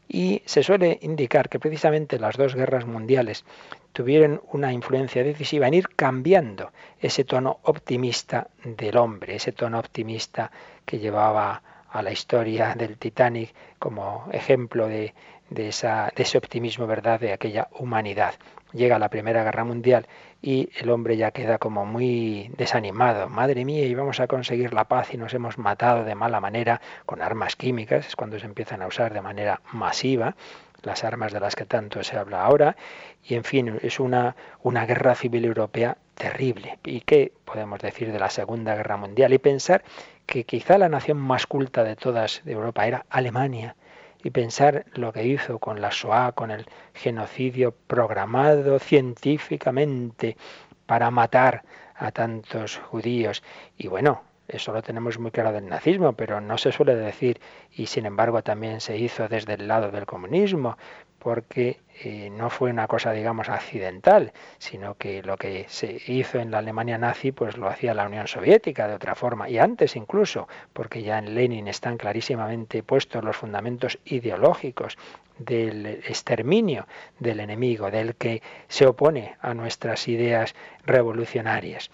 Y 0.09 0.41
se 0.45 0.63
suele 0.63 0.97
indicar 1.03 1.47
que 1.47 1.59
precisamente 1.59 2.17
las 2.17 2.37
dos 2.37 2.55
guerras 2.55 2.87
mundiales 2.87 3.45
tuvieron 3.93 4.41
una 4.51 4.73
influencia 4.73 5.23
decisiva 5.23 5.67
en 5.67 5.75
ir 5.75 5.89
cambiando 5.89 6.71
ese 6.99 7.23
tono 7.23 7.59
optimista 7.61 8.47
del 8.63 8.97
hombre, 8.97 9.35
ese 9.35 9.51
tono 9.51 9.77
optimista 9.77 10.49
que 10.85 10.97
llevaba 10.97 11.61
a 11.91 12.01
la 12.01 12.11
historia 12.11 12.73
del 12.73 12.97
Titanic 12.97 13.53
como 13.77 14.27
ejemplo 14.31 14.87
de, 14.87 15.13
de, 15.53 15.69
esa, 15.69 16.11
de 16.15 16.23
ese 16.23 16.37
optimismo, 16.37 16.87
¿verdad?, 16.87 17.19
de 17.19 17.33
aquella 17.33 17.67
humanidad. 17.71 18.35
Llega 18.71 18.97
la 18.97 19.09
Primera 19.09 19.43
Guerra 19.43 19.63
Mundial 19.63 20.07
y 20.41 20.69
el 20.79 20.89
hombre 20.89 21.15
ya 21.15 21.31
queda 21.31 21.59
como 21.59 21.85
muy 21.85 22.51
desanimado. 22.57 23.29
Madre 23.29 23.63
mía, 23.65 23.85
íbamos 23.85 24.19
a 24.19 24.27
conseguir 24.27 24.73
la 24.73 24.85
paz 24.85 25.13
y 25.13 25.17
nos 25.17 25.33
hemos 25.33 25.57
matado 25.57 26.03
de 26.03 26.15
mala 26.15 26.39
manera 26.39 26.81
con 27.05 27.21
armas 27.21 27.55
químicas, 27.55 28.07
es 28.07 28.15
cuando 28.15 28.39
se 28.39 28.45
empiezan 28.45 28.81
a 28.81 28.87
usar 28.87 29.13
de 29.13 29.21
manera 29.21 29.61
masiva 29.71 30.35
las 30.81 31.03
armas 31.03 31.31
de 31.31 31.39
las 31.39 31.55
que 31.55 31.65
tanto 31.65 32.03
se 32.03 32.17
habla 32.17 32.43
ahora, 32.43 32.75
y 33.23 33.35
en 33.35 33.45
fin, 33.45 33.79
es 33.81 33.99
una, 33.99 34.35
una 34.61 34.85
guerra 34.85 35.15
civil 35.15 35.45
europea 35.45 35.97
terrible. 36.15 36.77
¿Y 36.83 37.01
qué 37.01 37.31
podemos 37.45 37.79
decir 37.79 38.11
de 38.11 38.19
la 38.19 38.29
Segunda 38.29 38.75
Guerra 38.75 38.97
Mundial? 38.97 39.33
Y 39.33 39.37
pensar 39.37 39.83
que 40.25 40.43
quizá 40.43 40.77
la 40.77 40.89
nación 40.89 41.17
más 41.17 41.47
culta 41.47 41.83
de 41.85 41.95
todas 41.95 42.41
de 42.43 42.51
Europa 42.51 42.85
era 42.85 43.05
Alemania, 43.09 43.75
y 44.23 44.29
pensar 44.31 44.85
lo 44.93 45.11
que 45.11 45.25
hizo 45.25 45.59
con 45.59 45.81
la 45.81 45.91
SOA, 45.91 46.31
con 46.31 46.49
el 46.49 46.65
genocidio 46.93 47.75
programado 47.87 48.79
científicamente 48.79 50.37
para 50.85 51.11
matar 51.11 51.63
a 51.95 52.11
tantos 52.11 52.77
judíos. 52.77 53.43
Y 53.77 53.87
bueno, 53.87 54.23
eso 54.47 54.73
lo 54.73 54.81
tenemos 54.81 55.19
muy 55.19 55.31
claro 55.31 55.51
del 55.51 55.67
nazismo, 55.67 56.13
pero 56.13 56.41
no 56.41 56.57
se 56.57 56.71
suele 56.71 56.95
decir, 56.95 57.39
y 57.71 57.85
sin 57.87 58.05
embargo 58.05 58.43
también 58.43 58.81
se 58.81 58.97
hizo 58.97 59.27
desde 59.27 59.53
el 59.53 59.67
lado 59.67 59.91
del 59.91 60.05
comunismo, 60.05 60.77
porque 61.23 61.79
eh, 62.03 62.29
no 62.29 62.49
fue 62.49 62.69
una 62.69 62.87
cosa, 62.87 63.13
digamos, 63.13 63.47
accidental, 63.47 64.33
sino 64.57 64.95
que 64.95 65.23
lo 65.23 65.37
que 65.37 65.65
se 65.69 66.01
hizo 66.07 66.39
en 66.39 66.51
la 66.51 66.57
Alemania 66.57 66.97
nazi, 66.97 67.31
pues 67.31 67.55
lo 67.55 67.69
hacía 67.69 67.93
la 67.93 68.05
Unión 68.05 68.27
Soviética 68.27 68.89
de 68.89 68.95
otra 68.95 69.15
forma, 69.15 69.49
y 69.49 69.57
antes 69.57 69.95
incluso, 69.95 70.49
porque 70.73 71.01
ya 71.01 71.17
en 71.17 71.33
Lenin 71.33 71.69
están 71.69 71.95
clarísimamente 71.95 72.83
puestos 72.83 73.23
los 73.23 73.37
fundamentos 73.37 73.99
ideológicos 74.03 74.97
del 75.37 75.85
exterminio 75.85 76.87
del 77.19 77.39
enemigo, 77.39 77.89
del 77.89 78.15
que 78.15 78.41
se 78.67 78.85
opone 78.85 79.37
a 79.39 79.53
nuestras 79.53 80.09
ideas 80.09 80.55
revolucionarias. 80.85 81.89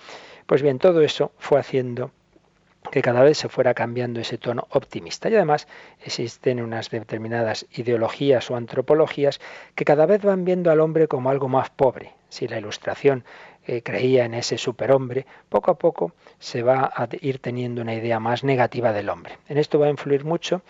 Pues 0.48 0.64
bien, 0.64 0.80
todo 0.80 1.02
eso 1.02 1.32
fue 1.38 1.60
haciendo 1.60 2.10
que 2.92 3.02
cada 3.02 3.24
vez 3.24 3.38
se 3.38 3.50
fuera 3.50 3.74
cambiando 3.74 4.20
ese 4.20 4.38
tono 4.38 4.68
optimista. 4.72 5.30
Y 5.30 5.36
además 5.36 5.68
existen 6.04 6.62
unas 6.62 6.90
determinadas 6.90 7.66
ideologías 7.72 8.50
o 8.50 8.56
antropologías 8.56 9.40
que 9.76 9.86
cada 9.86 10.06
vez 10.06 10.24
van 10.24 10.46
viendo 10.46 10.72
al 10.72 10.80
hombre 10.80 11.08
como 11.08 11.30
algo 11.30 11.48
más 11.48 11.70
pobre. 11.70 12.14
Si 12.30 12.48
la 12.48 12.60
ilustración 12.60 13.24
eh, 13.72 13.84
creía 13.84 14.26
en 14.26 14.34
ese 14.34 14.58
superhombre, 14.58 15.28
poco 15.50 15.72
a 15.72 15.78
poco 15.78 16.14
se 16.40 16.64
va 16.64 16.92
a 16.96 17.08
ir 17.22 17.40
teniendo 17.40 17.82
una 17.82 17.94
idea 17.94 18.20
más 18.20 18.44
negativa 18.44 18.94
del 18.94 19.10
hombre. 19.10 19.38
En 19.48 19.58
esto 19.58 19.78
va 19.78 19.88
a 19.88 19.92
influir 19.92 20.26
mucho 20.26 20.62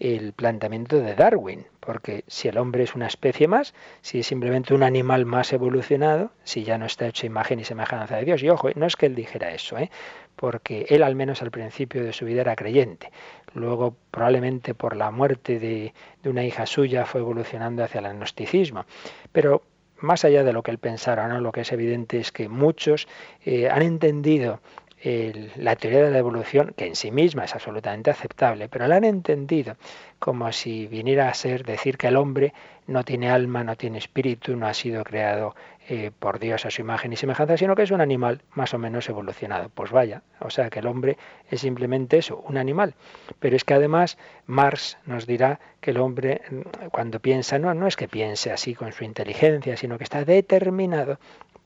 el 0.00 0.32
planteamiento 0.32 1.00
de 1.00 1.14
Darwin, 1.14 1.66
porque 1.78 2.24
si 2.26 2.48
el 2.48 2.58
hombre 2.58 2.82
es 2.84 2.94
una 2.94 3.06
especie 3.06 3.46
más, 3.46 3.74
si 4.00 4.20
es 4.20 4.26
simplemente 4.26 4.74
un 4.74 4.82
animal 4.82 5.24
más 5.24 5.52
evolucionado, 5.52 6.30
si 6.42 6.64
ya 6.64 6.78
no 6.78 6.86
está 6.86 7.06
hecho 7.06 7.26
imagen 7.26 7.60
y 7.60 7.64
semejanza 7.64 8.16
de 8.16 8.24
Dios, 8.24 8.42
y 8.42 8.48
ojo, 8.48 8.70
no 8.74 8.86
es 8.86 8.96
que 8.96 9.06
él 9.06 9.14
dijera 9.14 9.52
eso, 9.52 9.78
¿eh? 9.78 9.90
Porque 10.38 10.86
él 10.88 11.02
al 11.02 11.16
menos 11.16 11.42
al 11.42 11.50
principio 11.50 12.04
de 12.04 12.12
su 12.12 12.24
vida 12.24 12.42
era 12.42 12.54
creyente. 12.54 13.10
Luego, 13.54 13.96
probablemente 14.12 14.72
por 14.72 14.94
la 14.94 15.10
muerte 15.10 15.58
de, 15.58 15.92
una 16.24 16.44
hija 16.44 16.64
suya, 16.64 17.04
fue 17.04 17.20
evolucionando 17.20 17.82
hacia 17.82 17.98
el 17.98 18.06
agnosticismo. 18.06 18.86
Pero 19.32 19.62
más 19.98 20.24
allá 20.24 20.44
de 20.44 20.52
lo 20.52 20.62
que 20.62 20.70
él 20.70 20.78
pensara, 20.78 21.26
¿no? 21.26 21.40
lo 21.40 21.50
que 21.50 21.62
es 21.62 21.72
evidente 21.72 22.18
es 22.18 22.30
que 22.30 22.48
muchos 22.48 23.08
eh, 23.44 23.68
han 23.68 23.82
entendido 23.82 24.60
la 25.02 25.76
teoría 25.76 26.02
de 26.02 26.10
la 26.10 26.18
evolución, 26.18 26.74
que 26.76 26.86
en 26.86 26.96
sí 26.96 27.10
misma 27.10 27.44
es 27.44 27.54
absolutamente 27.54 28.10
aceptable, 28.10 28.68
pero 28.68 28.88
la 28.88 28.96
han 28.96 29.04
entendido 29.04 29.76
como 30.18 30.50
si 30.52 30.86
viniera 30.88 31.28
a 31.28 31.34
ser 31.34 31.64
decir 31.64 31.96
que 31.96 32.08
el 32.08 32.16
hombre 32.16 32.52
no 32.88 33.04
tiene 33.04 33.30
alma, 33.30 33.62
no 33.62 33.76
tiene 33.76 33.98
espíritu, 33.98 34.56
no 34.56 34.66
ha 34.66 34.74
sido 34.74 35.04
creado 35.04 35.54
eh, 35.88 36.10
por 36.18 36.38
Dios 36.38 36.66
a 36.66 36.70
su 36.70 36.80
imagen 36.80 37.12
y 37.12 37.16
semejanza, 37.16 37.56
sino 37.56 37.76
que 37.76 37.82
es 37.82 37.90
un 37.90 38.00
animal 38.00 38.42
más 38.52 38.74
o 38.74 38.78
menos 38.78 39.08
evolucionado. 39.08 39.68
Pues 39.68 39.90
vaya, 39.90 40.22
o 40.40 40.50
sea 40.50 40.68
que 40.68 40.80
el 40.80 40.86
hombre 40.86 41.16
es 41.50 41.60
simplemente 41.60 42.18
eso, 42.18 42.42
un 42.48 42.56
animal. 42.56 42.94
Pero 43.38 43.56
es 43.56 43.64
que 43.64 43.74
además 43.74 44.18
Marx 44.46 44.98
nos 45.06 45.26
dirá 45.26 45.60
que 45.80 45.92
el 45.92 45.98
hombre 45.98 46.42
cuando 46.90 47.20
piensa, 47.20 47.58
no, 47.58 47.72
no 47.74 47.86
es 47.86 47.96
que 47.96 48.08
piense 48.08 48.50
así 48.50 48.74
con 48.74 48.92
su 48.92 49.04
inteligencia, 49.04 49.76
sino 49.76 49.96
que 49.98 50.04
está 50.04 50.24
determinado 50.24 51.18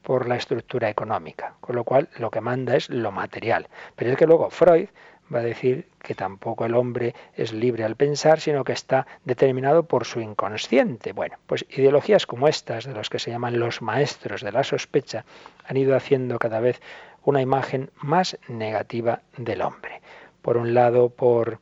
por 0.03 0.28
la 0.28 0.36
estructura 0.36 0.88
económica, 0.90 1.55
con 1.61 1.76
lo 1.76 1.84
cual 1.84 2.09
lo 2.18 2.30
que 2.30 2.40
manda 2.40 2.76
es 2.76 2.88
lo 2.88 3.12
material. 3.12 3.68
Pero 3.96 4.11
es 4.11 4.16
que 4.16 4.26
luego 4.26 4.50
Freud 4.50 4.88
va 5.32 5.40
a 5.40 5.42
decir 5.42 5.88
que 6.00 6.14
tampoco 6.14 6.64
el 6.64 6.74
hombre 6.74 7.14
es 7.34 7.53
libre 7.53 7.84
al 7.84 7.96
pensar, 7.96 8.40
sino 8.40 8.64
que 8.64 8.72
está 8.72 9.07
determinado 9.24 9.84
por 9.84 10.05
su 10.05 10.20
inconsciente. 10.20 11.12
Bueno, 11.12 11.36
pues 11.46 11.64
ideologías 11.70 12.26
como 12.26 12.48
estas, 12.48 12.84
de 12.84 12.94
los 12.94 13.09
que 13.09 13.18
se 13.18 13.30
llaman 13.30 13.59
los 13.59 13.82
maestros 13.82 14.42
de 14.42 14.53
la 14.53 14.64
sospecha, 14.64 15.24
han 15.66 15.76
ido 15.76 15.96
haciendo 15.96 16.38
cada 16.38 16.61
vez 16.61 16.80
una 17.24 17.40
imagen 17.40 17.90
más 17.96 18.36
negativa 18.48 19.22
del 19.36 19.62
hombre. 19.62 20.03
Por 20.42 20.57
un 20.57 20.74
lado, 20.74 21.09
por, 21.09 21.61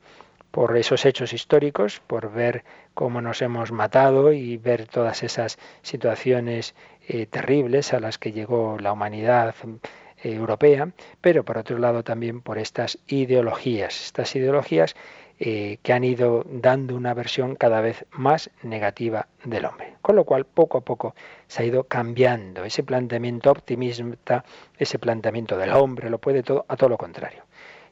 por 0.50 0.76
esos 0.76 1.04
hechos 1.04 1.32
históricos, 1.32 2.00
por 2.06 2.32
ver 2.32 2.64
cómo 2.94 3.20
nos 3.20 3.42
hemos 3.42 3.72
matado 3.72 4.32
y 4.32 4.56
ver 4.56 4.86
todas 4.86 5.22
esas 5.22 5.58
situaciones 5.82 6.74
eh, 7.12 7.26
terribles 7.26 7.92
a 7.92 7.98
las 7.98 8.18
que 8.18 8.30
llegó 8.30 8.78
la 8.78 8.92
humanidad 8.92 9.52
eh, 9.66 10.32
europea, 10.32 10.92
pero 11.20 11.44
por 11.44 11.58
otro 11.58 11.76
lado 11.76 12.04
también 12.04 12.40
por 12.40 12.56
estas 12.56 13.00
ideologías, 13.08 14.00
estas 14.00 14.36
ideologías 14.36 14.94
eh, 15.40 15.78
que 15.82 15.92
han 15.92 16.04
ido 16.04 16.44
dando 16.48 16.94
una 16.94 17.12
versión 17.12 17.56
cada 17.56 17.80
vez 17.80 18.04
más 18.12 18.48
negativa 18.62 19.26
del 19.42 19.64
hombre. 19.64 19.94
Con 20.02 20.14
lo 20.14 20.24
cual, 20.24 20.44
poco 20.44 20.78
a 20.78 20.82
poco 20.82 21.16
se 21.48 21.64
ha 21.64 21.66
ido 21.66 21.82
cambiando 21.82 22.62
ese 22.64 22.84
planteamiento 22.84 23.50
optimista, 23.50 24.44
ese 24.78 25.00
planteamiento 25.00 25.58
del 25.58 25.72
hombre, 25.72 26.10
lo 26.10 26.18
puede 26.18 26.44
todo, 26.44 26.64
a 26.68 26.76
todo 26.76 26.90
lo 26.90 26.96
contrario. 26.96 27.42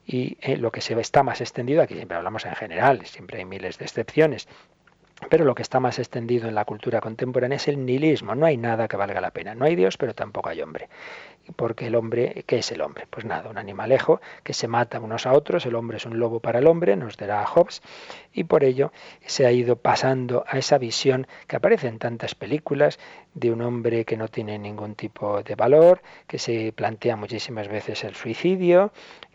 Y 0.05 0.37
lo 0.55 0.71
que 0.71 0.79
se 0.79 0.97
está 0.97 1.23
más 1.23 1.41
extendido, 1.41 1.81
aquí 1.81 1.93
siempre 1.93 2.15
hablamos 2.15 2.45
en 2.45 2.55
general, 2.55 3.05
siempre 3.05 3.39
hay 3.39 3.45
miles 3.45 3.77
de 3.79 3.85
excepciones, 3.85 4.47
pero 5.27 5.43
lo 5.43 5.53
que 5.55 5.61
está 5.61 5.79
más 5.79 5.99
extendido 5.99 6.47
en 6.47 6.55
la 6.55 6.65
cultura 6.65 7.01
contemporánea 7.01 7.57
es 7.57 7.67
el 7.67 7.85
nihilismo. 7.85 8.35
No 8.35 8.45
hay 8.45 8.57
nada 8.57 8.87
que 8.87 8.95
valga 8.95 9.19
la 9.19 9.31
pena. 9.31 9.53
No 9.53 9.65
hay 9.65 9.75
Dios, 9.75 9.97
pero 9.97 10.15
tampoco 10.15 10.49
hay 10.49 10.61
hombre. 10.61 10.89
Porque 11.55 11.87
el 11.87 11.95
hombre, 11.95 12.43
¿qué 12.45 12.59
es 12.59 12.71
el 12.71 12.81
hombre? 12.81 13.05
Pues 13.09 13.25
nada, 13.25 13.49
un 13.49 13.57
animalejo 13.57 14.21
que 14.43 14.53
se 14.53 14.67
mata 14.67 14.99
unos 14.99 15.25
a 15.25 15.33
otros. 15.33 15.65
El 15.65 15.75
hombre 15.75 15.97
es 15.97 16.05
un 16.05 16.19
lobo 16.19 16.39
para 16.39 16.59
el 16.59 16.67
hombre, 16.67 16.95
nos 16.95 17.17
dirá 17.17 17.45
Hobbes. 17.45 17.81
Y 18.33 18.45
por 18.45 18.63
ello 18.63 18.91
se 19.25 19.45
ha 19.45 19.51
ido 19.51 19.75
pasando 19.75 20.45
a 20.47 20.57
esa 20.57 20.77
visión 20.77 21.27
que 21.47 21.55
aparece 21.55 21.87
en 21.87 21.99
tantas 21.99 22.35
películas 22.35 22.99
de 23.33 23.51
un 23.51 23.61
hombre 23.61 24.05
que 24.05 24.15
no 24.15 24.27
tiene 24.27 24.57
ningún 24.57 24.95
tipo 24.95 25.43
de 25.43 25.55
valor, 25.55 26.01
que 26.27 26.39
se 26.39 26.71
plantea 26.71 27.15
muchísimas 27.15 27.67
veces 27.67 28.03
el 28.03 28.15
suicidio, 28.15 28.91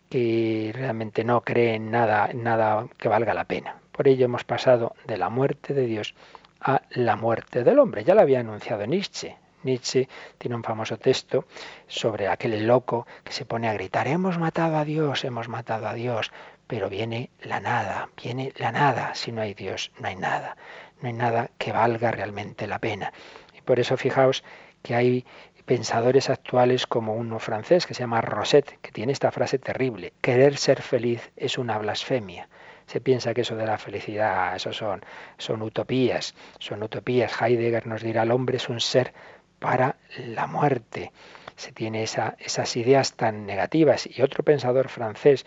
que 0.09 0.71
realmente 0.73 1.23
no 1.23 1.41
cree 1.41 1.75
en 1.75 1.91
nada, 1.91 2.29
en 2.31 2.43
nada 2.43 2.87
que 2.97 3.09
valga 3.09 3.33
la 3.33 3.45
pena. 3.45 3.81
Por 3.95 4.09
ello 4.09 4.25
hemos 4.25 4.43
pasado 4.43 4.93
de 5.07 5.15
la 5.15 5.29
muerte 5.29 5.73
de 5.73 5.85
Dios 5.85 6.15
a 6.59 6.81
la 6.89 7.15
muerte 7.15 7.63
del 7.63 7.79
hombre. 7.79 8.03
Ya 8.03 8.13
lo 8.13 8.19
había 8.19 8.41
anunciado 8.41 8.85
Nietzsche. 8.85 9.37
Nietzsche 9.63 10.09
tiene 10.37 10.57
un 10.57 10.65
famoso 10.65 10.97
texto 10.97 11.45
sobre 11.87 12.27
aquel 12.27 12.67
loco 12.67 13.07
que 13.23 13.31
se 13.31 13.45
pone 13.45 13.69
a 13.69 13.73
gritar, 13.73 14.09
hemos 14.09 14.37
matado 14.37 14.75
a 14.75 14.83
Dios, 14.83 15.23
hemos 15.23 15.47
matado 15.47 15.87
a 15.87 15.93
Dios, 15.93 16.33
pero 16.67 16.89
viene 16.89 17.29
la 17.41 17.61
nada, 17.61 18.09
viene 18.21 18.51
la 18.57 18.73
nada. 18.73 19.15
Si 19.15 19.31
no 19.31 19.41
hay 19.41 19.53
Dios, 19.53 19.93
no 19.97 20.09
hay 20.09 20.17
nada. 20.17 20.57
No 21.01 21.07
hay 21.07 21.13
nada 21.13 21.49
que 21.57 21.71
valga 21.71 22.11
realmente 22.11 22.67
la 22.67 22.79
pena. 22.79 23.13
Y 23.57 23.61
por 23.61 23.79
eso 23.79 23.95
fijaos 23.95 24.43
que 24.83 24.93
hay 24.93 25.25
pensadores 25.63 26.29
actuales 26.29 26.85
como 26.85 27.15
uno 27.15 27.39
francés 27.39 27.87
que 27.87 27.93
se 27.93 28.01
llama 28.01 28.19
Rosette, 28.19 28.77
que 28.81 28.91
tiene 28.91 29.13
esta 29.13 29.31
frase 29.31 29.57
terrible, 29.57 30.11
querer 30.19 30.57
ser 30.57 30.81
feliz 30.81 31.31
es 31.37 31.57
una 31.57 31.77
blasfemia 31.77 32.49
se 32.87 33.01
piensa 33.01 33.33
que 33.33 33.41
eso 33.41 33.55
de 33.55 33.65
la 33.65 33.77
felicidad, 33.77 34.55
eso 34.55 34.73
son, 34.73 35.01
son 35.37 35.61
utopías, 35.61 36.35
son 36.59 36.83
utopías. 36.83 37.41
Heidegger 37.41 37.87
nos 37.87 38.01
dirá, 38.01 38.23
el 38.23 38.31
hombre 38.31 38.57
es 38.57 38.69
un 38.69 38.79
ser 38.79 39.13
para 39.59 39.95
la 40.17 40.47
muerte. 40.47 41.11
Se 41.55 41.71
tiene 41.71 42.03
esas 42.03 42.75
ideas 42.75 43.13
tan 43.13 43.45
negativas. 43.45 44.07
Y 44.07 44.21
otro 44.21 44.43
pensador 44.43 44.89
francés, 44.89 45.45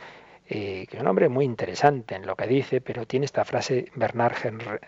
eh, 0.48 0.86
que 0.88 0.96
es 0.96 1.02
un 1.02 1.08
hombre 1.08 1.28
muy 1.28 1.44
interesante 1.44 2.14
en 2.14 2.26
lo 2.26 2.34
que 2.34 2.46
dice, 2.46 2.80
pero 2.80 3.06
tiene 3.06 3.26
esta 3.26 3.44
frase, 3.44 3.90
Bernard 3.94 4.34
Henry, 4.42 4.78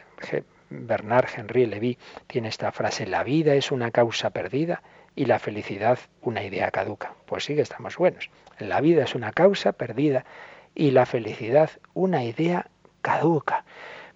Bernard 0.71 1.29
Henry 1.37 1.67
Levy, 1.67 1.99
tiene 2.27 2.49
esta 2.49 2.73
frase, 2.73 3.07
la 3.07 3.23
vida 3.25 3.55
es 3.55 3.71
una 3.71 3.91
causa 3.91 4.31
perdida 4.31 4.83
y 5.15 5.27
la 5.27 5.39
felicidad 5.39 5.99
una 6.23 6.43
idea 6.43 6.71
caduca. 6.71 7.15
Pues 7.27 7.45
sí 7.45 7.55
que 7.55 7.61
estamos 7.61 7.97
buenos. 7.97 8.31
La 8.59 8.81
vida 8.81 9.05
es 9.05 9.15
una 9.15 9.33
causa 9.33 9.73
perdida 9.73 10.25
y 10.75 10.91
la 10.91 11.07
felicidad 11.07 11.71
una 11.95 12.25
idea 12.25 12.67
caduca. 13.03 13.65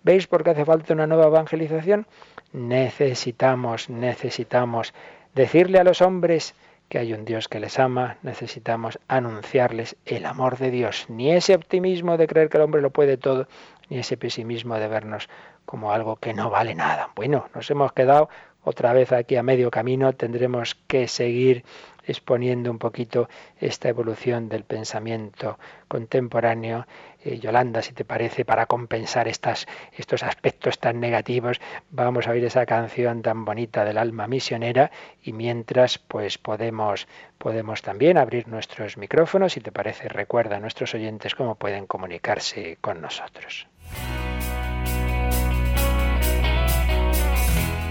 ¿Veis 0.02 0.26
por 0.26 0.44
qué 0.44 0.50
hace 0.50 0.64
falta 0.64 0.92
una 0.92 1.06
nueva 1.06 1.26
evangelización? 1.26 2.06
Necesitamos, 2.52 3.88
necesitamos 3.88 4.92
decirle 5.34 5.78
a 5.78 5.84
los 5.84 6.02
hombres 6.02 6.54
que 6.88 6.98
hay 6.98 7.14
un 7.14 7.24
Dios 7.24 7.48
que 7.48 7.60
les 7.60 7.78
ama, 7.78 8.18
necesitamos 8.22 8.98
anunciarles 9.08 9.96
el 10.04 10.26
amor 10.26 10.58
de 10.58 10.70
Dios, 10.70 11.06
ni 11.08 11.32
ese 11.32 11.54
optimismo 11.54 12.16
de 12.16 12.26
creer 12.26 12.50
que 12.50 12.58
el 12.58 12.62
hombre 12.62 12.82
lo 12.82 12.90
puede 12.90 13.16
todo, 13.16 13.48
ni 13.88 13.98
ese 13.98 14.16
pesimismo 14.16 14.76
de 14.76 14.88
vernos 14.88 15.28
como 15.64 15.92
algo 15.92 16.16
que 16.16 16.34
no 16.34 16.50
vale 16.50 16.74
nada. 16.74 17.10
Bueno, 17.16 17.48
nos 17.54 17.70
hemos 17.70 17.92
quedado 17.92 18.28
otra 18.64 18.92
vez 18.92 19.12
aquí 19.12 19.36
a 19.36 19.42
medio 19.42 19.70
camino, 19.70 20.12
tendremos 20.14 20.74
que 20.86 21.06
seguir 21.06 21.64
exponiendo 22.06 22.70
un 22.70 22.78
poquito 22.78 23.28
esta 23.58 23.88
evolución 23.88 24.48
del 24.48 24.64
pensamiento 24.64 25.58
contemporáneo. 25.88 26.86
Eh, 27.24 27.38
Yolanda, 27.38 27.82
si 27.82 27.92
te 27.92 28.04
parece, 28.04 28.44
para 28.44 28.66
compensar 28.66 29.28
estos 29.28 29.66
aspectos 30.22 30.78
tan 30.78 31.00
negativos, 31.00 31.60
vamos 31.90 32.26
a 32.26 32.32
oír 32.32 32.44
esa 32.44 32.66
canción 32.66 33.22
tan 33.22 33.44
bonita 33.44 33.84
del 33.84 33.98
alma 33.98 34.26
misionera 34.26 34.90
y 35.22 35.32
mientras 35.32 35.98
pues 35.98 36.38
podemos, 36.38 37.08
podemos 37.38 37.82
también 37.82 38.18
abrir 38.18 38.48
nuestros 38.48 38.96
micrófonos. 38.98 39.54
Si 39.54 39.60
te 39.60 39.72
parece, 39.72 40.08
recuerda 40.08 40.56
a 40.56 40.60
nuestros 40.60 40.94
oyentes 40.94 41.34
cómo 41.34 41.54
pueden 41.54 41.86
comunicarse 41.86 42.78
con 42.80 43.00
nosotros. 43.00 43.66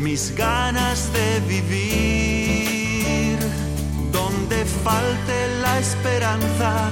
mis 0.00 0.34
ganas 0.34 1.12
de 1.12 1.40
vivir, 1.46 3.38
donde 4.10 4.64
falte 4.64 5.48
la 5.60 5.78
esperanza, 5.78 6.90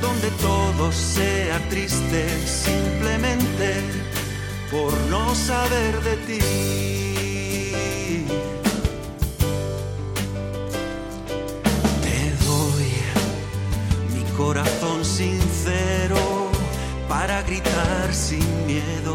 donde 0.00 0.30
todo 0.42 0.90
sea 0.92 1.58
triste 1.68 2.26
simplemente 2.46 3.80
por 4.70 4.92
no 5.08 5.34
saber 5.34 6.02
de 6.02 6.16
ti. 6.26 6.40
Te 12.02 12.20
doy 12.46 12.90
mi 14.14 14.24
corazón 14.36 15.04
sincero 15.04 16.50
para 17.08 17.42
gritar 17.42 18.12
sin 18.12 18.66
miedo 18.66 19.14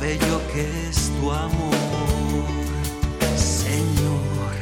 bello 0.00 0.40
que 0.52 0.88
es 0.88 1.10
tu 1.20 1.30
amor. 1.30 1.74
Señor, 3.36 4.54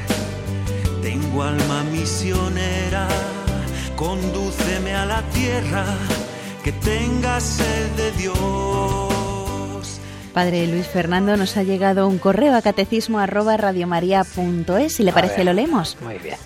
tengo 1.03 1.43
alma 1.43 1.85
misionera, 1.85 3.09
condúceme 3.97 4.95
a 4.95 5.07
la 5.07 5.23
tierra 5.31 5.85
que 6.63 6.73
tenga 6.73 7.41
sed 7.41 7.91
de 7.97 8.11
Dios. 8.13 10.01
Padre 10.33 10.67
Luis 10.67 10.87
Fernando, 10.89 11.37
nos 11.37 11.57
ha 11.57 11.63
llegado 11.63 12.09
un 12.09 12.19
correo 12.19 12.57
a 12.57 12.63
catecismo 12.63 13.21
arroba 13.21 13.57
Si 14.89 15.03
le 15.05 15.13
parece, 15.13 15.45
lo 15.45 15.53
leemos. 15.53 15.97
Muy 16.01 16.19
bien. 16.19 16.37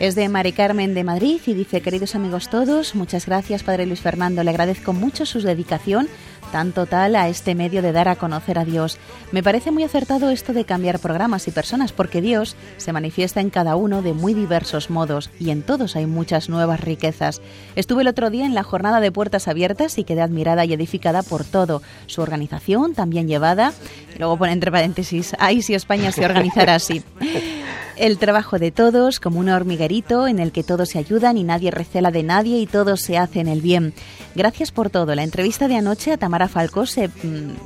Es 0.00 0.16
de 0.16 0.28
Mari 0.28 0.52
Carmen 0.52 0.92
de 0.92 1.04
Madrid 1.04 1.40
y 1.46 1.54
dice, 1.54 1.80
queridos 1.80 2.14
amigos 2.16 2.50
todos, 2.50 2.96
muchas 2.96 3.26
gracias 3.26 3.62
Padre 3.62 3.86
Luis 3.86 4.00
Fernando, 4.00 4.42
le 4.42 4.50
agradezco 4.50 4.92
mucho 4.92 5.24
su 5.24 5.40
dedicación 5.40 6.08
tan 6.54 6.70
total 6.70 7.16
a 7.16 7.28
este 7.28 7.56
medio 7.56 7.82
de 7.82 7.90
dar 7.90 8.06
a 8.06 8.14
conocer 8.14 8.60
a 8.60 8.64
Dios. 8.64 8.98
Me 9.32 9.42
parece 9.42 9.72
muy 9.72 9.82
acertado 9.82 10.30
esto 10.30 10.52
de 10.52 10.64
cambiar 10.64 11.00
programas 11.00 11.48
y 11.48 11.50
personas, 11.50 11.90
porque 11.90 12.20
Dios 12.20 12.54
se 12.76 12.92
manifiesta 12.92 13.40
en 13.40 13.50
cada 13.50 13.74
uno 13.74 14.02
de 14.02 14.12
muy 14.12 14.34
diversos 14.34 14.88
modos 14.88 15.30
y 15.40 15.50
en 15.50 15.62
todos 15.62 15.96
hay 15.96 16.06
muchas 16.06 16.48
nuevas 16.48 16.78
riquezas. 16.78 17.42
Estuve 17.74 18.02
el 18.02 18.08
otro 18.08 18.30
día 18.30 18.46
en 18.46 18.54
la 18.54 18.62
jornada 18.62 19.00
de 19.00 19.10
puertas 19.10 19.48
abiertas 19.48 19.98
y 19.98 20.04
quedé 20.04 20.22
admirada 20.22 20.64
y 20.64 20.72
edificada 20.72 21.24
por 21.24 21.42
todo. 21.42 21.82
Su 22.06 22.22
organización, 22.22 22.94
también 22.94 23.26
llevada, 23.26 23.72
luego 24.16 24.38
pone 24.38 24.52
entre 24.52 24.70
paréntesis, 24.70 25.34
ay 25.40 25.60
si 25.60 25.74
España 25.74 26.12
se 26.12 26.24
organizara 26.24 26.76
así. 26.76 27.02
El 27.96 28.18
trabajo 28.18 28.58
de 28.58 28.72
todos, 28.72 29.20
como 29.20 29.38
un 29.38 29.48
hormiguerito 29.48 30.26
en 30.26 30.40
el 30.40 30.50
que 30.50 30.64
todos 30.64 30.88
se 30.90 30.98
ayudan 30.98 31.36
y 31.36 31.44
nadie 31.44 31.70
recela 31.70 32.10
de 32.10 32.22
nadie 32.22 32.58
y 32.58 32.66
todos 32.66 33.00
se 33.00 33.16
hacen 33.18 33.46
el 33.46 33.60
bien. 33.60 33.94
Gracias 34.34 34.72
por 34.72 34.90
todo. 34.90 35.14
La 35.14 35.22
entrevista 35.22 35.68
de 35.68 35.76
anoche 35.76 36.12
a 36.12 36.16
Tamara 36.16 36.48
Falcó 36.48 36.82
mm, 36.82 36.86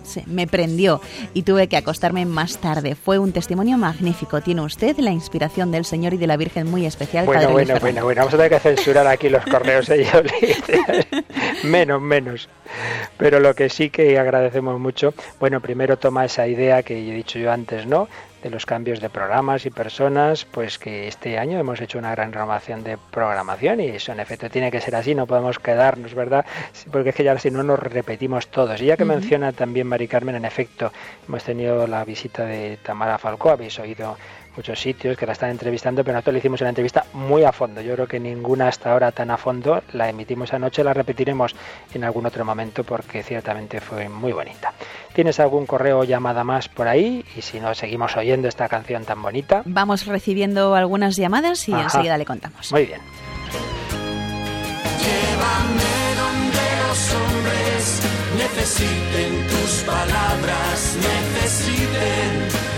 se, 0.04 0.24
me 0.26 0.46
prendió 0.46 1.00
y 1.32 1.42
tuve 1.42 1.66
que 1.66 1.78
acostarme 1.78 2.26
más 2.26 2.58
tarde. 2.58 2.94
Fue 2.94 3.18
un 3.18 3.32
testimonio 3.32 3.78
magnífico. 3.78 4.42
Tiene 4.42 4.60
usted 4.60 4.98
la 4.98 5.10
inspiración 5.10 5.70
del 5.70 5.86
Señor 5.86 6.12
y 6.12 6.18
de 6.18 6.26
la 6.26 6.36
Virgen 6.36 6.70
muy 6.70 6.84
especial. 6.84 7.24
Bueno, 7.24 7.50
bueno, 7.50 7.78
bueno, 7.80 8.04
bueno. 8.04 8.20
Vamos 8.20 8.34
a 8.34 8.36
tener 8.36 8.52
que 8.52 8.60
censurar 8.60 9.06
aquí 9.06 9.30
los 9.30 9.44
correos 9.44 9.86
de 9.86 10.06
menos, 11.64 12.02
menos. 12.02 12.48
Pero 13.16 13.40
lo 13.40 13.54
que 13.54 13.70
sí 13.70 13.88
que 13.88 14.18
agradecemos 14.18 14.78
mucho, 14.78 15.14
bueno, 15.40 15.60
primero 15.60 15.96
toma 15.96 16.26
esa 16.26 16.46
idea 16.46 16.82
que 16.82 16.98
he 16.98 17.14
dicho 17.14 17.38
yo 17.38 17.50
antes, 17.50 17.86
¿no? 17.86 18.08
De 18.42 18.50
los 18.50 18.66
cambios 18.66 19.00
de 19.00 19.10
programas 19.10 19.66
y 19.66 19.70
personas, 19.70 20.44
pues 20.44 20.78
que 20.78 21.08
este 21.08 21.38
año 21.38 21.58
hemos 21.58 21.80
hecho 21.80 21.98
una 21.98 22.12
gran 22.12 22.32
renovación 22.32 22.84
de 22.84 22.98
programación 23.10 23.80
y 23.80 23.88
eso 23.88 24.12
en 24.12 24.20
efecto 24.20 24.48
tiene 24.50 24.70
que 24.70 24.80
ser 24.80 24.94
así, 24.96 25.14
no 25.14 25.26
podemos 25.26 25.58
quedarnos, 25.58 26.14
¿verdad? 26.14 26.46
Porque 26.92 27.10
es 27.10 27.14
que 27.14 27.24
ya 27.24 27.38
si 27.38 27.50
no 27.50 27.62
nos 27.62 27.78
repetimos 27.78 28.48
todos. 28.48 28.80
Y 28.80 28.86
ya 28.86 28.96
que 28.96 29.04
menciona 29.04 29.52
también 29.52 29.86
Mari 29.86 30.08
Carmen, 30.08 30.36
en 30.36 30.44
efecto, 30.44 30.92
hemos 31.26 31.44
tenido 31.44 31.86
la 31.86 32.04
visita 32.04 32.44
de 32.44 32.78
Tamara 32.82 33.18
Falcó, 33.18 33.50
habéis 33.50 33.78
oído 33.78 34.16
muchos 34.58 34.80
sitios 34.80 35.16
que 35.16 35.24
la 35.24 35.32
están 35.32 35.50
entrevistando, 35.50 36.02
pero 36.02 36.14
nosotros 36.14 36.32
le 36.32 36.38
hicimos 36.40 36.60
una 36.60 36.70
entrevista 36.70 37.06
muy 37.12 37.44
a 37.44 37.52
fondo. 37.52 37.80
Yo 37.80 37.94
creo 37.94 38.08
que 38.08 38.18
ninguna 38.18 38.66
hasta 38.66 38.90
ahora 38.90 39.12
tan 39.12 39.30
a 39.30 39.36
fondo. 39.36 39.84
La 39.92 40.08
emitimos 40.08 40.52
anoche, 40.52 40.82
la 40.82 40.92
repetiremos 40.92 41.54
en 41.94 42.02
algún 42.02 42.26
otro 42.26 42.44
momento 42.44 42.82
porque 42.82 43.22
ciertamente 43.22 43.80
fue 43.80 44.08
muy 44.08 44.32
bonita. 44.32 44.72
¿Tienes 45.12 45.38
algún 45.38 45.64
correo 45.64 46.00
o 46.00 46.04
llamada 46.04 46.42
más 46.42 46.68
por 46.68 46.88
ahí? 46.88 47.24
Y 47.36 47.42
si 47.42 47.60
no, 47.60 47.72
seguimos 47.72 48.16
oyendo 48.16 48.48
esta 48.48 48.68
canción 48.68 49.04
tan 49.04 49.22
bonita. 49.22 49.62
Vamos 49.64 50.06
recibiendo 50.06 50.74
algunas 50.74 51.14
llamadas 51.14 51.68
y 51.68 51.72
enseguida 51.72 52.18
le 52.18 52.24
contamos. 52.24 52.72
Muy 52.72 52.86
bien. 52.86 53.00
Llévame 54.98 56.14
donde 56.18 56.66
los 56.88 57.14
hombres 57.14 58.02
necesiten 58.36 59.46
tus 59.46 59.84
palabras, 59.84 60.98
necesiten 61.00 62.77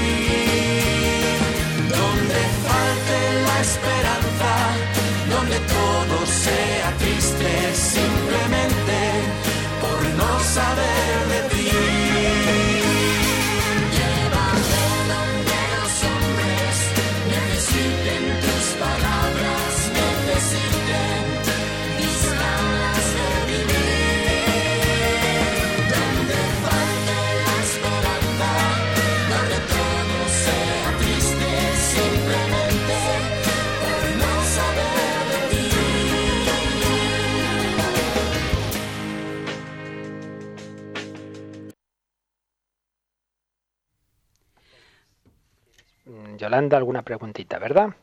Yolanda, 46.51 46.75
alguna 46.75 47.01
preguntita, 47.01 47.59
¿verdad? 47.59 47.95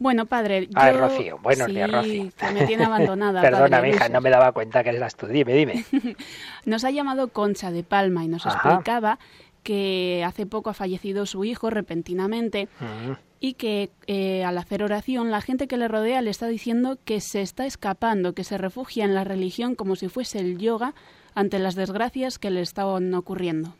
Bueno, 0.00 0.26
padre. 0.26 0.68
Ah, 0.74 0.90
Rocío. 0.90 1.38
Buenos 1.38 1.68
días, 1.68 1.88
Rocío. 1.88 2.30
Que 2.36 2.50
me 2.50 2.66
tiene 2.66 2.84
abandonada. 2.84 3.40
Perdona, 3.42 3.86
hija, 3.86 4.08
no 4.08 4.20
me 4.20 4.30
daba 4.30 4.50
cuenta 4.50 4.82
que 4.82 4.90
eras 4.90 5.14
tú. 5.14 5.28
Dime, 5.28 5.54
dime. 5.54 5.84
nos 6.64 6.82
ha 6.84 6.90
llamado 6.90 7.28
Concha 7.28 7.70
de 7.70 7.84
Palma 7.84 8.24
y 8.24 8.28
nos 8.28 8.44
explicaba 8.44 9.20
que 9.62 10.24
hace 10.26 10.46
poco 10.46 10.70
ha 10.70 10.74
fallecido 10.74 11.26
su 11.26 11.44
hijo 11.44 11.70
repentinamente 11.70 12.66
mm. 12.80 13.12
y 13.38 13.54
que 13.54 13.90
eh, 14.08 14.42
al 14.42 14.58
hacer 14.58 14.82
oración 14.82 15.30
la 15.30 15.42
gente 15.42 15.68
que 15.68 15.76
le 15.76 15.86
rodea 15.86 16.22
le 16.22 16.30
está 16.30 16.48
diciendo 16.48 16.98
que 17.04 17.20
se 17.20 17.42
está 17.42 17.66
escapando, 17.66 18.32
que 18.32 18.42
se 18.42 18.58
refugia 18.58 19.04
en 19.04 19.14
la 19.14 19.22
religión 19.22 19.76
como 19.76 19.94
si 19.94 20.08
fuese 20.08 20.40
el 20.40 20.58
yoga 20.58 20.94
ante 21.34 21.60
las 21.60 21.76
desgracias 21.76 22.38
que 22.38 22.50
le 22.50 22.62
estaban 22.62 23.14
ocurriendo. 23.14 23.74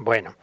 Bueno, 0.00 0.36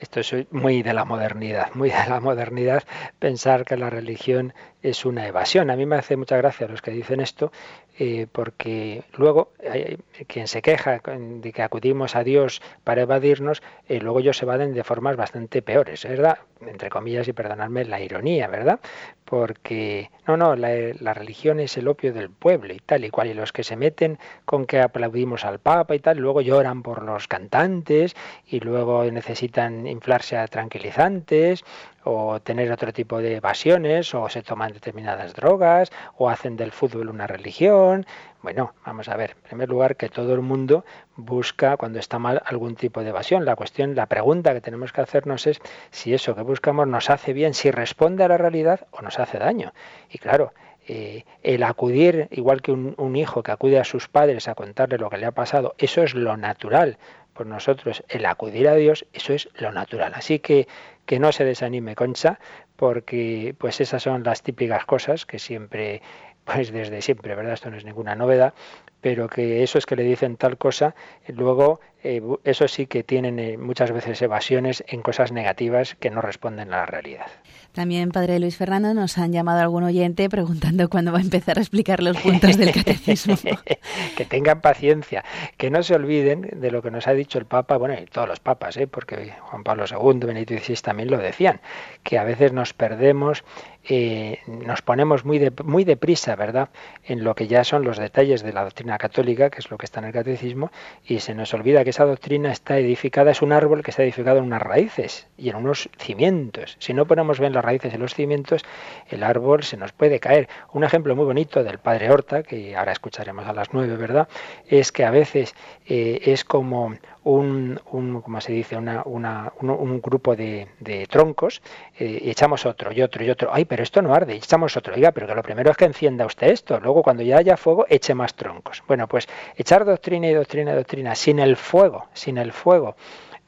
esto 0.00 0.18
es 0.18 0.34
muy 0.50 0.82
de 0.82 0.92
la 0.92 1.04
modernidad, 1.04 1.72
muy 1.74 1.90
de 1.90 2.08
la 2.08 2.18
modernidad 2.18 2.82
pensar 3.20 3.64
que 3.64 3.76
la 3.76 3.88
religión 3.88 4.52
es 4.82 5.04
una 5.04 5.28
evasión. 5.28 5.70
A 5.70 5.76
mí 5.76 5.86
me 5.86 5.94
hace 5.94 6.16
mucha 6.16 6.36
gracia 6.36 6.66
los 6.66 6.82
que 6.82 6.90
dicen 6.90 7.20
esto, 7.20 7.52
eh, 8.00 8.26
porque 8.30 9.04
luego 9.16 9.52
hay, 9.70 9.98
quien 10.26 10.48
se 10.48 10.60
queja 10.60 11.00
de 11.04 11.52
que 11.52 11.62
acudimos 11.62 12.16
a 12.16 12.24
Dios 12.24 12.60
para 12.82 13.02
evadirnos, 13.02 13.62
eh, 13.88 14.00
luego 14.00 14.18
ellos 14.18 14.38
se 14.38 14.44
evaden 14.44 14.74
de 14.74 14.82
formas 14.82 15.14
bastante 15.14 15.62
peores, 15.62 16.02
¿verdad? 16.02 16.38
Entre 16.60 16.88
comillas 16.88 17.28
y 17.28 17.34
perdonadme 17.34 17.84
la 17.84 18.00
ironía, 18.00 18.48
¿verdad? 18.48 18.80
Porque 19.26 20.10
no, 20.26 20.38
no, 20.38 20.56
la, 20.56 21.12
religión 21.14 21.60
es 21.60 21.76
el 21.76 21.86
opio 21.86 22.14
del 22.14 22.30
pueblo 22.30 22.72
y 22.72 22.78
tal 22.78 23.04
y 23.04 23.10
cual, 23.10 23.28
y 23.28 23.34
los 23.34 23.52
que 23.52 23.62
se 23.62 23.76
meten 23.76 24.18
con 24.46 24.64
que 24.64 24.80
aplaudimos 24.80 25.44
al 25.44 25.58
Papa 25.58 25.94
y 25.94 25.98
tal, 25.98 26.16
luego 26.18 26.40
lloran 26.40 26.82
por 26.82 27.02
los 27.02 27.28
cantantes 27.28 28.16
y 28.46 28.60
luego 28.60 29.04
necesitan 29.04 29.86
inflarse 29.86 30.38
a 30.38 30.46
tranquilizantes 30.46 31.62
o 32.04 32.40
tener 32.40 32.70
otro 32.70 32.92
tipo 32.92 33.18
de 33.18 33.36
evasiones, 33.36 34.14
o 34.14 34.28
se 34.28 34.42
toman 34.42 34.72
determinadas 34.72 35.34
drogas, 35.34 35.90
o 36.16 36.30
hacen 36.30 36.56
del 36.56 36.70
fútbol 36.70 37.08
una 37.08 37.26
religión. 37.26 38.06
Bueno, 38.46 38.76
vamos 38.84 39.08
a 39.08 39.16
ver, 39.16 39.32
en 39.32 39.42
primer 39.42 39.68
lugar, 39.68 39.96
que 39.96 40.08
todo 40.08 40.32
el 40.32 40.40
mundo 40.40 40.84
busca 41.16 41.76
cuando 41.76 41.98
está 41.98 42.20
mal 42.20 42.40
algún 42.44 42.76
tipo 42.76 43.02
de 43.02 43.08
evasión. 43.08 43.44
La 43.44 43.56
cuestión, 43.56 43.96
la 43.96 44.06
pregunta 44.06 44.54
que 44.54 44.60
tenemos 44.60 44.92
que 44.92 45.00
hacernos 45.00 45.48
es 45.48 45.58
si 45.90 46.14
eso 46.14 46.36
que 46.36 46.42
buscamos 46.42 46.86
nos 46.86 47.10
hace 47.10 47.32
bien, 47.32 47.54
si 47.54 47.72
responde 47.72 48.22
a 48.22 48.28
la 48.28 48.38
realidad 48.38 48.86
o 48.92 49.02
nos 49.02 49.18
hace 49.18 49.40
daño. 49.40 49.72
Y 50.08 50.18
claro, 50.18 50.52
eh, 50.86 51.24
el 51.42 51.64
acudir, 51.64 52.28
igual 52.30 52.62
que 52.62 52.70
un, 52.70 52.94
un, 52.98 53.16
hijo 53.16 53.42
que 53.42 53.50
acude 53.50 53.80
a 53.80 53.84
sus 53.84 54.06
padres 54.06 54.46
a 54.46 54.54
contarle 54.54 54.98
lo 54.98 55.10
que 55.10 55.18
le 55.18 55.26
ha 55.26 55.32
pasado, 55.32 55.74
eso 55.76 56.04
es 56.04 56.14
lo 56.14 56.36
natural. 56.36 56.98
Por 57.32 57.48
nosotros, 57.48 58.04
el 58.08 58.24
acudir 58.26 58.68
a 58.68 58.76
Dios, 58.76 59.06
eso 59.12 59.32
es 59.32 59.48
lo 59.56 59.72
natural. 59.72 60.12
Así 60.14 60.38
que 60.38 60.68
que 61.06 61.20
no 61.20 61.32
se 61.32 61.44
desanime 61.44 61.94
Concha, 61.94 62.38
porque 62.74 63.54
pues 63.58 63.80
esas 63.80 64.02
son 64.02 64.24
las 64.24 64.42
típicas 64.42 64.84
cosas 64.84 65.24
que 65.24 65.38
siempre, 65.38 66.02
pues 66.46 66.72
desde 66.72 67.02
siempre, 67.02 67.34
¿verdad? 67.34 67.54
Esto 67.54 67.70
no 67.70 67.76
es 67.76 67.84
ninguna 67.84 68.14
novedad, 68.14 68.54
pero 69.00 69.28
que 69.28 69.64
eso 69.64 69.78
es 69.78 69.84
que 69.84 69.96
le 69.96 70.04
dicen 70.04 70.36
tal 70.36 70.56
cosa, 70.56 70.94
luego 71.26 71.80
eh, 72.04 72.22
eso 72.44 72.68
sí 72.68 72.86
que 72.86 73.02
tienen 73.02 73.40
eh, 73.40 73.58
muchas 73.58 73.90
veces 73.90 74.22
evasiones 74.22 74.84
en 74.86 75.02
cosas 75.02 75.32
negativas 75.32 75.96
que 75.96 76.08
no 76.08 76.20
responden 76.20 76.72
a 76.72 76.78
la 76.78 76.86
realidad. 76.86 77.26
También, 77.72 78.10
Padre 78.10 78.38
Luis 78.38 78.56
Fernando, 78.56 78.94
nos 78.94 79.18
han 79.18 79.32
llamado 79.32 79.60
algún 79.60 79.82
oyente 79.82 80.30
preguntando 80.30 80.88
cuándo 80.88 81.12
va 81.12 81.18
a 81.18 81.22
empezar 81.22 81.58
a 81.58 81.60
explicar 81.60 82.02
los 82.02 82.16
puntos 82.16 82.56
del 82.56 82.72
catecismo. 82.72 83.36
que 84.16 84.24
tengan 84.24 84.60
paciencia, 84.60 85.24
que 85.56 85.68
no 85.68 85.82
se 85.82 85.94
olviden 85.94 86.48
de 86.60 86.70
lo 86.70 86.80
que 86.80 86.90
nos 86.90 87.06
ha 87.08 87.12
dicho 87.12 87.38
el 87.38 87.44
Papa, 87.44 87.76
bueno, 87.76 87.94
y 88.00 88.06
todos 88.06 88.28
los 88.28 88.40
papas, 88.40 88.76
¿eh? 88.76 88.86
porque 88.86 89.34
Juan 89.40 89.64
Pablo 89.64 89.84
II, 89.90 90.20
Benito 90.26 90.54
XVI 90.56 90.76
también 90.76 91.10
lo 91.10 91.18
decían, 91.18 91.60
que 92.02 92.18
a 92.18 92.24
veces 92.24 92.52
nos 92.52 92.72
perdemos, 92.72 93.44
eh, 93.88 94.40
nos 94.46 94.82
ponemos 94.82 95.24
muy, 95.24 95.38
de, 95.38 95.52
muy 95.64 95.84
deprisa, 95.84 96.34
¿verdad?, 96.36 96.70
en 97.04 97.24
lo 97.24 97.34
que 97.34 97.46
ya 97.46 97.64
son 97.64 97.84
los 97.84 97.98
detalles 97.98 98.42
de 98.42 98.52
la 98.52 98.64
doctrina 98.64 98.98
católica, 98.98 99.50
que 99.50 99.60
es 99.60 99.70
lo 99.70 99.78
que 99.78 99.86
está 99.86 100.00
en 100.00 100.06
el 100.06 100.12
catecismo, 100.12 100.70
y 101.04 101.20
se 101.20 101.34
nos 101.34 101.54
olvida 101.54 101.84
que 101.84 101.90
esa 101.90 102.04
doctrina 102.04 102.50
está 102.50 102.78
edificada, 102.78 103.30
es 103.30 103.42
un 103.42 103.52
árbol 103.52 103.82
que 103.82 103.90
está 103.90 104.02
edificado 104.02 104.38
en 104.38 104.44
unas 104.44 104.62
raíces 104.62 105.28
y 105.38 105.50
en 105.50 105.56
unos 105.56 105.88
cimientos. 105.98 106.76
Si 106.80 106.94
no 106.94 107.06
ponemos 107.06 107.38
bien 107.38 107.52
las 107.52 107.64
raíces 107.64 107.94
y 107.94 107.98
los 107.98 108.14
cimientos, 108.14 108.62
el 109.08 109.22
árbol 109.22 109.62
se 109.62 109.76
nos 109.76 109.92
puede 109.92 110.20
caer. 110.20 110.48
Un 110.72 110.84
ejemplo 110.84 111.14
muy 111.14 111.24
bonito 111.24 111.62
del 111.62 111.78
padre 111.78 112.10
Horta, 112.10 112.42
que 112.42 112.76
ahora 112.76 112.92
escucharemos 112.92 113.46
a 113.46 113.52
las 113.52 113.72
nueve, 113.72 113.96
¿verdad? 113.96 114.28
Es 114.66 114.92
que 114.92 115.04
a 115.04 115.10
veces 115.10 115.54
eh, 115.86 116.20
es 116.24 116.44
como 116.44 116.96
un, 117.26 117.80
un 117.90 118.20
como 118.22 118.40
se 118.40 118.52
dice, 118.52 118.76
una, 118.76 119.02
una, 119.04 119.52
un, 119.60 120.00
grupo 120.00 120.36
de, 120.36 120.68
de 120.78 121.06
troncos 121.08 121.60
eh, 121.98 122.20
y 122.22 122.30
echamos 122.30 122.64
otro 122.66 122.92
y 122.92 123.02
otro 123.02 123.24
y 123.24 123.30
otro. 123.30 123.50
Ay, 123.52 123.64
pero 123.64 123.82
esto 123.82 124.00
no 124.00 124.14
arde, 124.14 124.34
y 124.34 124.38
echamos 124.38 124.76
otro. 124.76 124.94
Oiga, 124.94 125.10
pero 125.10 125.26
que 125.26 125.34
lo 125.34 125.42
primero 125.42 125.72
es 125.72 125.76
que 125.76 125.86
encienda 125.86 126.24
usted 126.24 126.48
esto. 126.48 126.78
Luego, 126.78 127.02
cuando 127.02 127.24
ya 127.24 127.38
haya 127.38 127.56
fuego, 127.56 127.84
eche 127.88 128.14
más 128.14 128.34
troncos. 128.34 128.84
Bueno, 128.86 129.08
pues 129.08 129.28
echar 129.56 129.84
doctrina 129.84 130.28
y 130.28 130.34
doctrina 130.34 130.72
y 130.72 130.76
doctrina 130.76 131.16
sin 131.16 131.40
el 131.40 131.56
fuego, 131.56 132.06
sin 132.12 132.38
el 132.38 132.52
fuego 132.52 132.94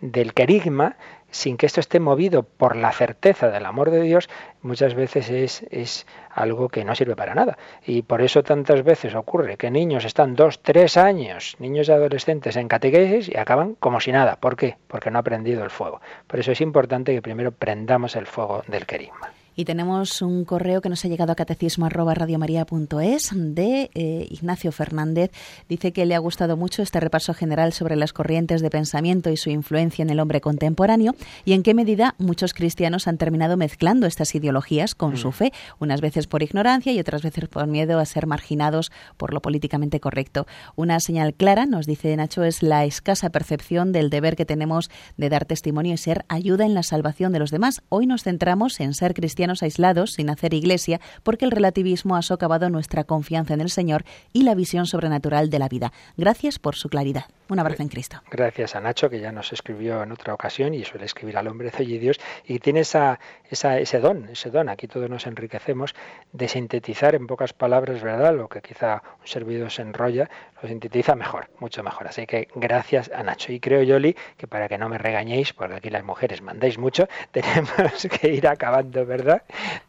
del 0.01 0.35
querigma, 0.35 0.97
sin 1.31 1.57
que 1.57 1.67
esto 1.67 1.81
esté 1.81 2.01
movido 2.01 2.43
por 2.43 2.77
la 2.77 2.93
certeza 2.93 3.49
del 3.49 3.67
amor 3.67 3.91
de 3.91 4.03
Dios, 4.03 4.29
muchas 4.63 4.95
veces 4.95 5.31
es, 5.31 5.63
es, 5.71 6.07
algo 6.31 6.69
que 6.69 6.85
no 6.85 6.95
sirve 6.95 7.17
para 7.17 7.35
nada. 7.35 7.59
Y 7.85 8.03
por 8.03 8.23
eso 8.23 8.43
tantas 8.43 8.85
veces 8.85 9.15
ocurre 9.15 9.57
que 9.57 9.71
niños 9.71 10.05
están 10.05 10.37
dos, 10.37 10.63
tres 10.63 10.97
años, 10.97 11.57
niños 11.59 11.89
y 11.89 11.93
adolescentes 11.93 12.57
en 12.57 12.69
catequesis 12.69 13.29
y 13.29 13.37
acaban 13.37 13.75
como 13.75 14.01
si 14.01 14.13
nada. 14.13 14.37
¿Por 14.37 14.57
qué? 14.57 14.77
Porque 14.87 15.11
no 15.11 15.19
ha 15.19 15.23
prendido 15.23 15.65
el 15.65 15.71
fuego. 15.71 16.01
Por 16.27 16.39
eso 16.39 16.53
es 16.53 16.61
importante 16.61 17.13
que 17.13 17.23
primero 17.23 17.51
prendamos 17.51 18.15
el 18.15 18.27
fuego 18.27 18.63
del 18.69 18.87
querigma. 18.87 19.33
Y 19.59 19.65
tenemos 19.65 20.23
un 20.23 20.45
correo 20.45 20.81
que 20.81 20.89
nos 20.89 21.05
ha 21.05 21.09
llegado 21.09 21.33
a 21.33 21.35
catecismo 21.35 21.89
de 21.89 23.91
eh, 23.93 24.27
Ignacio 24.31 24.71
Fernández. 24.71 25.33
Dice 25.69 25.93
que 25.93 26.07
le 26.07 26.15
ha 26.15 26.21
gustado 26.21 26.57
mucho 26.57 26.81
este 26.81 27.01
repaso 27.01 27.35
general 27.35 27.73
sobre 27.73 27.97
las 27.97 28.13
corrientes 28.13 28.63
de 28.63 28.71
pensamiento 28.71 29.31
y 29.31 29.37
su 29.37 29.51
influencia 29.51 30.05
en 30.05 30.11
el 30.11 30.21
hombre 30.21 30.41
contemporáneo 30.41 31.17
y 31.45 31.55
en 31.55 31.65
qué 31.65 31.75
medida 31.75 32.15
muchos 32.19 32.55
cristianos 32.55 33.09
han 33.09 33.19
terminado 33.19 33.57
mezclando 33.57 34.07
estas 34.07 34.33
ideologías 34.37 34.95
con 34.95 35.17
su 35.17 35.31
mm. 35.31 35.33
fe, 35.33 35.53
unas 35.81 36.03
veces 36.03 36.29
por 36.29 36.45
ignorancia 36.45 36.93
y 36.93 37.01
otras 37.01 37.23
veces 37.23 37.49
por 37.49 37.67
miedo 37.67 37.99
a 37.99 38.05
ser 38.05 38.29
marginados 38.29 38.93
por 39.17 39.35
lo 39.35 39.43
políticamente 39.43 39.99
correcto. 39.99 40.47
Una 40.77 41.01
señal 41.01 41.35
clara, 41.35 41.67
nos 41.67 41.87
dice 41.87 42.17
Nacho, 42.17 42.45
es 42.45 42.63
la 42.63 42.85
escasa 42.85 43.31
percepción 43.31 43.91
del 43.91 44.09
deber 44.09 44.37
que 44.37 44.47
tenemos 44.47 44.89
de 45.17 45.29
dar 45.29 45.47
testimonio 45.47 45.95
y 45.95 45.99
ser 45.99 46.25
ayuda 46.29 46.65
en 46.65 46.75
la 46.75 46.85
salvación 46.85 47.33
de 47.33 47.41
los 47.41 47.51
demás. 47.51 47.83
Hoy 47.89 48.07
nos 48.07 48.23
centramos 48.23 48.79
en 48.79 48.95
ser 48.95 49.15
cristianos 49.15 49.48
aislados, 49.63 50.13
sin 50.13 50.31
hacer 50.31 50.55
iglesia, 50.55 51.01
porque 51.23 51.45
el 51.45 51.51
relativismo 51.51 52.17
ha 52.17 52.23
socavado 52.23 52.71
nuestra 52.71 53.05
confianza 53.05 53.55
en 53.55 53.61
el 53.61 53.71
Señor 53.71 54.05
y 54.33 54.43
la 54.43 54.55
visión 54.55 54.87
sobrenatural 54.87 55.51
de 55.51 55.59
la 55.59 55.69
vida. 55.69 55.93
Gracias 56.17 56.59
por 56.59 56.77
su 56.77 56.89
claridad. 56.89 57.25
Un 57.49 57.59
abrazo 57.59 57.83
en 57.83 57.89
Cristo. 57.89 58.21
Gracias 58.31 58.77
a 58.77 58.81
Nacho, 58.81 59.09
que 59.09 59.21
ya 59.21 59.33
nos 59.33 59.55
escribió 59.55 60.03
en 60.03 60.13
otra 60.13 60.35
ocasión 60.35 60.75
y 60.75 60.85
suele 60.85 61.07
escribir 61.07 61.39
al 61.39 61.49
hombre 61.49 61.71
de 61.71 61.99
Dios, 61.99 62.21
y 62.47 62.59
tiene 62.59 62.81
esa, 62.81 63.19
ese 63.51 64.01
don, 64.01 64.29
ese 64.29 64.51
don, 64.51 64.69
aquí 64.69 64.87
todos 64.87 65.09
nos 65.09 65.27
enriquecemos, 65.27 65.95
de 66.33 66.47
sintetizar 66.47 67.15
en 67.15 67.27
pocas 67.27 67.55
palabras, 67.55 68.03
¿verdad? 68.03 68.35
Lo 68.35 68.49
que 68.49 68.61
quizá 68.61 69.03
un 69.21 69.27
servidor 69.27 69.71
se 69.71 69.83
enrolla, 69.83 70.29
lo 70.61 70.69
sintetiza 70.69 71.15
mejor, 71.15 71.49
mucho 71.59 71.83
mejor. 71.83 72.09
Así 72.09 72.27
que 72.27 72.49
gracias 72.55 73.11
a 73.15 73.23
Nacho. 73.23 73.53
Y 73.53 73.61
creo, 73.61 73.83
Yoli, 73.83 74.15
que 74.37 74.47
para 74.47 74.69
que 74.69 74.77
no 74.77 74.89
me 74.89 74.99
regañéis, 74.99 75.53
porque 75.53 75.77
aquí 75.77 75.91
las 75.91 76.05
mujeres 76.05 76.43
mandáis 76.43 76.79
mucho, 76.79 77.09
tenemos 77.31 78.07
que 78.21 78.29
ir 78.29 78.47
acabando, 78.47 79.07
¿verdad? 79.07 79.28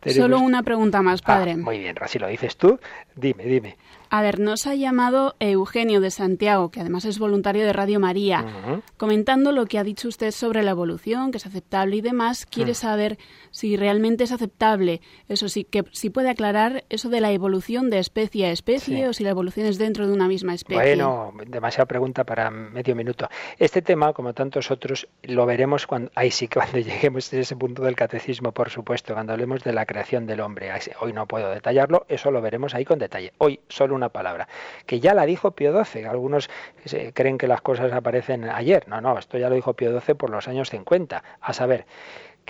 Solo 0.06 0.40
una 0.40 0.64
pregunta 0.64 1.02
más, 1.02 1.22
padre. 1.22 1.52
Ah, 1.54 1.58
muy 1.58 1.80
bien, 1.80 1.96
si 2.08 2.20
lo 2.20 2.28
dices 2.28 2.58
tú, 2.58 2.80
dime, 3.16 3.44
dime. 3.44 3.78
A 4.12 4.22
ver, 4.24 4.40
nos 4.40 4.66
ha 4.66 4.74
llamado 4.74 5.36
Eugenio 5.40 6.02
de 6.02 6.10
Santiago, 6.10 6.72
que 6.72 6.80
además 6.80 7.06
es 7.06 7.20
voluntario 7.20 7.64
de 7.64 7.74
Radio 7.74 8.00
María, 8.00 8.82
comentando 8.98 9.52
lo 9.52 9.68
que 9.68 9.78
ha 9.78 9.84
dicho 9.84 10.08
usted 10.08 10.32
sobre 10.32 10.64
la 10.64 10.72
evolución, 10.72 11.32
que 11.32 11.38
es 11.38 11.46
aceptable 11.46 11.98
y 11.98 12.02
demás. 12.02 12.48
Quiere 12.48 12.72
mm. 12.72 12.76
saber 12.76 13.18
si 13.52 13.78
realmente 13.78 14.24
es 14.24 14.32
aceptable. 14.32 15.02
Eso 15.28 15.48
sí, 15.48 15.64
que 15.64 15.84
si 15.92 16.10
puede 16.10 16.30
aclarar 16.30 16.86
eso 16.90 17.10
de 17.10 17.22
la 17.22 17.32
evolución 17.32 17.92
de 17.92 18.00
especie 18.00 18.48
a 18.48 18.52
especie 18.52 19.08
o 19.08 19.14
si 19.14 19.24
la 19.24 19.30
evolución 19.30 19.68
es 19.68 19.78
dentro 19.78 20.08
de 20.08 20.14
una 20.14 20.28
misma 20.28 20.56
especie. 20.56 20.82
Bueno, 20.82 21.34
demasiada 21.46 21.86
pregunta 21.86 22.24
para 22.24 22.50
medio 22.50 22.96
minuto. 22.96 23.30
Este 23.60 23.84
tema, 23.84 24.14
como 24.14 24.34
tantos 24.34 24.72
otros, 24.72 25.08
lo 25.22 25.46
veremos 25.46 25.86
cuando, 25.86 26.12
ahí 26.16 26.32
sí, 26.32 26.48
cuando 26.48 26.78
lleguemos 26.80 27.32
a 27.32 27.38
ese 27.38 27.56
punto 27.56 27.84
del 27.84 27.96
catecismo, 27.96 28.54
por 28.54 28.72
supuesto, 28.72 29.14
cuando 29.14 29.34
hablemos 29.34 29.64
de 29.64 29.74
la 29.74 29.86
creación 29.86 30.26
del 30.26 30.40
hombre. 30.40 30.72
Hoy 31.00 31.14
no 31.14 31.28
puedo 31.28 31.52
detallarlo, 31.52 32.08
eso 32.10 32.32
lo 32.32 32.42
veremos 32.42 32.74
ahí 32.74 32.86
con 32.86 32.98
detalle. 32.98 33.34
Hoy 33.38 33.60
solo 33.68 33.99
una 34.00 34.10
palabra, 34.10 34.48
que 34.86 35.00
ya 35.00 35.14
la 35.14 35.26
dijo 35.26 35.52
Pío 35.52 35.72
XII. 35.84 36.06
Algunos 36.06 36.50
creen 37.14 37.38
que 37.38 37.48
las 37.48 37.62
cosas 37.62 37.94
aparecen 37.94 38.50
ayer. 38.50 38.88
No, 38.88 39.02
no, 39.02 39.18
esto 39.18 39.38
ya 39.38 39.50
lo 39.50 39.56
dijo 39.56 39.74
Pío 39.74 40.00
XII 40.00 40.16
por 40.16 40.30
los 40.30 40.48
años 40.48 40.70
50. 40.70 41.24
A 41.42 41.54
saber, 41.54 41.86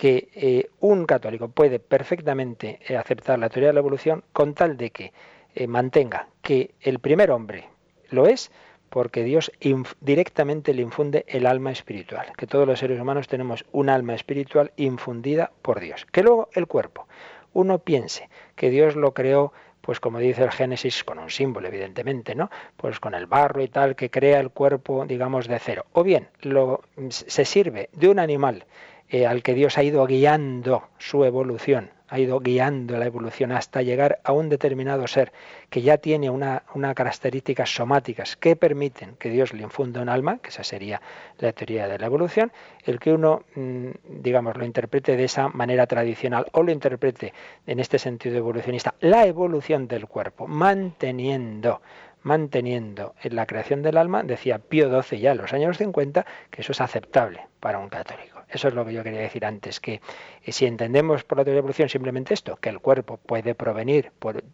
que 0.00 0.30
eh, 0.34 0.70
un 0.80 1.04
católico 1.04 1.48
puede 1.48 1.78
perfectamente 1.78 2.80
eh, 2.88 2.96
aceptar 2.96 3.38
la 3.38 3.50
teoría 3.50 3.68
de 3.68 3.74
la 3.74 3.80
evolución 3.80 4.24
con 4.32 4.54
tal 4.54 4.78
de 4.78 4.90
que 4.90 5.12
eh, 5.54 5.66
mantenga 5.66 6.28
que 6.40 6.70
el 6.80 7.00
primer 7.00 7.30
hombre 7.30 7.68
lo 8.08 8.26
es 8.26 8.50
porque 8.88 9.24
Dios 9.24 9.52
directamente 10.00 10.72
le 10.72 10.80
infunde 10.80 11.26
el 11.28 11.44
alma 11.44 11.70
espiritual, 11.70 12.32
que 12.38 12.46
todos 12.46 12.66
los 12.66 12.78
seres 12.78 12.98
humanos 12.98 13.28
tenemos 13.28 13.66
un 13.72 13.90
alma 13.90 14.14
espiritual 14.14 14.72
infundida 14.76 15.52
por 15.60 15.80
Dios. 15.80 16.06
Que 16.10 16.22
luego 16.22 16.48
el 16.54 16.66
cuerpo, 16.66 17.06
uno 17.52 17.80
piense 17.80 18.30
que 18.56 18.70
Dios 18.70 18.96
lo 18.96 19.12
creó 19.12 19.52
pues 19.80 20.00
como 20.00 20.18
dice 20.18 20.42
el 20.42 20.50
Génesis, 20.50 21.04
con 21.04 21.18
un 21.18 21.30
símbolo, 21.30 21.68
evidentemente, 21.68 22.34
¿no? 22.34 22.50
Pues 22.76 23.00
con 23.00 23.14
el 23.14 23.26
barro 23.26 23.62
y 23.62 23.68
tal, 23.68 23.96
que 23.96 24.10
crea 24.10 24.40
el 24.40 24.50
cuerpo, 24.50 25.04
digamos, 25.06 25.48
de 25.48 25.58
cero. 25.58 25.86
O 25.92 26.02
bien, 26.02 26.28
lo, 26.42 26.82
se 27.08 27.44
sirve 27.44 27.88
de 27.92 28.08
un 28.08 28.18
animal 28.18 28.64
eh, 29.10 29.26
al 29.26 29.42
que 29.42 29.54
Dios 29.54 29.76
ha 29.76 29.82
ido 29.82 30.06
guiando 30.06 30.88
su 30.98 31.24
evolución, 31.24 31.90
ha 32.10 32.18
ido 32.18 32.40
guiando 32.40 32.96
la 32.96 33.06
evolución 33.06 33.52
hasta 33.52 33.82
llegar 33.82 34.20
a 34.24 34.32
un 34.32 34.48
determinado 34.48 35.06
ser 35.06 35.32
que 35.68 35.82
ya 35.82 35.98
tiene 35.98 36.30
una, 36.30 36.62
características 36.94 37.74
somáticas 37.74 38.36
que 38.36 38.56
permiten 38.56 39.16
que 39.16 39.30
Dios 39.30 39.52
le 39.52 39.62
infunda 39.62 40.00
un 40.00 40.08
alma, 40.08 40.38
que 40.38 40.50
esa 40.50 40.64
sería 40.64 41.00
la 41.38 41.52
teoría 41.52 41.88
de 41.88 41.98
la 41.98 42.06
evolución, 42.06 42.52
el 42.84 42.98
que 43.00 43.12
uno, 43.12 43.44
mm, 43.54 43.90
digamos, 44.22 44.56
lo 44.56 44.64
interprete 44.64 45.16
de 45.16 45.24
esa 45.24 45.48
manera 45.48 45.86
tradicional 45.86 46.46
o 46.52 46.62
lo 46.62 46.72
interprete 46.72 47.32
en 47.66 47.80
este 47.80 47.98
sentido 47.98 48.36
evolucionista, 48.36 48.94
la 49.00 49.26
evolución 49.26 49.88
del 49.88 50.06
cuerpo, 50.06 50.46
manteniendo 50.46 51.80
manteniendo 52.22 53.14
en 53.22 53.34
la 53.34 53.46
creación 53.46 53.80
del 53.80 53.96
alma, 53.96 54.22
decía 54.22 54.58
Pío 54.58 55.02
XII 55.02 55.18
ya 55.20 55.32
en 55.32 55.38
los 55.38 55.54
años 55.54 55.78
50, 55.78 56.26
que 56.50 56.60
eso 56.60 56.72
es 56.72 56.80
aceptable 56.82 57.46
para 57.60 57.78
un 57.78 57.88
católico. 57.88 58.39
Eso 58.50 58.68
es 58.68 58.74
lo 58.74 58.84
que 58.84 58.92
yo 58.92 59.02
quería 59.02 59.20
decir 59.20 59.44
antes, 59.44 59.80
que 59.80 60.00
eh, 60.44 60.52
si 60.52 60.66
entendemos 60.66 61.24
por 61.24 61.38
la 61.38 61.44
teoría 61.44 61.56
de 61.56 61.60
evolución 61.60 61.88
simplemente 61.88 62.34
esto, 62.34 62.56
que 62.56 62.68
el 62.68 62.80
cuerpo 62.80 63.16
puede 63.18 63.54
provenir 63.54 64.12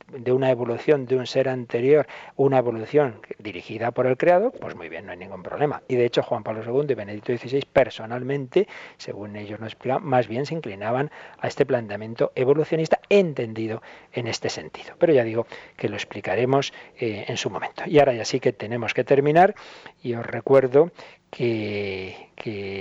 de 0.08 0.32
una 0.32 0.50
evolución 0.50 1.06
de 1.06 1.16
un 1.16 1.26
ser 1.26 1.48
anterior, 1.48 2.06
una 2.36 2.58
evolución 2.58 3.20
dirigida 3.38 3.90
por 3.90 4.06
el 4.06 4.16
creador, 4.16 4.52
pues 4.60 4.74
muy 4.74 4.88
bien, 4.88 5.06
no 5.06 5.12
hay 5.12 5.18
ningún 5.18 5.42
problema. 5.42 5.82
Y 5.88 5.96
de 5.96 6.04
hecho 6.04 6.22
Juan 6.22 6.42
Pablo 6.42 6.62
II 6.64 6.86
y 6.90 6.94
Benedicto 6.94 7.36
XVI 7.36 7.62
personalmente, 7.72 8.68
según 8.98 9.36
ellos 9.36 9.60
nos 9.60 9.72
explican, 9.72 10.04
más 10.04 10.28
bien 10.28 10.46
se 10.46 10.54
inclinaban 10.54 11.10
a 11.38 11.48
este 11.48 11.64
planteamiento 11.66 12.32
evolucionista 12.34 13.00
entendido 13.08 13.82
en 14.12 14.26
este 14.26 14.48
sentido. 14.48 14.94
Pero 14.98 15.12
ya 15.12 15.24
digo 15.24 15.46
que 15.76 15.88
lo 15.88 15.96
explicaremos 15.96 16.72
eh, 16.98 17.24
en 17.28 17.36
su 17.36 17.50
momento. 17.50 17.84
Y 17.86 17.98
ahora 17.98 18.14
ya 18.14 18.24
sí 18.24 18.40
que 18.40 18.52
tenemos 18.52 18.94
que 18.94 19.04
terminar 19.04 19.54
y 20.02 20.14
os 20.14 20.26
recuerdo 20.26 20.90
que, 21.36 22.26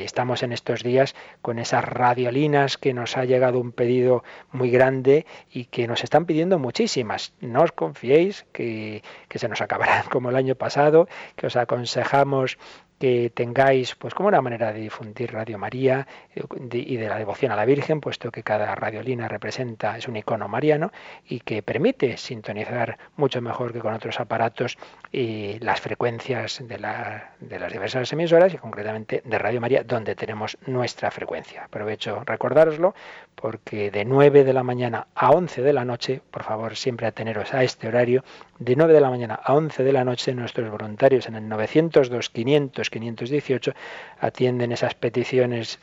estamos 0.05 0.43
en 0.43 0.51
estos 0.51 0.83
días 0.83 1.15
con 1.41 1.59
esas 1.59 1.83
radiolinas 1.83 2.77
que 2.77 2.93
nos 2.93 3.17
ha 3.17 3.25
llegado 3.25 3.59
un 3.59 3.71
pedido 3.71 4.23
muy 4.51 4.69
grande 4.69 5.25
y 5.51 5.65
que 5.65 5.87
nos 5.87 6.03
están 6.03 6.25
pidiendo 6.25 6.59
muchísimas. 6.59 7.33
No 7.41 7.63
os 7.63 7.71
confiéis 7.71 8.45
que, 8.53 9.01
que 9.27 9.39
se 9.39 9.49
nos 9.49 9.61
acabarán 9.61 10.03
como 10.11 10.29
el 10.29 10.35
año 10.35 10.55
pasado, 10.55 11.07
que 11.35 11.47
os 11.47 11.55
aconsejamos 11.55 12.57
que 12.99 13.31
tengáis 13.33 13.95
pues 13.95 14.13
como 14.13 14.29
una 14.29 14.41
manera 14.41 14.71
de 14.71 14.79
difundir 14.79 15.33
Radio 15.33 15.57
María 15.57 16.07
eh, 16.35 16.43
y 16.71 16.97
de 16.97 17.09
la 17.09 17.17
devoción 17.17 17.51
a 17.51 17.55
la 17.55 17.65
Virgen, 17.65 18.01
puesto 18.01 18.31
que 18.31 18.43
cada 18.43 18.73
radiolina 18.75 19.27
representa, 19.27 19.97
es 19.97 20.07
un 20.07 20.15
icono 20.15 20.47
mariano 20.47 20.91
y 21.27 21.41
que 21.41 21.61
permite 21.61 22.17
sintonizar 22.17 22.97
mucho 23.17 23.41
mejor 23.41 23.73
que 23.73 23.79
con 23.79 23.93
otros 23.93 24.19
aparatos 24.19 24.77
y 25.11 25.59
las 25.59 25.81
frecuencias 25.81 26.63
de, 26.67 26.79
la, 26.79 27.31
de 27.39 27.59
las 27.59 27.71
diversas 27.71 28.11
emisoras 28.13 28.53
y 28.53 28.57
concretamente 28.57 29.21
de 29.25 29.39
Radio 29.39 29.61
María, 29.61 29.83
donde 29.83 30.15
tenemos 30.15 30.57
nuestra 30.65 31.11
frecuencia. 31.11 31.65
Aprovecho 31.65 32.23
recordároslo 32.25 32.95
porque 33.35 33.91
de 33.91 34.05
9 34.05 34.43
de 34.43 34.53
la 34.53 34.63
mañana 34.63 35.07
a 35.13 35.31
11 35.31 35.61
de 35.61 35.73
la 35.73 35.85
noche, 35.85 36.21
por 36.31 36.43
favor 36.43 36.75
siempre 36.75 37.07
ateneros 37.07 37.53
a 37.53 37.63
este 37.63 37.87
horario, 37.87 38.23
de 38.59 38.75
9 38.75 38.93
de 38.93 39.01
la 39.01 39.09
mañana 39.09 39.39
a 39.43 39.53
11 39.53 39.83
de 39.83 39.91
la 39.91 40.05
noche 40.05 40.33
nuestros 40.33 40.71
voluntarios 40.71 41.27
en 41.27 41.35
el 41.35 41.47
902 41.47 42.29
500 42.29 42.84
518 42.89 43.73
atienden 44.19 44.71
esas 44.71 44.95
peticiones 44.95 45.79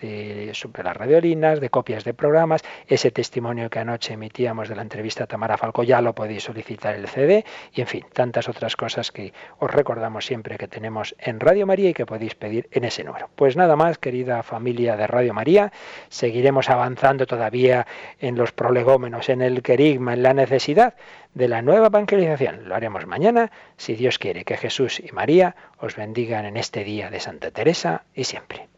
sobre 0.52 0.82
las 0.82 0.96
radiolinas, 0.96 1.60
de 1.60 1.70
copias 1.70 2.04
de 2.04 2.14
programas, 2.14 2.62
ese 2.86 3.10
testimonio 3.10 3.70
que 3.70 3.78
anoche 3.78 4.14
emitíamos 4.14 4.68
de 4.68 4.76
la 4.76 4.82
entrevista 4.82 5.24
a 5.24 5.26
Tamara 5.26 5.56
Falco 5.56 5.82
ya 5.82 6.00
lo 6.00 6.14
podéis 6.14 6.44
solicitar 6.44 6.94
el 6.94 7.08
CD 7.08 7.44
y 7.72 7.80
en 7.80 7.86
fin, 7.86 8.04
tantas 8.12 8.48
otras 8.48 8.76
cosas 8.76 9.10
que 9.12 9.32
os 9.58 9.70
recordamos 9.70 10.26
siempre 10.26 10.58
que 10.58 10.68
tenemos 10.68 11.14
en 11.18 11.40
Radio 11.40 11.66
María 11.66 11.90
y 11.90 11.94
que 11.94 12.06
podéis 12.06 12.34
pedir 12.34 12.68
en 12.72 12.84
ese 12.84 13.04
número. 13.04 13.30
Pues 13.34 13.56
nada 13.56 13.76
más, 13.76 13.98
querida 13.98 14.42
familia 14.42 14.96
de 14.96 15.06
Radio 15.06 15.34
María, 15.34 15.72
seguiremos 16.08 16.70
avanzando 16.70 17.26
todavía 17.26 17.86
en 18.20 18.36
los 18.36 18.52
prolegómenos, 18.52 19.28
en 19.28 19.42
el 19.42 19.62
querigma, 19.62 20.14
en 20.14 20.22
la 20.22 20.34
necesidad 20.34 20.94
de 21.34 21.48
la 21.48 21.62
nueva 21.62 21.86
evangelización. 21.86 22.68
Lo 22.68 22.74
haremos 22.74 23.06
mañana, 23.06 23.50
si 23.76 23.94
Dios 23.94 24.18
quiere. 24.18 24.44
Que 24.44 24.56
Jesús 24.56 25.00
y 25.00 25.12
María 25.12 25.56
os 25.78 25.96
bendigan 25.96 26.44
en 26.44 26.56
este 26.56 26.84
día 26.84 27.10
de 27.10 27.20
Santa 27.20 27.50
Teresa 27.50 28.04
y 28.14 28.24
siempre. 28.24 28.68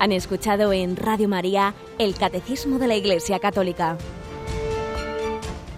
Han 0.00 0.12
escuchado 0.12 0.72
en 0.72 0.96
Radio 0.96 1.28
María 1.28 1.74
el 1.98 2.14
Catecismo 2.14 2.78
de 2.78 2.86
la 2.86 2.94
Iglesia 2.94 3.40
Católica 3.40 3.98